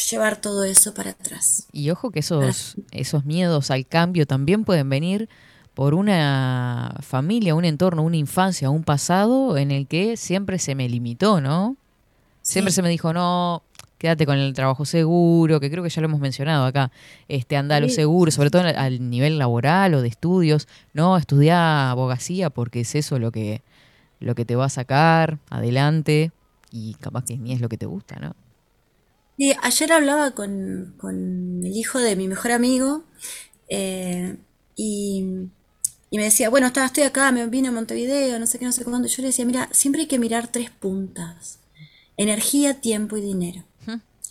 llevar 0.10 0.38
todo 0.42 0.64
eso 0.64 0.94
para 0.94 1.12
atrás. 1.12 1.68
Y 1.72 1.90
ojo 1.92 2.12
que 2.12 2.20
esos, 2.20 2.76
esos 2.92 3.26
miedos 3.26 3.70
al 3.72 3.86
cambio 3.86 4.26
también 4.26 4.64
pueden 4.64 4.90
venir 4.90 5.30
por 5.74 5.94
una 5.94 6.96
familia, 7.02 7.56
un 7.56 7.66
entorno, 7.66 8.02
una 8.04 8.18
infancia, 8.18 8.70
un 8.70 8.84
pasado 8.84 9.58
en 9.58 9.72
el 9.72 9.88
que 9.88 10.18
siempre 10.18 10.60
se 10.60 10.76
me 10.76 10.90
limitó, 10.90 11.40
¿no? 11.42 11.76
Siempre 12.42 12.72
Sí. 12.72 12.78
se 12.78 12.82
me 12.82 12.90
dijo, 12.90 13.14
no, 13.14 13.62
quédate 13.98 14.26
con 14.26 14.38
el 14.38 14.54
trabajo 14.54 14.84
seguro, 14.86 15.60
que 15.60 15.70
creo 15.70 15.84
que 15.84 15.90
ya 15.90 16.02
lo 16.02 16.08
hemos 16.08 16.20
mencionado 16.22 16.66
acá, 16.66 16.92
este, 17.28 17.56
anda 17.58 17.76
a 17.76 17.80
lo 17.80 17.90
seguro, 17.90 18.32
sobre 18.32 18.50
todo 18.50 18.64
al- 18.64 18.76
al 18.78 19.10
nivel 19.10 19.38
laboral 19.38 19.94
o 19.94 20.02
de 20.02 20.08
estudios, 20.08 20.68
no, 20.94 21.16
estudia 21.18 21.92
abogacía 21.92 22.50
porque 22.50 22.82
es 22.82 22.96
eso 22.96 23.20
lo 23.20 23.32
que, 23.32 23.62
lo 24.20 24.36
que 24.36 24.46
te 24.46 24.56
va 24.56 24.66
a 24.66 24.70
sacar 24.70 25.38
adelante 25.50 26.32
y 26.72 26.96
capaz 26.96 27.26
que 27.26 27.38
ni 27.38 27.54
es 27.54 27.62
lo 27.62 27.70
que 27.70 27.78
te 27.78 27.86
gusta, 27.86 28.16
¿no? 28.20 28.36
Sí, 29.38 29.54
ayer 29.62 29.94
hablaba 29.94 30.32
con, 30.32 30.96
con 30.98 31.64
el 31.64 31.72
hijo 31.76 32.00
de 32.00 32.16
mi 32.18 32.28
mejor 32.28 32.52
amigo 32.52 33.04
eh, 33.70 34.38
y, 34.76 35.24
y 36.10 36.18
me 36.18 36.24
decía, 36.24 36.50
bueno, 36.50 36.68
estaba, 36.68 36.88
estoy 36.88 37.04
acá, 37.04 37.32
me 37.32 37.48
vine 37.48 37.70
a 37.70 37.72
Montevideo, 37.72 38.38
no 38.38 38.48
sé 38.48 38.60
qué, 38.60 38.66
no 38.66 38.74
sé 38.74 38.84
cuándo. 38.84 39.08
Yo 39.08 39.22
le 39.22 39.30
decía, 39.30 39.46
mira, 39.46 39.70
siempre 39.72 40.02
hay 40.02 40.08
que 40.08 40.20
mirar 40.20 40.48
tres 40.52 40.72
puntas. 40.72 41.60
Energía, 42.18 42.82
tiempo 42.82 43.16
y 43.18 43.22
dinero. 43.22 43.64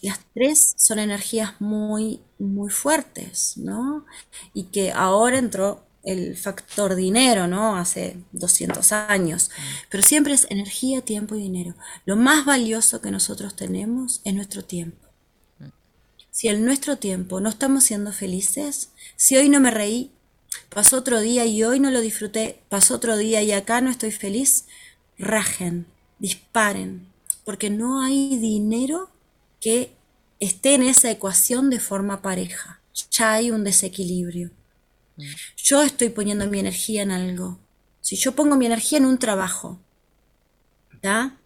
Las 0.01 0.21
tres 0.33 0.75
son 0.77 1.01
energías 1.01 1.61
muy, 1.61 2.21
muy 2.39 2.71
fuertes, 2.71 3.55
¿no? 3.57 4.07
Y 4.55 4.65
que 4.65 4.93
ahora 4.93 5.39
entró 5.39 5.88
el 6.05 6.37
factor 6.37 6.95
dinero, 6.95 7.47
¿no? 7.47 7.77
Hace 7.77 8.17
200 8.33 8.93
años. 8.93 9.51
Pero 9.91 10.03
siempre 10.03 10.35
es 10.35 10.47
energía, 10.51 11.03
tiempo 11.03 11.35
y 11.35 11.43
dinero. 11.43 11.75
Lo 12.05 12.17
más 12.17 12.45
valioso 12.45 13.01
que 13.01 13.11
nosotros 13.11 13.57
tenemos 13.57 14.21
es 14.25 14.35
nuestro 14.35 14.65
tiempo. 14.65 15.09
Si 16.31 16.49
en 16.49 16.65
nuestro 16.65 16.99
tiempo 16.99 17.41
no 17.41 17.49
estamos 17.49 17.85
siendo 17.85 18.13
felices, 18.13 18.91
si 19.17 19.37
hoy 19.37 19.49
no 19.49 19.59
me 19.59 19.73
reí, 19.73 20.13
pasó 20.71 20.99
otro 20.99 21.21
día 21.21 21.45
y 21.47 21.65
hoy 21.65 21.81
no 21.81 21.91
lo 21.91 22.01
disfruté, 22.01 22.61
pasó 22.69 22.95
otro 22.95 23.17
día 23.17 23.43
y 23.43 23.51
acá 23.51 23.81
no 23.81 23.91
estoy 23.91 24.13
feliz, 24.13 24.67
rajen, 25.19 25.87
disparen, 26.21 27.09
porque 27.45 27.71
no 27.71 28.03
hay 28.03 28.39
dinero 28.39 29.11
que 29.61 29.93
esté 30.39 30.75
en 30.75 30.83
esa 30.83 31.11
ecuación 31.11 31.71
de 31.71 31.81
forma 31.81 32.23
pareja. 32.23 32.81
Ya 33.11 33.33
hay 33.33 33.51
un 33.51 33.65
desequilibrio. 33.65 34.51
Yo 35.57 35.83
estoy 35.83 36.11
poniendo 36.11 36.47
mi 36.47 36.61
energía 36.61 37.03
en 37.03 37.11
algo. 37.11 37.59
Si 38.01 38.17
yo 38.17 38.35
pongo 38.35 38.57
mi 38.57 38.67
energía 38.67 38.99
en 38.99 39.07
un 39.07 39.19
trabajo, 39.19 39.81
¿está? 40.95 41.37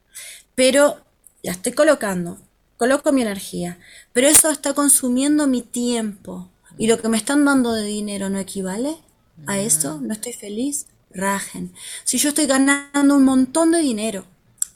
Pero 0.54 1.04
la 1.42 1.52
estoy 1.52 1.72
colocando, 1.72 2.38
coloco 2.76 3.12
mi 3.12 3.22
energía, 3.22 3.78
pero 4.12 4.28
eso 4.28 4.50
está 4.50 4.74
consumiendo 4.74 5.46
mi 5.46 5.62
tiempo 5.62 6.50
y 6.78 6.86
lo 6.86 6.98
que 7.00 7.08
me 7.08 7.16
están 7.16 7.44
dando 7.44 7.72
de 7.72 7.84
dinero 7.84 8.30
no 8.30 8.38
equivale 8.38 8.96
a 9.46 9.58
eso, 9.58 10.00
no 10.00 10.12
estoy 10.12 10.32
feliz, 10.32 10.86
rajen. 11.10 11.72
Si 12.04 12.18
yo 12.18 12.28
estoy 12.30 12.46
ganando 12.46 13.16
un 13.16 13.24
montón 13.24 13.72
de 13.72 13.80
dinero, 13.80 14.24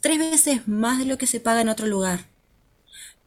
tres 0.01 0.19
veces 0.19 0.67
más 0.67 0.99
de 0.99 1.05
lo 1.05 1.17
que 1.17 1.27
se 1.27 1.39
paga 1.39 1.61
en 1.61 1.69
otro 1.69 1.87
lugar, 1.87 2.25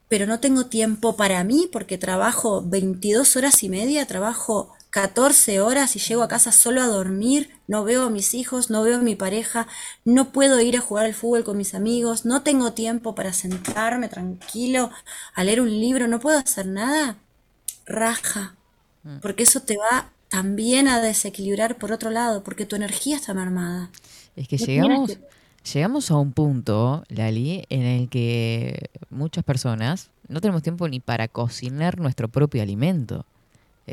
pero 0.09 0.27
no 0.27 0.41
tengo 0.41 0.67
tiempo 0.67 1.17
para 1.17 1.45
mí 1.45 1.69
porque 1.71 1.97
trabajo 1.97 2.63
22 2.67 3.37
horas 3.37 3.63
y 3.63 3.69
media, 3.69 4.07
trabajo 4.07 4.73
14 4.91 5.61
horas 5.61 5.95
y 5.95 6.01
llego 6.01 6.23
a 6.23 6.29
casa 6.29 6.51
solo 6.53 6.83
a 6.83 6.87
dormir, 6.87 7.51
no 7.69 7.85
veo 7.85 8.05
a 8.05 8.11
mis 8.11 8.35
hijos, 8.35 8.71
no 8.71 8.83
veo 8.83 8.97
a 8.99 9.03
mi 9.03 9.15
pareja, 9.15 9.69
no 10.05 10.33
puedo 10.33 10.61
ir 10.61 10.77
a 10.77 10.81
jugar 10.81 11.07
al 11.07 11.15
fútbol 11.15 11.45
con 11.45 11.57
mis 11.57 11.75
amigos, 11.75 12.25
no 12.25 12.43
tengo 12.43 12.73
tiempo 12.73 13.15
para 13.15 13.33
sentarme 13.33 14.09
tranquilo 14.09 14.91
a 15.35 15.45
leer 15.45 15.61
un 15.61 15.71
libro, 15.71 16.09
no 16.09 16.19
puedo 16.19 16.39
hacer 16.39 16.67
nada, 16.67 17.17
raja, 17.87 18.57
porque 19.23 19.45
eso 19.45 19.61
te 19.61 19.77
va 19.77 20.11
también 20.29 20.89
a 20.89 21.01
desequilibrar 21.01 21.77
por 21.79 21.93
otro 21.93 22.11
lado, 22.11 22.43
porque 22.45 22.67
tu 22.67 22.77
energía 22.77 23.17
está 23.17 23.33
mermada. 23.35 23.91
Es 24.37 24.47
que 24.49 24.57
No 24.59 24.65
llegamos, 24.67 25.11
que- 25.11 25.21
llegamos 25.73 26.11
a 26.11 26.17
un 26.17 26.33
punto, 26.33 27.05
Lali, 27.09 27.65
en 27.69 27.83
el 27.83 28.09
que 28.09 28.91
muchas 29.09 29.45
personas 29.45 30.11
no 30.29 30.41
tenemos 30.41 30.63
tiempo 30.63 30.89
ni 30.89 31.01
para 31.01 31.29
cocinar 31.29 31.99
nuestro 31.99 32.29
propio 32.29 32.63
alimento. 32.63 33.25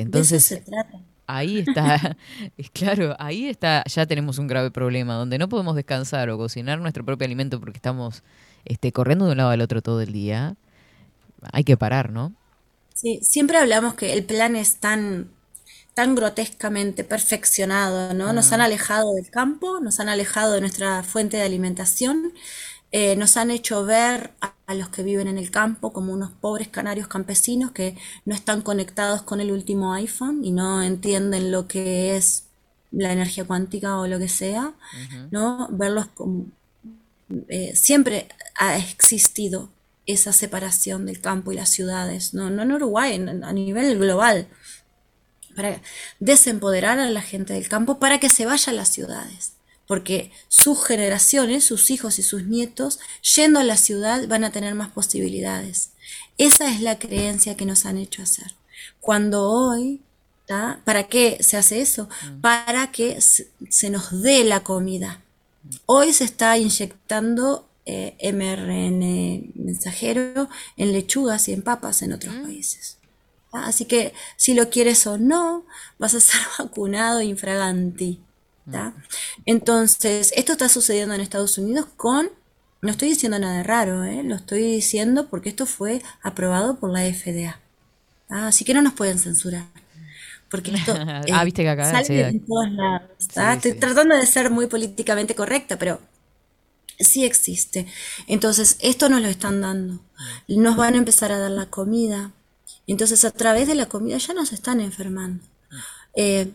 De 0.06 0.22
eso 0.22 0.38
Entonces, 0.38 0.44
se 0.44 0.58
trata. 0.62 1.04
ahí 1.28 1.60
está, 1.60 2.18
es 2.58 2.70
claro, 2.72 3.16
ahí 3.20 3.48
está, 3.48 3.84
ya 3.88 4.06
tenemos 4.08 4.38
un 4.40 4.48
grave 4.48 4.72
problema, 4.72 5.16
donde 5.16 5.38
no 5.38 5.50
podemos 5.50 5.76
descansar 5.76 6.30
o 6.30 6.38
cocinar 6.38 6.80
nuestro 6.80 7.06
propio 7.06 7.26
alimento 7.26 7.60
porque 7.60 7.78
estamos 7.78 8.24
este, 8.66 8.92
corriendo 8.92 9.26
de 9.26 9.32
un 9.34 9.38
lado 9.38 9.52
al 9.52 9.62
otro 9.62 9.82
todo 9.82 10.02
el 10.02 10.14
día. 10.14 10.56
Hay 11.54 11.64
que 11.66 11.78
parar, 11.78 12.12
¿no? 12.12 12.36
Sí, 12.94 13.20
siempre 13.24 13.58
hablamos 13.58 13.94
que 13.96 14.14
el 14.14 14.26
plan 14.26 14.56
es 14.56 14.80
tan, 14.80 15.32
tan 15.94 16.16
grotescamente 16.16 17.04
perfeccionado, 17.04 18.14
¿no? 18.14 18.34
Nos 18.34 18.52
han 18.54 18.62
alejado 18.62 19.14
del 19.16 19.30
campo, 19.30 19.80
nos 19.82 20.00
han 20.00 20.10
alejado 20.10 20.54
de 20.54 20.62
nuestra 20.62 21.04
fuente 21.04 21.38
de 21.38 21.44
alimentación, 21.44 22.34
eh, 22.92 23.16
nos 23.18 23.38
han 23.38 23.52
hecho 23.52 23.86
ver 23.86 24.34
a, 24.68 24.74
los 24.76 24.90
que 24.90 25.02
viven 25.04 25.28
en 25.28 25.38
el 25.38 25.50
campo 25.52 25.94
como 25.94 26.14
unos 26.14 26.32
pobres 26.32 26.68
canarios 26.68 27.08
campesinos 27.08 27.72
que 27.72 27.98
no 28.26 28.36
están 28.36 28.62
conectados 28.62 29.22
con 29.24 29.40
el 29.42 29.52
último 29.52 29.94
iPhone 29.94 30.44
y 30.44 30.52
no 30.52 30.84
entienden 30.84 31.52
lo 31.52 31.68
que 31.68 32.16
es 32.18 32.44
la 32.92 33.12
energía 33.14 33.46
cuántica 33.46 33.98
o 34.00 34.08
lo 34.08 34.20
que 34.20 34.30
sea, 34.30 34.74
¿no? 35.32 35.68
Verlos 35.72 36.08
como 36.08 36.46
eh, 37.50 37.76
siempre 37.76 38.28
ha 38.58 38.78
existido 38.78 39.70
esa 40.06 40.32
separación 40.32 41.06
del 41.06 41.20
campo 41.20 41.52
y 41.52 41.56
las 41.56 41.70
ciudades, 41.70 42.34
no, 42.34 42.50
no 42.50 42.62
en 42.64 42.72
Uruguay, 42.72 43.16
en- 43.16 43.44
a 43.44 43.52
nivel 43.54 43.98
global, 44.00 44.48
para 45.56 45.82
desempoderar 46.20 47.00
a 47.00 47.10
la 47.10 47.22
gente 47.22 47.54
del 47.54 47.68
campo 47.68 48.00
para 48.00 48.20
que 48.20 48.30
se 48.30 48.46
vaya 48.46 48.72
a 48.72 48.76
las 48.76 48.90
ciudades, 48.90 49.54
porque 49.88 50.32
sus 50.50 50.86
generaciones, 50.86 51.64
sus 51.64 51.90
hijos 51.90 52.20
y 52.20 52.24
sus 52.24 52.44
nietos, 52.44 53.00
yendo 53.36 53.60
a 53.60 53.64
la 53.64 53.78
ciudad 53.78 54.28
van 54.28 54.44
a 54.44 54.52
tener 54.52 54.76
más 54.76 54.90
posibilidades. 54.90 55.92
Esa 56.38 56.72
es 56.72 56.82
la 56.82 57.00
creencia 57.00 57.56
que 57.56 57.66
nos 57.66 57.86
han 57.86 57.98
hecho 57.98 58.22
hacer. 58.22 58.54
Cuando 59.00 59.50
hoy, 59.50 60.02
¿tá? 60.46 60.82
¿para 60.84 61.08
qué 61.08 61.38
se 61.42 61.58
hace 61.58 61.82
eso? 61.82 62.10
Para 62.42 62.92
que 62.92 63.20
se, 63.22 63.90
nos 63.90 64.22
dé 64.22 64.44
la 64.44 64.62
comida. 64.62 65.22
Hoy 65.86 66.14
se 66.14 66.26
está 66.26 66.58
inyectando 66.58 67.68
eh, 67.86 68.18
mRN 68.34 69.52
mensajero 69.56 70.50
en 70.76 70.92
lechugas 70.92 71.48
y 71.48 71.54
en 71.54 71.62
papas 71.62 72.02
en 72.02 72.14
otros 72.14 72.36
países. 72.36 72.98
¿tá? 73.52 73.66
Así 73.66 73.86
que 73.86 74.14
si 74.36 74.54
lo 74.54 74.70
quieres 74.70 75.08
o 75.08 75.18
no, 75.18 75.66
vas 75.98 76.14
a 76.14 76.20
ser 76.20 76.42
vacunado 76.60 77.22
infraganti. 77.22 78.22
¿Tá? 78.72 78.94
Entonces, 79.46 80.34
esto 80.36 80.54
está 80.54 80.70
sucediendo 80.70 81.16
en 81.16 81.22
Estados 81.22 81.58
Unidos 81.58 81.88
con, 81.96 82.30
no 82.82 82.92
estoy 82.92 83.10
diciendo 83.10 83.40
nada 83.40 83.64
raro, 83.64 84.04
¿eh? 84.04 84.24
lo 84.24 84.36
estoy 84.36 84.62
diciendo 84.62 85.28
porque 85.30 85.50
esto 85.50 85.66
fue 85.66 86.02
aprobado 86.22 86.78
por 86.78 86.92
la 86.92 87.02
FDA. 87.02 87.60
¿tá? 88.28 88.48
Así 88.48 88.66
que 88.66 88.74
no 88.74 88.82
nos 88.82 88.94
pueden 88.94 89.20
censurar. 89.20 89.66
Porque 90.50 90.72
esto 90.72 90.94
Ah, 91.34 91.44
viste 91.44 91.64
que 91.64 91.70
acá 91.70 91.92
sale 91.92 92.32
de 92.32 92.40
todos 92.40 92.72
lados. 92.72 93.02
Estoy 93.20 93.72
sí. 93.72 93.78
tratando 93.80 94.16
de 94.16 94.26
ser 94.26 94.50
muy 94.50 94.68
políticamente 94.68 95.36
correcta, 95.36 95.78
pero 95.78 96.00
Sí 97.00 97.26
existe. 97.26 97.86
Entonces, 98.26 98.78
esto 98.80 99.10
nos 99.10 99.22
lo 99.22 99.28
están 99.28 99.62
dando. 99.62 100.00
Nos 100.48 100.76
van 100.76 100.96
a 100.96 100.98
empezar 100.98 101.32
a 101.32 101.38
dar 101.38 101.52
la 101.52 101.68
comida. 101.68 102.32
Entonces, 102.88 103.24
a 103.24 103.32
través 103.32 103.68
de 103.68 103.76
la 103.76 103.88
comida 103.88 104.18
ya 104.18 104.34
nos 104.34 104.52
están 104.52 104.80
enfermando. 104.82 105.44
Eh, 106.16 106.52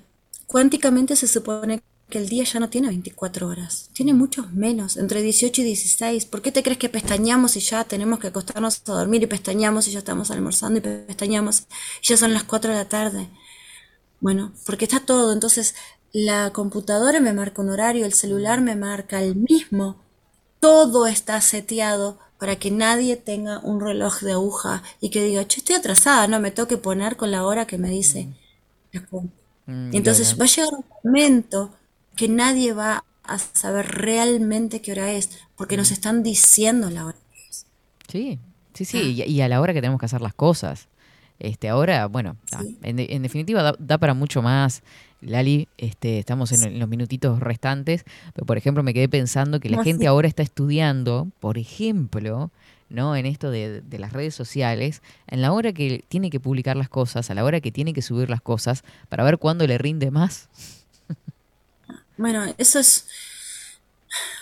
cuánticamente 0.46 1.14
se 1.14 1.28
supone 1.28 1.82
que 2.12 2.18
el 2.20 2.28
día 2.30 2.44
ya 2.44 2.60
no 2.60 2.70
tiene 2.70 2.88
24 2.88 3.48
horas, 3.48 3.90
tiene 3.94 4.14
muchos 4.14 4.52
menos, 4.52 4.98
entre 4.98 5.22
18 5.22 5.62
y 5.62 5.64
16. 5.64 6.26
¿Por 6.26 6.42
qué 6.42 6.52
te 6.52 6.62
crees 6.64 6.78
que 6.78 6.90
pestañamos 6.90 7.56
y 7.56 7.60
ya 7.60 7.84
tenemos 7.84 8.20
que 8.20 8.28
acostarnos 8.28 8.82
a 8.88 8.92
dormir 9.00 9.22
y 9.24 9.28
pestañamos 9.28 9.88
y 9.88 9.92
ya 9.92 10.00
estamos 10.00 10.30
almorzando 10.30 10.78
y 10.78 10.82
pestañamos 10.82 11.62
y 12.02 12.06
ya 12.08 12.18
son 12.18 12.34
las 12.34 12.44
4 12.44 12.72
de 12.72 12.78
la 12.78 12.88
tarde? 12.88 13.30
Bueno, 14.20 14.52
porque 14.66 14.84
está 14.86 15.00
todo, 15.00 15.32
entonces 15.32 15.74
la 16.12 16.52
computadora 16.52 17.20
me 17.20 17.32
marca 17.32 17.62
un 17.62 17.70
horario, 17.70 18.06
el 18.06 18.12
celular 18.14 18.60
me 18.60 18.76
marca 18.76 19.22
el 19.22 19.36
mismo, 19.36 19.96
todo 20.60 21.06
está 21.06 21.40
seteado 21.40 22.18
para 22.38 22.56
que 22.58 22.70
nadie 22.70 23.16
tenga 23.16 23.60
un 23.60 23.80
reloj 23.80 24.20
de 24.22 24.32
aguja 24.32 24.82
y 25.00 25.10
que 25.10 25.24
diga, 25.24 25.46
che, 25.48 25.60
estoy 25.60 25.76
atrasada, 25.76 26.28
no 26.28 26.40
me 26.40 26.50
tengo 26.52 26.68
que 26.68 26.78
poner 26.78 27.16
con 27.16 27.30
la 27.32 27.44
hora 27.46 27.66
que 27.66 27.78
me 27.78 27.90
dice. 27.90 28.28
la 28.92 29.06
compu". 29.06 29.32
Mm, 29.66 29.96
Entonces 29.96 30.36
va 30.40 30.44
a 30.44 30.48
llegar 30.48 30.74
un 30.74 30.84
momento 31.04 31.74
que 32.16 32.28
nadie 32.28 32.72
va 32.72 33.04
a 33.24 33.38
saber 33.38 33.86
realmente 33.86 34.80
qué 34.80 34.92
hora 34.92 35.12
es, 35.12 35.30
porque 35.56 35.76
nos 35.76 35.90
están 35.90 36.22
diciendo 36.22 36.90
la 36.90 37.06
hora. 37.06 37.18
Sí, 38.08 38.38
sí, 38.74 38.84
sí, 38.84 38.98
y, 39.16 39.22
y 39.22 39.40
a 39.40 39.48
la 39.48 39.60
hora 39.60 39.72
que 39.72 39.80
tenemos 39.80 39.98
que 40.00 40.06
hacer 40.06 40.20
las 40.20 40.34
cosas. 40.34 40.88
Este, 41.38 41.68
ahora, 41.68 42.06
bueno, 42.06 42.36
en, 42.82 42.96
de- 42.96 43.08
en 43.10 43.22
definitiva 43.22 43.62
da, 43.62 43.74
da 43.78 43.98
para 43.98 44.14
mucho 44.14 44.42
más. 44.42 44.82
Lali, 45.20 45.68
este, 45.78 46.18
estamos 46.18 46.50
en, 46.52 46.62
en 46.64 46.78
los 46.80 46.88
minutitos 46.88 47.38
restantes, 47.40 48.04
pero 48.34 48.44
por 48.44 48.58
ejemplo 48.58 48.82
me 48.82 48.92
quedé 48.92 49.08
pensando 49.08 49.60
que 49.60 49.70
la 49.70 49.76
No, 49.78 49.84
gente 49.84 50.02
sí. 50.02 50.06
ahora 50.06 50.26
está 50.28 50.42
estudiando, 50.42 51.28
por 51.40 51.58
ejemplo, 51.58 52.50
¿no? 52.88 53.14
En 53.16 53.26
esto 53.26 53.50
de, 53.50 53.82
de 53.82 53.98
las 54.00 54.12
redes 54.12 54.34
sociales, 54.34 55.00
en 55.28 55.40
la 55.40 55.52
hora 55.52 55.72
que 55.72 56.04
tiene 56.08 56.28
que 56.28 56.40
publicar 56.40 56.76
las 56.76 56.88
cosas, 56.88 57.30
a 57.30 57.34
la 57.34 57.44
hora 57.44 57.60
que 57.60 57.70
tiene 57.70 57.92
que 57.92 58.02
subir 58.02 58.30
las 58.30 58.40
cosas, 58.40 58.82
para 59.08 59.22
ver 59.22 59.38
cuándo 59.38 59.64
le 59.66 59.78
rinde 59.78 60.10
más. 60.10 60.48
Bueno, 62.16 62.54
eso 62.58 62.78
es. 62.78 63.06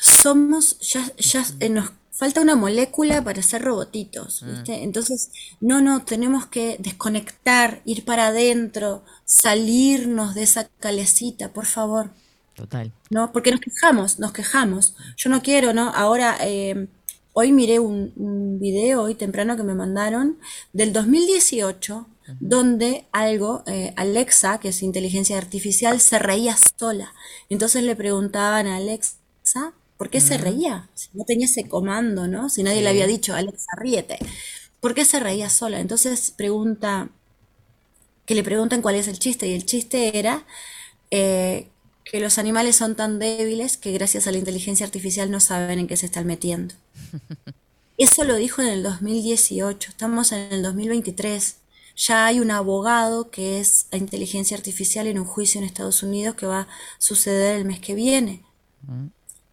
Somos. 0.00 0.78
Ya, 0.80 1.12
ya 1.16 1.44
nos 1.68 1.90
falta 2.20 2.42
una 2.42 2.54
molécula 2.54 3.24
para 3.24 3.40
ser 3.40 3.62
robotitos, 3.62 4.44
¿viste? 4.44 4.82
Entonces, 4.82 5.30
no, 5.60 5.80
no, 5.80 6.04
tenemos 6.04 6.44
que 6.46 6.76
desconectar, 6.78 7.80
ir 7.86 8.04
para 8.04 8.26
adentro, 8.26 9.02
salirnos 9.24 10.34
de 10.34 10.42
esa 10.42 10.68
calecita, 10.80 11.52
por 11.54 11.64
favor. 11.64 12.10
Total. 12.54 12.92
¿no? 13.08 13.32
Porque 13.32 13.50
nos 13.50 13.60
quejamos, 13.60 14.18
nos 14.18 14.32
quejamos. 14.32 14.94
Yo 15.16 15.30
no 15.30 15.40
quiero, 15.40 15.72
¿no? 15.72 15.88
Ahora, 15.94 16.36
eh, 16.42 16.88
hoy 17.32 17.52
miré 17.52 17.78
un, 17.78 18.12
un 18.16 18.60
video, 18.60 19.00
hoy 19.02 19.14
temprano 19.14 19.56
que 19.56 19.62
me 19.62 19.74
mandaron, 19.74 20.38
del 20.74 20.92
2018, 20.92 22.06
donde 22.38 23.06
algo, 23.12 23.62
eh, 23.66 23.92
Alexa, 23.96 24.58
que 24.60 24.68
es 24.70 24.82
inteligencia 24.82 25.38
artificial, 25.38 26.00
se 26.00 26.18
reía 26.18 26.56
sola. 26.78 27.12
Entonces 27.48 27.82
le 27.82 27.96
preguntaban 27.96 28.66
a 28.66 28.76
Alexa, 28.76 29.16
¿por 29.96 30.10
qué 30.10 30.20
se 30.20 30.38
Mm. 30.38 30.40
reía? 30.42 30.90
Si 30.94 31.08
no 31.14 31.24
tenía 31.24 31.46
ese 31.46 31.68
comando, 31.68 32.26
¿no? 32.28 32.48
Si 32.50 32.62
nadie 32.62 32.82
le 32.82 32.88
había 32.90 33.06
dicho, 33.06 33.34
Alexa, 33.34 33.66
ríete. 33.78 34.18
¿Por 34.80 34.94
qué 34.94 35.04
se 35.04 35.20
reía 35.20 35.50
sola? 35.50 35.80
Entonces 35.80 36.30
pregunta, 36.32 37.10
que 38.26 38.34
le 38.34 38.42
preguntan 38.44 38.82
cuál 38.82 38.94
es 38.96 39.08
el 39.08 39.18
chiste, 39.18 39.48
y 39.48 39.54
el 39.54 39.66
chiste 39.66 40.18
era 40.18 40.46
eh, 41.10 41.68
que 42.04 42.20
los 42.20 42.38
animales 42.38 42.76
son 42.76 42.96
tan 42.96 43.18
débiles 43.18 43.76
que 43.78 43.92
gracias 43.92 44.26
a 44.26 44.32
la 44.32 44.38
inteligencia 44.38 44.86
artificial 44.86 45.30
no 45.30 45.40
saben 45.40 45.78
en 45.80 45.86
qué 45.88 45.96
se 45.96 46.06
están 46.06 46.26
metiendo. 46.26 46.74
Eso 47.98 48.24
lo 48.24 48.36
dijo 48.36 48.62
en 48.62 48.68
el 48.68 48.82
2018, 48.82 49.90
estamos 49.90 50.32
en 50.32 50.52
el 50.52 50.62
2023. 50.62 51.56
Ya 51.96 52.26
hay 52.26 52.40
un 52.40 52.50
abogado 52.50 53.30
que 53.30 53.60
es 53.60 53.86
la 53.92 53.98
inteligencia 53.98 54.56
artificial 54.56 55.06
en 55.06 55.18
un 55.18 55.24
juicio 55.26 55.60
en 55.60 55.66
Estados 55.66 56.02
Unidos 56.02 56.34
que 56.36 56.46
va 56.46 56.62
a 56.62 56.68
suceder 56.98 57.56
el 57.58 57.64
mes 57.66 57.80
que 57.80 57.94
viene. 57.94 58.42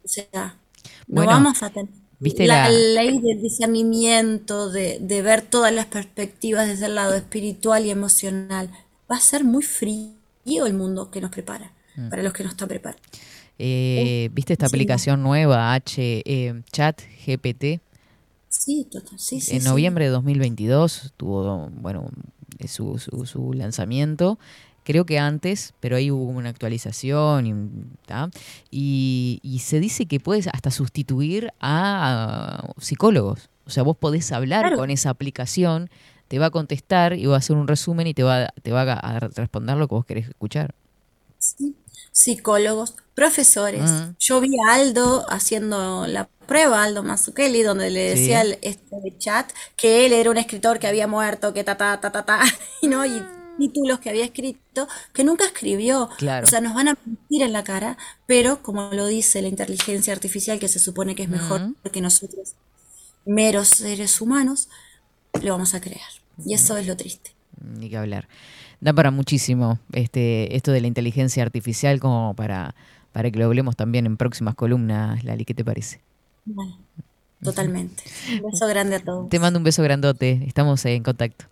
O 0.04 0.08
sea, 0.08 0.56
no 1.08 1.26
vamos 1.26 1.62
a 1.64 1.70
tener 1.70 1.92
¿viste 2.20 2.48
la 2.48 2.70
la- 2.70 2.70
ley 2.70 3.20
del 3.20 3.42
discernimiento, 3.42 4.70
de, 4.70 5.00
de 5.02 5.22
ver 5.22 5.42
todas 5.44 5.74
las 5.74 5.86
perspectivas 5.88 6.68
desde 6.68 6.86
el 6.88 6.96
lado 6.96 7.14
espiritual 7.16 7.86
y 7.86 7.92
emocional. 7.92 8.72
Va 9.12 9.18
a 9.18 9.20
ser 9.20 9.44
muy 9.44 9.64
frío 9.64 10.66
el 10.66 10.74
mundo 10.74 11.12
que 11.12 11.22
nos 11.22 11.32
prepara, 11.32 11.74
Mm. 11.96 12.10
para 12.10 12.24
los 12.24 12.34
que 12.34 12.44
no 12.44 12.50
están 12.50 12.68
preparados. 12.70 13.02
Eh, 13.60 14.30
¿Viste 14.34 14.54
esta 14.54 14.66
sí. 14.66 14.68
aplicación 14.68 15.24
nueva, 15.24 15.74
H, 15.74 16.22
eh, 16.26 16.62
Chat 16.72 17.02
GPT? 17.26 17.82
Sí, 18.68 18.86
total, 18.92 19.18
sí, 19.18 19.40
sí, 19.40 19.56
en 19.56 19.64
noviembre 19.64 20.04
de 20.04 20.12
2022 20.12 21.14
tuvo, 21.16 21.70
bueno, 21.72 22.10
su, 22.68 22.98
su, 23.00 23.26
su 23.26 23.54
lanzamiento. 23.54 24.38
Creo 24.84 25.06
que 25.06 25.20
antes, 25.20 25.74
pero 25.80 25.96
ahí 25.96 26.12
hubo 26.12 26.26
una 26.26 26.50
actualización 26.50 27.46
y, 28.70 29.62
se 29.64 29.80
dice 29.80 30.06
que 30.06 30.20
puedes 30.20 30.48
hasta 30.48 30.70
sustituir 30.70 31.54
a 31.62 32.74
psicólogos. 32.78 33.50
O 33.66 33.70
sea, 33.70 33.84
vos 33.84 33.96
podés 33.96 34.34
hablar 34.34 34.64
Claro. 34.64 34.76
con 34.76 34.90
esa 34.90 35.12
aplicación, 35.12 35.90
te 36.28 36.38
va 36.38 36.48
a 36.48 36.52
contestar 36.52 37.14
y 37.14 37.26
va 37.26 37.36
a 37.36 37.38
hacer 37.38 37.56
un 37.56 37.70
resumen 37.70 38.06
y 38.06 38.14
te 38.14 38.24
va, 38.24 38.50
te 38.62 38.74
va 38.74 38.82
a 38.82 39.16
a 39.16 39.20
responder 39.22 39.78
lo 39.78 39.88
que 39.88 39.96
vos 39.96 40.06
querés 40.06 40.28
escuchar. 40.28 40.76
Sí. 41.40 41.74
Psicólogos, 42.18 42.96
profesores. 43.14 43.90
Ujú. 43.92 44.16
Yo 44.20 44.42
vi 44.42 44.50
a 44.68 44.74
Aldo 44.74 45.26
haciendo 45.30 46.08
la 46.08 46.28
prueba, 46.48 46.84
Aldo 46.84 47.04
Mazzucchelli, 47.04 47.62
donde 47.62 47.92
le 47.92 48.14
Sí. 48.16 48.22
decía 48.22 48.40
al 48.42 48.58
este 48.62 49.18
chat 49.20 49.52
que 49.76 50.06
él 50.06 50.14
era 50.14 50.32
un 50.32 50.38
escritor 50.38 50.80
que 50.80 50.88
había 50.88 51.06
muerto, 51.08 51.54
que 51.54 51.64
ta 51.64 51.78
ta 51.78 52.00
ta 52.02 52.12
ta 52.12 52.26
ta, 52.26 52.40
y 52.82 52.88
no, 52.88 53.06
y 53.06 53.22
títulos 53.60 54.00
que 54.00 54.10
había 54.10 54.26
escrito 54.26 54.88
que 55.14 55.24
nunca 55.24 55.46
escribió. 55.46 56.10
Claro. 56.18 56.46
O 56.48 56.50
sea, 56.50 56.60
nos 56.62 56.74
van 56.74 56.88
a 56.88 56.98
mentir 57.06 57.44
en 57.44 57.54
la 57.54 57.64
cara, 57.64 57.98
pero 58.26 58.64
como 58.64 58.92
lo 58.94 59.06
dice 59.06 59.42
la 59.44 59.48
inteligencia 59.50 60.12
artificial, 60.14 60.60
que 60.60 60.68
se 60.68 60.80
supone 60.80 61.14
que 61.16 61.24
es 61.24 61.30
mejor 61.30 61.76
que 61.92 62.02
nosotros, 62.02 62.56
meros 63.26 63.68
seres 63.68 64.22
humanos, 64.22 64.70
le 65.42 65.52
vamos 65.52 65.76
a 65.76 65.82
creer. 65.82 66.02
Y 66.46 66.54
eso 66.56 66.78
es 66.78 66.88
lo 66.88 66.96
triste. 66.98 67.37
Ni 67.62 67.90
que 67.90 67.98
hablar. 67.98 68.28
Da 68.82 68.94
para 68.94 69.12
muchísimo 69.12 69.80
este, 69.94 70.56
esto 70.56 70.72
de 70.72 70.82
la 70.82 70.88
inteligencia 70.88 71.44
artificial 71.44 72.00
como 72.00 72.34
para, 72.36 72.76
para 73.12 73.32
que 73.32 73.40
lo 73.40 73.46
hablemos 73.46 73.76
también 73.76 74.06
en 74.06 74.18
próximas 74.18 74.56
columnas, 74.56 75.24
Lali, 75.24 75.46
¿qué 75.46 75.54
te 75.54 75.66
parece? 75.66 76.02
Bueno, 76.46 76.78
totalmente. 77.42 78.04
Un 78.42 78.52
beso 78.52 78.68
grande 78.68 78.96
a 78.96 79.00
todos. 79.00 79.30
Te 79.30 79.40
mando 79.40 79.60
un 79.60 79.64
beso 79.64 79.84
grandote, 79.84 80.44
estamos 80.46 80.86
en 80.86 81.04
contacto. 81.04 81.46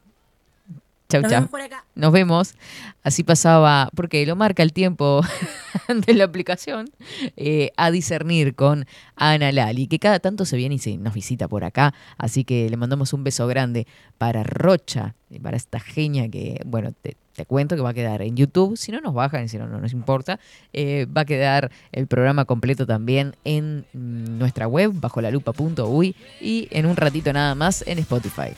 Chau, 1.22 1.22
Nos 1.22 1.32
chau. 1.32 1.40
vemos 1.42 1.50
por 1.52 1.62
acá. 1.62 1.84
Nos 1.96 2.12
vemos. 2.12 2.56
Así 3.04 3.24
pasaba, 3.24 3.90
porque 3.96 4.26
lo 4.26 4.36
marca 4.36 4.64
el 4.64 4.74
tiempo 4.74 5.22
de 6.08 6.14
la 6.14 6.24
aplicación, 6.26 6.90
eh, 7.38 7.72
a 7.78 7.92
discernir 7.92 8.56
con 8.56 8.86
Ana 9.16 9.52
Lali, 9.52 9.88
que 9.88 10.00
cada 10.00 10.20
tanto 10.20 10.46
se 10.46 10.58
viene 10.58 10.76
y 10.76 10.80
se 10.80 10.98
nos 10.98 11.14
visita 11.14 11.48
por 11.48 11.64
acá. 11.64 11.94
Así 12.18 12.44
que 12.44 12.70
le 12.70 12.78
mandamos 12.78 13.14
un 13.14 13.24
beso 13.24 13.46
grande 13.48 13.86
para 14.18 14.44
Rocha, 14.44 15.16
eh, 15.30 15.40
para 15.40 15.56
esta 15.58 15.80
genia 15.80 16.30
que, 16.30 16.60
bueno, 16.66 16.92
te, 16.94 17.16
te 17.36 17.46
cuento 17.46 17.76
que 17.76 17.82
va 17.82 17.90
a 17.90 17.94
quedar 17.94 18.22
en 18.24 18.36
YouTube. 18.36 18.76
Si 18.78 18.92
no 18.92 19.02
nos 19.02 19.14
bajan, 19.14 19.48
si 19.50 19.58
no, 19.58 19.68
no 19.68 19.80
nos 19.80 19.94
importa. 19.94 20.40
eh, 20.74 21.06
va 21.06 21.22
a 21.22 21.26
quedar 21.26 21.72
el 21.92 22.08
programa 22.08 22.46
completo 22.46 22.86
también 22.88 23.36
en 23.44 23.86
nuestra 23.94 24.68
web, 24.68 24.92
bajo 24.96 25.22
la 25.22 25.30
lupa.uy, 25.32 26.16
y 26.42 26.68
en 26.72 26.86
un 26.88 26.96
ratito 26.96 27.32
nada 27.34 27.54
más 27.56 27.84
en 27.88 28.00
Spotify. 28.00 28.56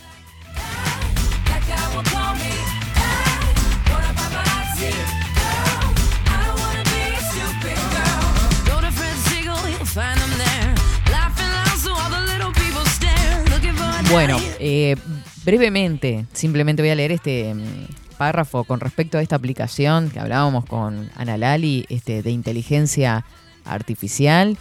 Bueno, 14.09 14.37
eh, 14.59 14.95
brevemente, 15.43 16.25
simplemente 16.31 16.81
voy 16.81 16.91
a 16.91 16.95
leer 16.95 17.11
este 17.11 17.53
mm, 17.53 18.15
párrafo 18.17 18.63
con 18.63 18.79
respecto 18.79 19.17
a 19.17 19.21
esta 19.21 19.35
aplicación 19.35 20.09
que 20.09 20.19
hablábamos 20.19 20.65
con 20.65 21.09
Ana 21.15 21.37
Lali 21.37 21.85
este, 21.89 22.23
de 22.23 22.31
inteligencia 22.31 23.25
artificial, 23.65 24.57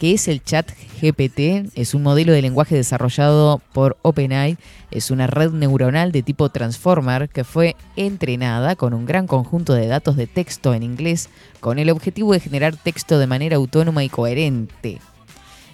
que 0.00 0.12
es 0.12 0.26
el 0.26 0.42
chat 0.42 0.68
GPT. 1.00 1.70
Es 1.76 1.94
un 1.94 2.02
modelo 2.02 2.32
de 2.32 2.42
lenguaje 2.42 2.74
desarrollado 2.74 3.62
por 3.72 3.96
OpenAI. 4.02 4.58
Es 4.90 5.12
una 5.12 5.28
red 5.28 5.52
neuronal 5.52 6.10
de 6.10 6.24
tipo 6.24 6.48
Transformer 6.48 7.28
que 7.28 7.44
fue 7.44 7.76
entrenada 7.94 8.74
con 8.74 8.92
un 8.92 9.06
gran 9.06 9.28
conjunto 9.28 9.72
de 9.72 9.86
datos 9.86 10.16
de 10.16 10.26
texto 10.26 10.74
en 10.74 10.82
inglés 10.82 11.28
con 11.60 11.78
el 11.78 11.90
objetivo 11.90 12.32
de 12.32 12.40
generar 12.40 12.76
texto 12.76 13.20
de 13.20 13.28
manera 13.28 13.56
autónoma 13.56 14.02
y 14.02 14.08
coherente. 14.08 14.98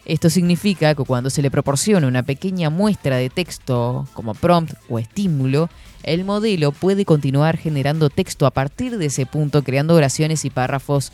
Esto 0.07 0.31
significa 0.31 0.95
que 0.95 1.03
cuando 1.03 1.31
se 1.31 1.43
le 1.43 1.51
proporciona 1.51 2.07
una 2.07 2.23
pequeña 2.23 2.71
muestra 2.71 3.17
de 3.17 3.29
texto 3.29 4.07
como 4.15 4.35
prompt 4.35 4.75
o 4.89 5.01
estímulo, 5.01 5.69
el 6.05 6.25
modelo 6.25 6.71
puede 6.71 7.05
continuar 7.05 7.57
generando 7.57 8.09
texto 8.09 8.47
a 8.47 8.53
partir 8.53 8.99
de 8.99 9.07
ese 9.07 9.27
punto, 9.27 9.65
creando 9.65 9.97
oraciones 9.97 10.45
y 10.45 10.51
párrafos 10.51 11.11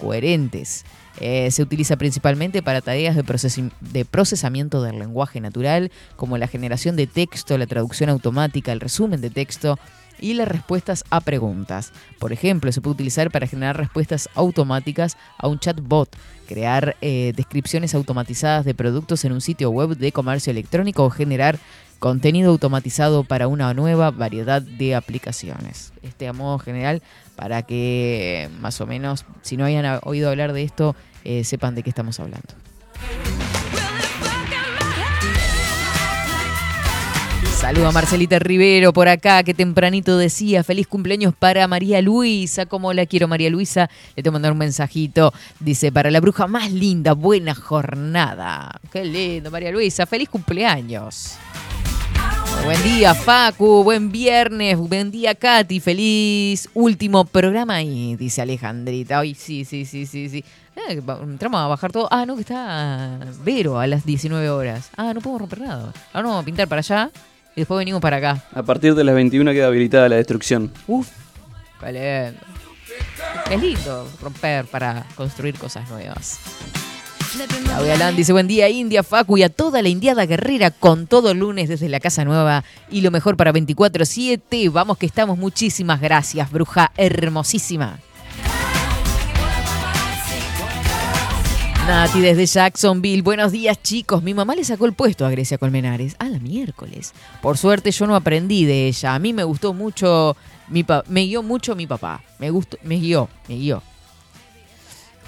coherentes. 0.00 0.84
Eh, 1.18 1.50
se 1.50 1.62
utiliza 1.62 1.96
principalmente 1.96 2.62
para 2.62 2.82
tareas 2.82 3.16
de, 3.16 3.70
de 3.80 4.04
procesamiento 4.04 4.80
del 4.80 5.00
lenguaje 5.00 5.40
natural, 5.40 5.90
como 6.14 6.38
la 6.38 6.46
generación 6.46 6.94
de 6.94 7.08
texto, 7.08 7.58
la 7.58 7.66
traducción 7.66 8.10
automática, 8.10 8.70
el 8.70 8.80
resumen 8.80 9.20
de 9.20 9.30
texto 9.30 9.76
y 10.20 10.34
las 10.34 10.48
respuestas 10.48 11.04
a 11.10 11.20
preguntas. 11.20 11.92
Por 12.18 12.32
ejemplo, 12.32 12.72
se 12.72 12.80
puede 12.80 12.94
utilizar 12.94 13.30
para 13.30 13.46
generar 13.46 13.76
respuestas 13.76 14.28
automáticas 14.34 15.16
a 15.38 15.48
un 15.48 15.58
chatbot, 15.58 16.14
crear 16.46 16.96
eh, 17.00 17.32
descripciones 17.36 17.94
automatizadas 17.94 18.64
de 18.64 18.74
productos 18.74 19.24
en 19.24 19.32
un 19.32 19.40
sitio 19.40 19.70
web 19.70 19.96
de 19.96 20.12
comercio 20.12 20.50
electrónico 20.50 21.04
o 21.04 21.10
generar 21.10 21.58
contenido 21.98 22.50
automatizado 22.50 23.24
para 23.24 23.48
una 23.48 23.72
nueva 23.74 24.10
variedad 24.10 24.62
de 24.62 24.94
aplicaciones. 24.94 25.92
Este 26.02 26.28
a 26.28 26.32
modo 26.32 26.58
general 26.58 27.02
para 27.36 27.62
que 27.62 28.44
eh, 28.44 28.48
más 28.60 28.80
o 28.80 28.86
menos, 28.86 29.24
si 29.42 29.56
no 29.56 29.64
hayan 29.64 30.00
oído 30.04 30.30
hablar 30.30 30.52
de 30.52 30.62
esto, 30.62 30.94
eh, 31.24 31.44
sepan 31.44 31.74
de 31.74 31.82
qué 31.82 31.90
estamos 31.90 32.20
hablando. 32.20 32.54
Saludo 37.66 37.88
a 37.88 37.90
Marcelita 37.92 38.38
Rivero 38.38 38.92
por 38.92 39.08
acá, 39.08 39.42
que 39.42 39.52
tempranito 39.52 40.16
decía, 40.16 40.62
feliz 40.62 40.86
cumpleaños 40.86 41.34
para 41.34 41.66
María 41.66 42.00
Luisa, 42.00 42.66
como 42.66 42.92
la 42.92 43.06
quiero 43.06 43.26
María 43.26 43.50
Luisa, 43.50 43.90
le 44.14 44.22
tengo 44.22 44.30
que 44.30 44.34
mandar 44.34 44.52
un 44.52 44.58
mensajito, 44.58 45.34
dice, 45.58 45.90
para 45.90 46.12
la 46.12 46.20
bruja 46.20 46.46
más 46.46 46.70
linda, 46.70 47.14
buena 47.14 47.56
jornada. 47.56 48.80
Qué 48.92 49.04
lindo 49.04 49.50
María 49.50 49.72
Luisa, 49.72 50.06
feliz 50.06 50.28
cumpleaños. 50.28 51.38
Buen 52.62 52.80
día, 52.84 53.14
Facu. 53.16 53.82
Buen 53.82 54.12
viernes. 54.12 54.78
Buen 54.78 55.10
día, 55.10 55.34
Katy. 55.34 55.80
Feliz 55.80 56.68
último 56.72 57.24
programa 57.24 57.74
ahí, 57.74 58.14
dice 58.14 58.42
Alejandrita. 58.42 59.18
Ay, 59.18 59.34
sí, 59.34 59.64
sí, 59.64 59.84
sí, 59.84 60.06
sí, 60.06 60.28
sí. 60.28 60.44
Eh, 60.76 61.02
entramos 61.22 61.60
a 61.60 61.66
bajar 61.66 61.90
todo. 61.90 62.08
Ah, 62.12 62.24
no, 62.26 62.36
que 62.36 62.42
está 62.42 63.18
Vero 63.44 63.80
a 63.80 63.88
las 63.88 64.06
19 64.06 64.50
horas. 64.50 64.90
Ah, 64.96 65.12
no 65.12 65.20
podemos 65.20 65.40
romper 65.40 65.60
nada. 65.62 65.92
Ahora 66.12 66.28
vamos 66.28 66.42
a 66.42 66.46
pintar 66.46 66.68
para 66.68 66.78
allá 66.78 67.10
y 67.56 67.62
después 67.62 67.78
venimos 67.78 68.00
para 68.00 68.18
acá. 68.18 68.44
A 68.54 68.62
partir 68.62 68.94
de 68.94 69.02
las 69.02 69.14
21 69.14 69.50
queda 69.52 69.66
habilitada 69.66 70.08
la 70.08 70.16
destrucción. 70.16 70.70
Uf, 70.86 71.08
lindo. 71.82 72.38
Es 73.50 73.60
lindo 73.60 74.08
romper 74.22 74.66
para 74.66 75.06
construir 75.16 75.58
cosas 75.58 75.88
nuevas. 75.90 76.38
Claudia 77.64 77.94
Alán 77.94 78.16
dice, 78.16 78.32
buen 78.32 78.46
día 78.46 78.68
India, 78.68 79.02
Facu 79.02 79.36
y 79.36 79.42
a 79.42 79.50
toda 79.50 79.82
la 79.82 79.88
indiada 79.88 80.24
guerrera 80.24 80.70
con 80.70 81.06
todo 81.06 81.32
el 81.32 81.38
lunes 81.38 81.68
desde 81.68 81.88
la 81.88 82.00
Casa 82.00 82.24
Nueva 82.24 82.64
y 82.90 83.02
lo 83.02 83.10
mejor 83.10 83.36
para 83.36 83.52
24-7. 83.52 84.70
Vamos 84.72 84.96
que 84.96 85.06
estamos, 85.06 85.36
muchísimas 85.36 86.00
gracias, 86.00 86.50
bruja 86.50 86.92
hermosísima. 86.96 87.98
Nati 91.86 92.20
desde 92.20 92.46
Jacksonville, 92.46 93.22
buenos 93.22 93.52
días 93.52 93.80
chicos. 93.80 94.22
Mi 94.22 94.34
mamá 94.34 94.56
le 94.56 94.64
sacó 94.64 94.86
el 94.86 94.92
puesto 94.92 95.24
a 95.24 95.30
Grecia 95.30 95.56
Colmenares 95.58 96.16
a 96.18 96.28
la 96.28 96.40
miércoles. 96.40 97.12
Por 97.40 97.58
suerte 97.58 97.92
yo 97.92 98.06
no 98.08 98.16
aprendí 98.16 98.64
de 98.64 98.88
ella. 98.88 99.14
A 99.14 99.18
mí 99.20 99.32
me 99.32 99.44
gustó 99.44 99.72
mucho, 99.72 100.36
mi 100.68 100.82
pa- 100.82 101.04
me 101.08 101.22
guió 101.22 101.42
mucho 101.44 101.76
mi 101.76 101.86
papá. 101.86 102.22
Me 102.40 102.50
gustó, 102.50 102.76
me 102.82 102.96
guió, 102.96 103.28
me 103.48 103.56
guió. 103.56 103.82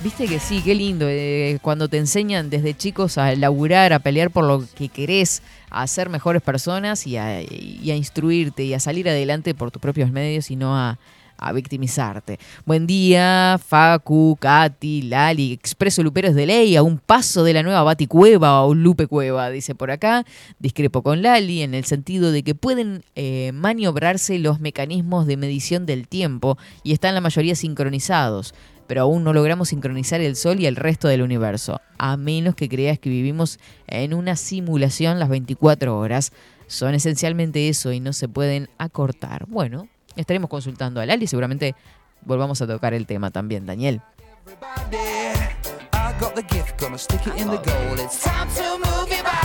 Viste 0.03 0.27
que 0.27 0.39
sí, 0.41 0.61
qué 0.65 0.75
lindo, 0.75 1.07
eh, 1.09 1.59
cuando 1.63 1.89
te 1.89 1.99
enseñan 1.99 2.51
desde 2.51 2.77
chicos 2.77 3.19
a 3.19 3.35
laburar, 3.35 3.93
a 3.93 3.99
pelear 4.01 4.31
por 4.31 4.45
lo 4.45 4.65
que 4.77 4.89
querés, 4.89 5.43
a 5.71 5.87
ser 5.89 6.09
mejores 6.09 6.41
personas 6.43 7.07
y 7.07 7.17
a, 7.17 7.41
y 7.43 7.91
a 7.91 7.97
instruirte 7.97 8.65
y 8.65 8.75
a 8.75 8.81
salir 8.81 9.09
adelante 9.09 9.55
por 9.55 9.71
tus 9.73 9.83
propios 9.83 10.11
medios 10.13 10.51
y 10.53 10.57
no 10.57 10.77
a, 10.77 10.99
a 11.39 11.53
victimizarte. 11.53 12.39
Buen 12.67 12.87
día, 12.87 13.59
Facu, 13.65 14.37
Katy, 14.39 15.03
Lali, 15.03 15.53
Expreso 15.53 16.03
Luperos 16.03 16.35
de 16.35 16.47
Ley, 16.47 16.77
a 16.77 16.83
un 16.83 16.99
paso 16.99 17.45
de 17.45 17.53
la 17.53 17.63
nueva 17.63 17.83
Baticueva 17.83 18.63
o 18.65 18.75
Lupe 18.75 19.07
Cueva, 19.07 19.51
dice 19.51 19.75
por 19.75 19.91
acá. 19.91 20.25
Discrepo 20.59 21.03
con 21.03 21.23
Lali 21.23 21.63
en 21.63 21.75
el 21.75 21.85
sentido 21.85 22.33
de 22.33 22.43
que 22.43 22.55
pueden 22.55 23.05
eh, 23.15 23.53
maniobrarse 23.55 24.39
los 24.39 24.61
mecanismos 24.61 25.27
de 25.27 25.37
medición 25.37 25.87
del 25.87 26.09
tiempo 26.09 26.59
y 26.83 26.93
están 26.93 27.15
la 27.15 27.21
mayoría 27.21 27.55
sincronizados 27.55 28.55
pero 28.89 29.03
aún 29.03 29.23
no 29.23 29.35
logramos 29.35 29.69
sincronizar 29.69 30.23
el 30.23 30.35
Sol 30.35 30.59
y 30.61 30.67
el 30.67 30.75
resto 30.75 31.09
del 31.09 31.21
universo, 31.23 31.81
a 31.99 32.17
menos 32.17 32.55
que 32.55 32.71
creas 32.71 32.99
que 32.99 33.11
vivimos 33.11 33.61
en 33.87 34.15
una 34.15 34.35
simulación 34.35 35.19
las 35.21 35.29
24 35.29 35.97
horas. 35.97 36.33
Son 36.67 36.95
esencialmente 36.95 37.69
eso 37.69 37.93
y 37.93 38.01
no 38.01 38.15
se 38.15 38.29
pueden 38.29 38.71
acortar. 38.79 39.45
Bueno, 39.47 39.89
estaremos 40.21 40.51
consultando 40.51 41.01
a 41.01 41.07
Lali, 41.07 41.27
seguramente 41.27 41.75
volvamos 42.23 42.61
a 42.61 42.67
tocar 42.67 42.95
el 42.95 43.07
tema 43.07 43.31
también, 43.31 43.67
Daniel. 43.67 44.03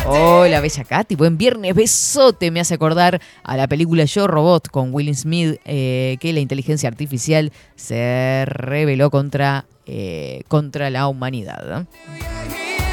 Hola, 0.05 0.59
Bella 0.59 0.83
Katy, 0.83 1.15
buen 1.15 1.37
viernes, 1.37 1.75
besote. 1.75 2.51
Me 2.51 2.59
hace 2.59 2.73
acordar 2.73 3.21
a 3.43 3.57
la 3.57 3.67
película 3.67 4.05
Yo 4.05 4.27
Robot 4.27 4.69
con 4.69 4.93
Will 4.93 5.15
Smith, 5.15 5.59
eh, 5.65 6.17
que 6.19 6.33
la 6.33 6.39
inteligencia 6.39 6.89
artificial 6.89 7.51
se 7.75 8.45
rebeló 8.45 9.11
contra, 9.11 9.65
eh, 9.85 10.43
contra 10.47 10.89
la 10.89 11.07
humanidad. 11.07 11.85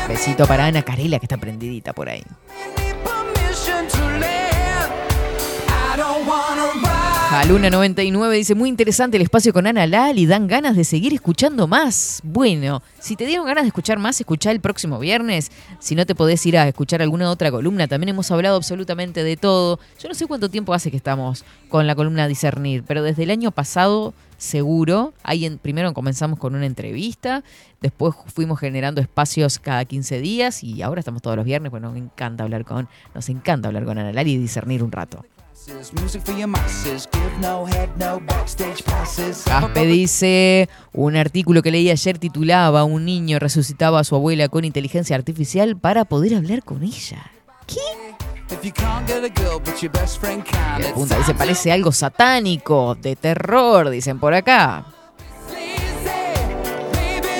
Besito 0.08 0.46
para 0.46 0.66
Ana 0.66 0.82
Carela, 0.82 1.18
que 1.18 1.26
está 1.26 1.38
prendidita 1.38 1.92
por 1.92 2.08
ahí. 2.08 2.22
Ride. 7.30 7.42
Jaluna 7.42 7.70
99 7.70 8.36
dice, 8.36 8.54
muy 8.54 8.68
interesante 8.68 9.16
el 9.16 9.22
espacio 9.22 9.52
con 9.52 9.66
Ana 9.66 9.86
Lali, 9.86 10.26
dan 10.26 10.46
ganas 10.48 10.76
de 10.76 10.84
seguir 10.84 11.14
escuchando 11.14 11.66
más. 11.68 12.20
Bueno, 12.24 12.82
si 12.98 13.14
te 13.16 13.24
dieron 13.26 13.46
ganas 13.46 13.64
de 13.64 13.68
escuchar 13.68 13.98
más, 13.98 14.18
escuchá 14.20 14.50
el 14.50 14.60
próximo 14.60 14.98
viernes. 14.98 15.50
Si 15.78 15.94
no 15.94 16.06
te 16.06 16.14
podés 16.14 16.44
ir 16.46 16.58
a 16.58 16.66
escuchar 16.68 17.02
alguna 17.02 17.30
otra 17.30 17.50
columna, 17.50 17.86
también 17.86 18.08
hemos 18.10 18.30
hablado 18.30 18.56
absolutamente 18.56 19.22
de 19.22 19.36
todo. 19.36 19.78
Yo 20.00 20.08
no 20.08 20.14
sé 20.14 20.26
cuánto 20.26 20.48
tiempo 20.48 20.74
hace 20.74 20.90
que 20.90 20.96
estamos 20.96 21.44
con 21.68 21.86
la 21.86 21.94
columna 21.94 22.26
Discernir, 22.26 22.82
pero 22.86 23.02
desde 23.02 23.22
el 23.22 23.30
año 23.30 23.52
pasado 23.52 24.12
seguro. 24.36 25.12
Ahí 25.22 25.44
en- 25.44 25.58
primero 25.58 25.92
comenzamos 25.94 26.38
con 26.38 26.54
una 26.54 26.66
entrevista, 26.66 27.44
después 27.80 28.14
fuimos 28.34 28.58
generando 28.58 29.00
espacios 29.00 29.58
cada 29.58 29.84
15 29.84 30.20
días 30.20 30.64
y 30.64 30.82
ahora 30.82 31.00
estamos 31.00 31.20
todos 31.22 31.36
los 31.36 31.44
viernes, 31.44 31.70
pues 31.70 31.82
nos 31.82 31.96
encanta 31.96 32.42
hablar 32.44 32.64
con, 32.64 32.88
nos 33.14 33.28
encanta 33.28 33.68
hablar 33.68 33.84
con 33.84 33.98
Ana 33.98 34.12
Lali 34.12 34.32
y 34.32 34.38
discernir 34.38 34.82
un 34.82 34.90
rato. 34.92 35.24
Caspe 39.44 39.86
dice, 39.86 40.68
un 40.92 41.16
artículo 41.16 41.62
que 41.62 41.70
leí 41.70 41.90
ayer 41.90 42.18
titulaba 42.18 42.84
Un 42.84 43.04
niño 43.04 43.38
resucitaba 43.38 44.00
a 44.00 44.04
su 44.04 44.14
abuela 44.14 44.48
con 44.48 44.64
inteligencia 44.64 45.16
artificial 45.16 45.76
para 45.76 46.06
poder 46.06 46.34
hablar 46.34 46.62
con 46.62 46.82
ella. 46.82 47.30
It's 50.78 50.94
punta, 50.94 51.18
dice, 51.18 51.34
parece 51.34 51.70
algo 51.72 51.92
satánico, 51.92 52.94
de 52.94 53.16
terror, 53.16 53.90
dicen 53.90 54.18
por 54.18 54.32
acá. 54.32 54.86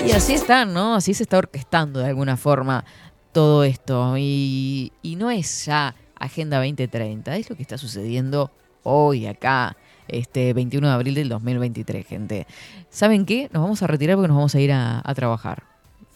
Y 0.07 0.13
así 0.13 0.35
están, 0.35 0.75
¿no? 0.75 0.95
Así 0.95 1.15
se 1.15 1.23
está 1.23 1.39
orquestando 1.39 2.01
de 2.01 2.09
alguna 2.09 2.37
forma 2.37 2.85
todo 3.33 3.65
esto. 3.65 4.19
Y, 4.19 4.93
y 5.03 5.17
no 5.17 5.31
es 5.31 5.65
ya 5.65 5.95
Agenda 6.21 6.59
2030, 6.59 7.37
es 7.37 7.51
lo 7.51 7.57
que 7.57 7.63
está 7.63 7.79
sucediendo 7.79 8.53
hoy 8.83 9.27
acá, 9.27 9.77
este 10.07 10.53
21 10.53 10.87
de 10.87 10.93
abril 10.93 11.15
del 11.15 11.29
2023, 11.29 12.07
gente. 12.07 12.47
¿Saben 12.91 13.27
qué? 13.27 13.49
Nos 13.53 13.63
vamos 13.63 13.83
a 13.83 13.87
retirar 13.87 14.17
porque 14.17 14.29
nos 14.29 14.37
vamos 14.37 14.55
a 14.55 14.61
ir 14.61 14.71
a, 14.73 15.03
trabajar. 15.15 15.65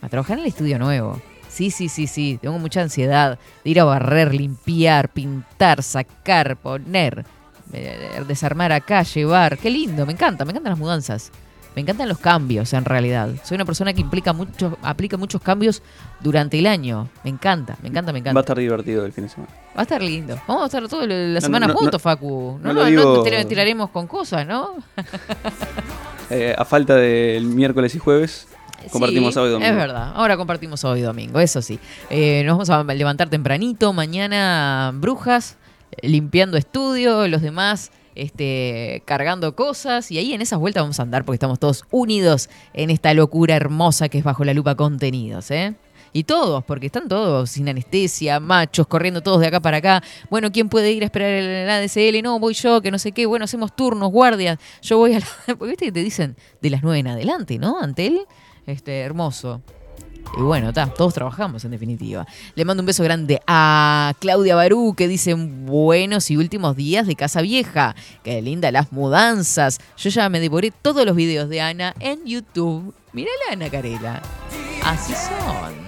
A 0.01 0.09
trabajar 0.09 0.39
en 0.39 0.45
el 0.45 0.49
estudio 0.49 0.79
nuevo. 0.79 1.21
Sí, 1.49 1.71
sí, 1.71 1.89
sí, 1.89 2.07
sí. 2.07 2.39
Tengo 2.41 2.59
mucha 2.59 2.83
ansiedad 2.83 3.39
de 3.65 3.71
ir 3.71 3.81
a 3.81 3.85
barrer, 3.85 4.35
limpiar, 4.35 5.09
pintar, 5.09 5.83
sacar, 5.83 6.57
poner, 6.57 7.25
eh, 7.73 8.23
desarmar 8.27 8.73
acá, 8.73 9.03
llevar. 9.03 9.59
Qué 9.59 9.71
lindo, 9.71 10.05
me 10.05 10.13
encanta, 10.13 10.45
me 10.45 10.51
encantan 10.51 10.73
las 10.73 10.79
mudanzas. 10.79 11.33
Me 11.75 11.83
encantan 11.83 12.09
los 12.09 12.19
cambios, 12.19 12.73
en 12.73 12.85
realidad. 12.85 13.31
Soy 13.43 13.57
una 13.57 13.65
persona 13.65 13.93
que 13.93 14.01
implica 14.01 14.33
mucho, 14.33 14.79
aplica 14.83 15.17
muchos 15.17 15.43
cambios 15.43 15.83
durante 16.21 16.59
el 16.59 16.67
año. 16.67 17.09
Me 17.25 17.31
encanta, 17.31 17.77
me 17.83 17.89
encanta, 17.89 18.13
me 18.13 18.21
Va 18.21 18.27
a 18.27 18.31
encanta. 18.31 18.41
estar 18.41 18.59
divertido 18.59 19.05
el 19.05 19.13
fin 19.13 19.25
de 19.25 19.31
semana. 19.31 19.53
Va 19.77 19.81
a 19.81 19.83
estar 19.83 20.01
lindo. 20.01 20.39
Vamos 20.47 20.63
a 20.63 20.67
estar 20.67 20.89
toda 20.89 21.07
la 21.07 21.41
semana 21.41 21.67
no, 21.67 21.73
no, 21.73 21.79
juntos, 21.79 21.95
no. 22.01 22.11
Facu. 22.11 22.59
No, 22.63 22.73
no 22.73 22.85
digo- 22.85 23.25
tir- 23.25 23.45
tiraremos 23.49 23.91
con 23.91 24.07
cosas, 24.07 24.47
¿no? 24.47 24.75
Eh, 26.31 26.55
a 26.57 26.65
falta 26.65 26.97
del 26.97 27.45
miércoles 27.45 27.95
y 27.95 27.99
jueves, 27.99 28.49
compartimos 28.91 29.29
Sí, 29.31 29.35
sábado 29.35 29.51
y 29.51 29.53
domingo. 29.53 29.71
Es 29.71 29.77
verdad, 29.77 30.13
ahora 30.15 30.37
compartimos 30.39 30.81
sábado 30.81 30.97
y 30.97 31.03
domingo, 31.03 31.39
eso 31.39 31.61
sí. 31.61 31.79
Eh, 32.09 32.43
nos 32.47 32.67
vamos 32.67 32.71
a 32.91 32.95
levantar 32.95 33.29
tempranito, 33.29 33.93
mañana 33.93 34.91
brujas, 34.95 35.59
eh, 35.93 36.09
limpiando 36.09 36.57
estudio, 36.57 37.29
los 37.29 37.43
demás 37.43 37.91
este, 38.15 39.03
cargando 39.05 39.55
cosas 39.57 40.11
y 40.11 40.19
ahí 40.19 40.33
en 40.33 40.43
esas 40.43 40.59
vueltas 40.59 40.83
vamos 40.83 41.01
a 41.01 41.03
andar 41.03 41.25
porque 41.25 41.37
estamos 41.37 41.59
todos 41.59 41.85
unidos 41.91 42.49
en 42.73 42.91
esta 42.91 43.15
locura 43.15 43.57
hermosa 43.57 44.09
que 44.09 44.19
es 44.19 44.25
bajo 44.25 44.45
la 44.45 44.55
lupa 44.55 44.75
contenidos, 44.75 45.51
¿eh? 45.51 45.75
Y 46.17 46.23
todos, 46.23 46.63
porque 46.63 46.87
están 46.87 47.09
todos 47.09 47.51
sin 47.51 47.69
anestesia, 47.69 48.39
machos, 48.39 48.87
corriendo 48.87 49.21
todos 49.21 49.41
de 49.41 49.49
acá 49.49 49.59
para 49.59 49.79
acá. 49.79 50.01
Bueno, 50.31 50.53
¿quién 50.53 50.69
puede 50.69 50.93
ir 50.93 51.03
a 51.03 51.07
esperar 51.07 51.29
el 51.31 51.69
ADSL? 51.69 52.23
No, 52.23 52.39
voy 52.39 52.55
yo, 52.55 52.81
que 52.81 52.93
no 52.93 53.01
sé 53.01 53.11
qué. 53.11 53.27
Bueno, 53.27 53.47
hacemos 53.47 53.75
turnos, 53.75 54.13
guardias. 54.13 54.59
Yo 54.81 54.97
voy 54.99 55.15
a 55.15 55.19
la... 55.19 55.27
Porque 55.59 55.73
viste 55.73 55.87
que 55.87 55.93
te 55.93 56.05
dicen 56.05 56.37
de 56.63 56.71
las 56.71 56.85
nueve 56.85 57.01
en 57.01 57.09
adelante, 57.09 57.59
¿no? 57.59 57.81
Antel. 57.81 58.21
Este, 58.65 59.01
hermoso. 59.01 59.61
Y 60.37 60.43
bueno, 60.43 60.73
ta, 60.73 60.87
todos 60.87 61.15
trabajamos 61.15 61.65
en 61.65 61.71
definitiva. 61.71 62.27
Le 62.55 62.65
mando 62.65 62.83
un 62.83 62.87
beso 62.87 63.05
grande 63.05 63.41
a 63.47 64.15
Claudia 64.19 64.57
Barú 64.57 64.95
que 64.97 65.07
dice 65.07 65.35
buenos 65.35 66.31
y 66.31 66.37
últimos 66.37 66.77
días 66.77 67.07
de 67.07 67.15
Casa 67.15 67.41
Vieja. 67.41 67.95
Qué 68.23 68.43
linda 68.43 68.73
las 68.73 68.93
mudanzas. 68.93 69.79
Yo 69.97 70.11
ya 70.11 70.29
me 70.29 70.41
devoré 70.41 70.73
todos 70.73 71.07
los 71.07 71.15
videos 71.15 71.49
de 71.49 71.61
Ana 71.61 71.95
en 72.01 72.25
YouTube. 72.25 72.95
Mírala 73.13 73.53
Ana 73.53 73.71
Carela. 73.71 74.23
Así 74.83 75.13
son. 75.15 75.85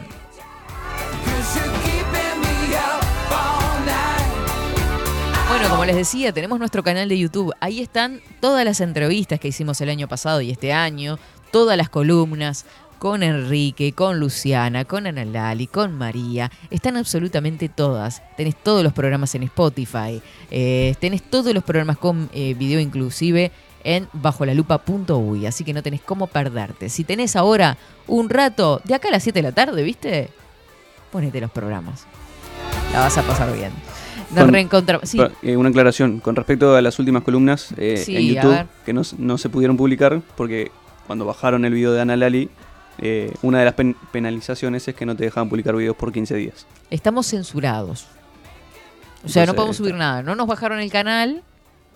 Bueno, 5.49 5.71
como 5.71 5.85
les 5.85 5.97
decía, 5.97 6.33
tenemos 6.33 6.59
nuestro 6.59 6.83
canal 6.83 7.09
de 7.09 7.19
YouTube. 7.19 7.53
Ahí 7.61 7.81
están 7.81 8.21
todas 8.41 8.65
las 8.65 8.81
entrevistas 8.81 9.41
que 9.41 9.49
hicimos 9.49 9.81
el 9.81 9.89
año 9.89 10.07
pasado 10.07 10.41
y 10.41 10.51
este 10.51 10.73
año, 10.73 11.19
todas 11.51 11.77
las 11.77 11.89
columnas 11.89 12.67
con 12.99 13.23
Enrique, 13.23 13.93
con 13.93 14.19
Luciana, 14.19 14.85
con 14.85 15.07
Ana 15.07 15.25
Lali, 15.25 15.67
con 15.67 15.93
María. 15.97 16.51
Están 16.71 16.97
absolutamente 16.97 17.69
todas. 17.69 18.23
Tenés 18.37 18.57
todos 18.57 18.83
los 18.83 18.93
programas 18.93 19.35
en 19.35 19.43
Spotify. 19.45 20.21
eh, 20.51 20.95
tenés 21.01 21.23
todos 21.23 21.53
los 21.55 21.63
programas 21.65 21.99
con 21.99 22.29
eh, 22.33 22.55
video 22.55 22.81
inclusive 22.81 23.53
en 23.85 24.09
bajolalupa.uy. 24.13 25.47
Así 25.47 25.65
que 25.65 25.73
no 25.73 25.83
tenés 25.83 26.01
cómo 26.01 26.27
perderte. 26.27 26.89
Si 26.89 27.05
tenés 27.05 27.37
ahora 27.37 27.77
un 28.07 28.29
rato, 28.31 28.81
de 28.85 28.95
acá 28.95 29.09
a 29.09 29.13
las 29.13 29.23
7 29.23 29.39
de 29.39 29.43
la 29.43 29.53
tarde, 29.53 29.83
¿viste? 29.83 30.31
Ponete 31.13 31.41
los 31.41 31.51
programas. 31.51 32.07
La 32.93 33.01
vas 33.01 33.17
a 33.19 33.23
pasar 33.23 33.53
bien. 33.55 33.71
Nos 34.31 34.45
Con- 34.45 34.53
reencontramos. 34.55 35.09
Sí, 35.09 35.21
eh, 35.43 35.57
una 35.57 35.69
aclaración 35.69 36.19
con 36.19 36.35
respecto 36.35 36.75
a 36.75 36.83
las 36.83 36.99
últimas 36.99 37.23
columnas 37.23 37.69
eh, 37.77 38.03
Sí, 38.05 38.17
en 38.17 38.35
YouTube 38.35 38.67
que 38.85 38.93
no, 38.93 39.03
no 39.19 39.39
se 39.39 39.49
pudieron 39.49 39.77
publicar 39.77 40.21
porque 40.37 40.73
cuando 41.07 41.25
bajaron 41.25 41.65
el 41.65 41.73
video 41.73 41.93
de 41.93 42.01
Ana 42.01 42.17
Lali, 42.17 42.51
eh, 42.99 43.33
una 43.43 43.59
de 43.61 43.65
las 43.67 43.75
pen- 43.75 43.97
penalizaciones 44.13 44.87
es 44.89 44.95
que 44.95 45.05
no 45.07 45.15
te 45.17 45.25
dejaban 45.25 45.49
publicar 45.49 45.75
videos 45.77 45.97
por 45.97 46.13
15 46.13 46.35
días. 46.37 46.67
estamos 46.91 47.27
censurados. 47.27 48.07
O 49.25 49.29
sea, 49.29 49.45
no 49.47 49.55
podemos 49.55 49.77
subir 49.77 49.95
nada. 49.95 50.23
No 50.23 50.35
nos 50.37 50.47
bajaron 50.47 50.79
el 50.79 50.91
canal, 50.91 51.43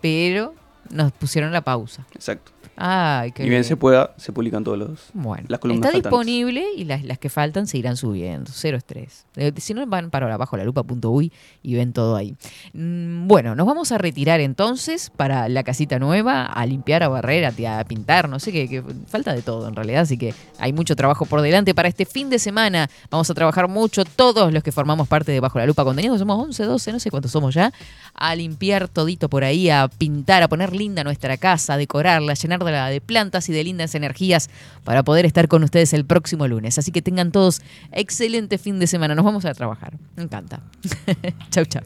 pero 0.00 0.54
nos 0.90 1.12
pusieron 1.12 1.52
la 1.52 1.60
pausa. 1.60 2.04
Exacto. 2.14 2.50
Ay, 2.82 3.32
qué 3.32 3.44
y 3.44 3.48
bien 3.50 3.62
se 3.62 3.76
pueda, 3.76 4.14
se 4.16 4.32
publican 4.32 4.64
todos 4.64 4.78
los 4.78 5.10
Bueno, 5.12 5.44
las 5.48 5.60
columnas 5.60 5.80
está 5.86 5.92
faltantes. 6.02 6.10
disponible 6.26 6.64
y 6.76 6.84
las, 6.84 7.04
las 7.04 7.18
que 7.18 7.28
faltan 7.28 7.66
se 7.66 7.76
irán 7.78 7.96
subiendo. 7.96 8.50
Cero 8.54 8.78
estrés. 8.78 9.26
Eh, 9.36 9.52
si 9.58 9.74
no, 9.74 9.86
van 9.86 10.08
para 10.10 10.32
abajo 10.32 10.56
la 10.56 10.64
lupa.uy 10.64 11.30
y 11.62 11.74
ven 11.74 11.92
todo 11.92 12.16
ahí. 12.16 12.34
Mm, 12.72 13.26
Bueno, 13.28 13.54
nos 13.54 13.66
vamos 13.66 13.92
a 13.92 13.98
retirar 13.98 14.40
entonces 14.40 15.10
para 15.14 15.48
la 15.48 15.62
casita 15.62 15.98
nueva, 15.98 16.46
a 16.46 16.64
limpiar, 16.66 17.02
a 17.02 17.08
barrer, 17.08 17.44
a, 17.44 17.84
pintar, 17.84 18.28
no 18.28 18.38
sé 18.38 18.50
qué, 18.52 18.68
qué- 18.68 18.82
falta 19.06 19.34
de 19.34 19.42
todo 19.42 19.68
en 19.68 19.74
realidad, 19.76 20.02
así 20.02 20.16
que 20.16 20.34
hay 20.58 20.72
mucho 20.72 20.96
trabajo 20.96 21.26
por 21.26 21.42
delante 21.42 21.74
para 21.74 21.88
este 21.88 22.06
fin 22.06 22.30
de 22.30 22.38
semana. 22.38 22.88
Vamos 23.10 23.28
a 23.30 23.34
trabajar 23.34 23.68
mucho 23.68 24.04
todos 24.04 24.52
los 24.52 24.62
que 24.62 24.72
formamos 24.72 25.06
parte 25.06 25.32
de 25.32 25.40
Bajo 25.40 25.58
la 25.58 25.66
Lupa 25.66 25.84
Contenido, 25.84 26.16
somos 26.18 26.38
11, 26.42 26.64
12, 26.64 26.92
no 26.92 26.98
sé 27.00 27.10
cuántos 27.10 27.30
somos 27.32 27.54
ya, 27.54 27.72
a 28.14 28.34
limpiar 28.34 28.88
todito 28.88 29.28
por 29.28 29.44
ahí, 29.44 29.68
a 29.70 29.88
pintar, 29.88 30.42
a 30.42 30.48
poner 30.48 30.74
linda 30.74 31.04
nuestra 31.04 31.36
casa, 31.36 31.74
a 31.74 31.76
decorarla, 31.76 32.32
a 32.32 32.34
llenarla 32.34 32.66
de 32.66 32.69
plantas 33.04 33.48
y 33.48 33.52
de 33.52 33.64
lindas 33.64 33.94
energías 33.94 34.50
para 34.84 35.02
poder 35.02 35.26
estar 35.26 35.48
con 35.48 35.62
ustedes 35.62 35.92
el 35.92 36.04
próximo 36.04 36.46
lunes. 36.48 36.78
Así 36.78 36.92
que 36.92 37.02
tengan 37.02 37.32
todos 37.32 37.62
excelente 37.92 38.58
fin 38.58 38.78
de 38.78 38.86
semana. 38.86 39.14
Nos 39.14 39.24
vamos 39.24 39.44
a 39.44 39.54
trabajar. 39.54 39.98
Me 40.16 40.22
encanta. 40.22 40.62
chau, 41.50 41.64
chau. 41.64 41.82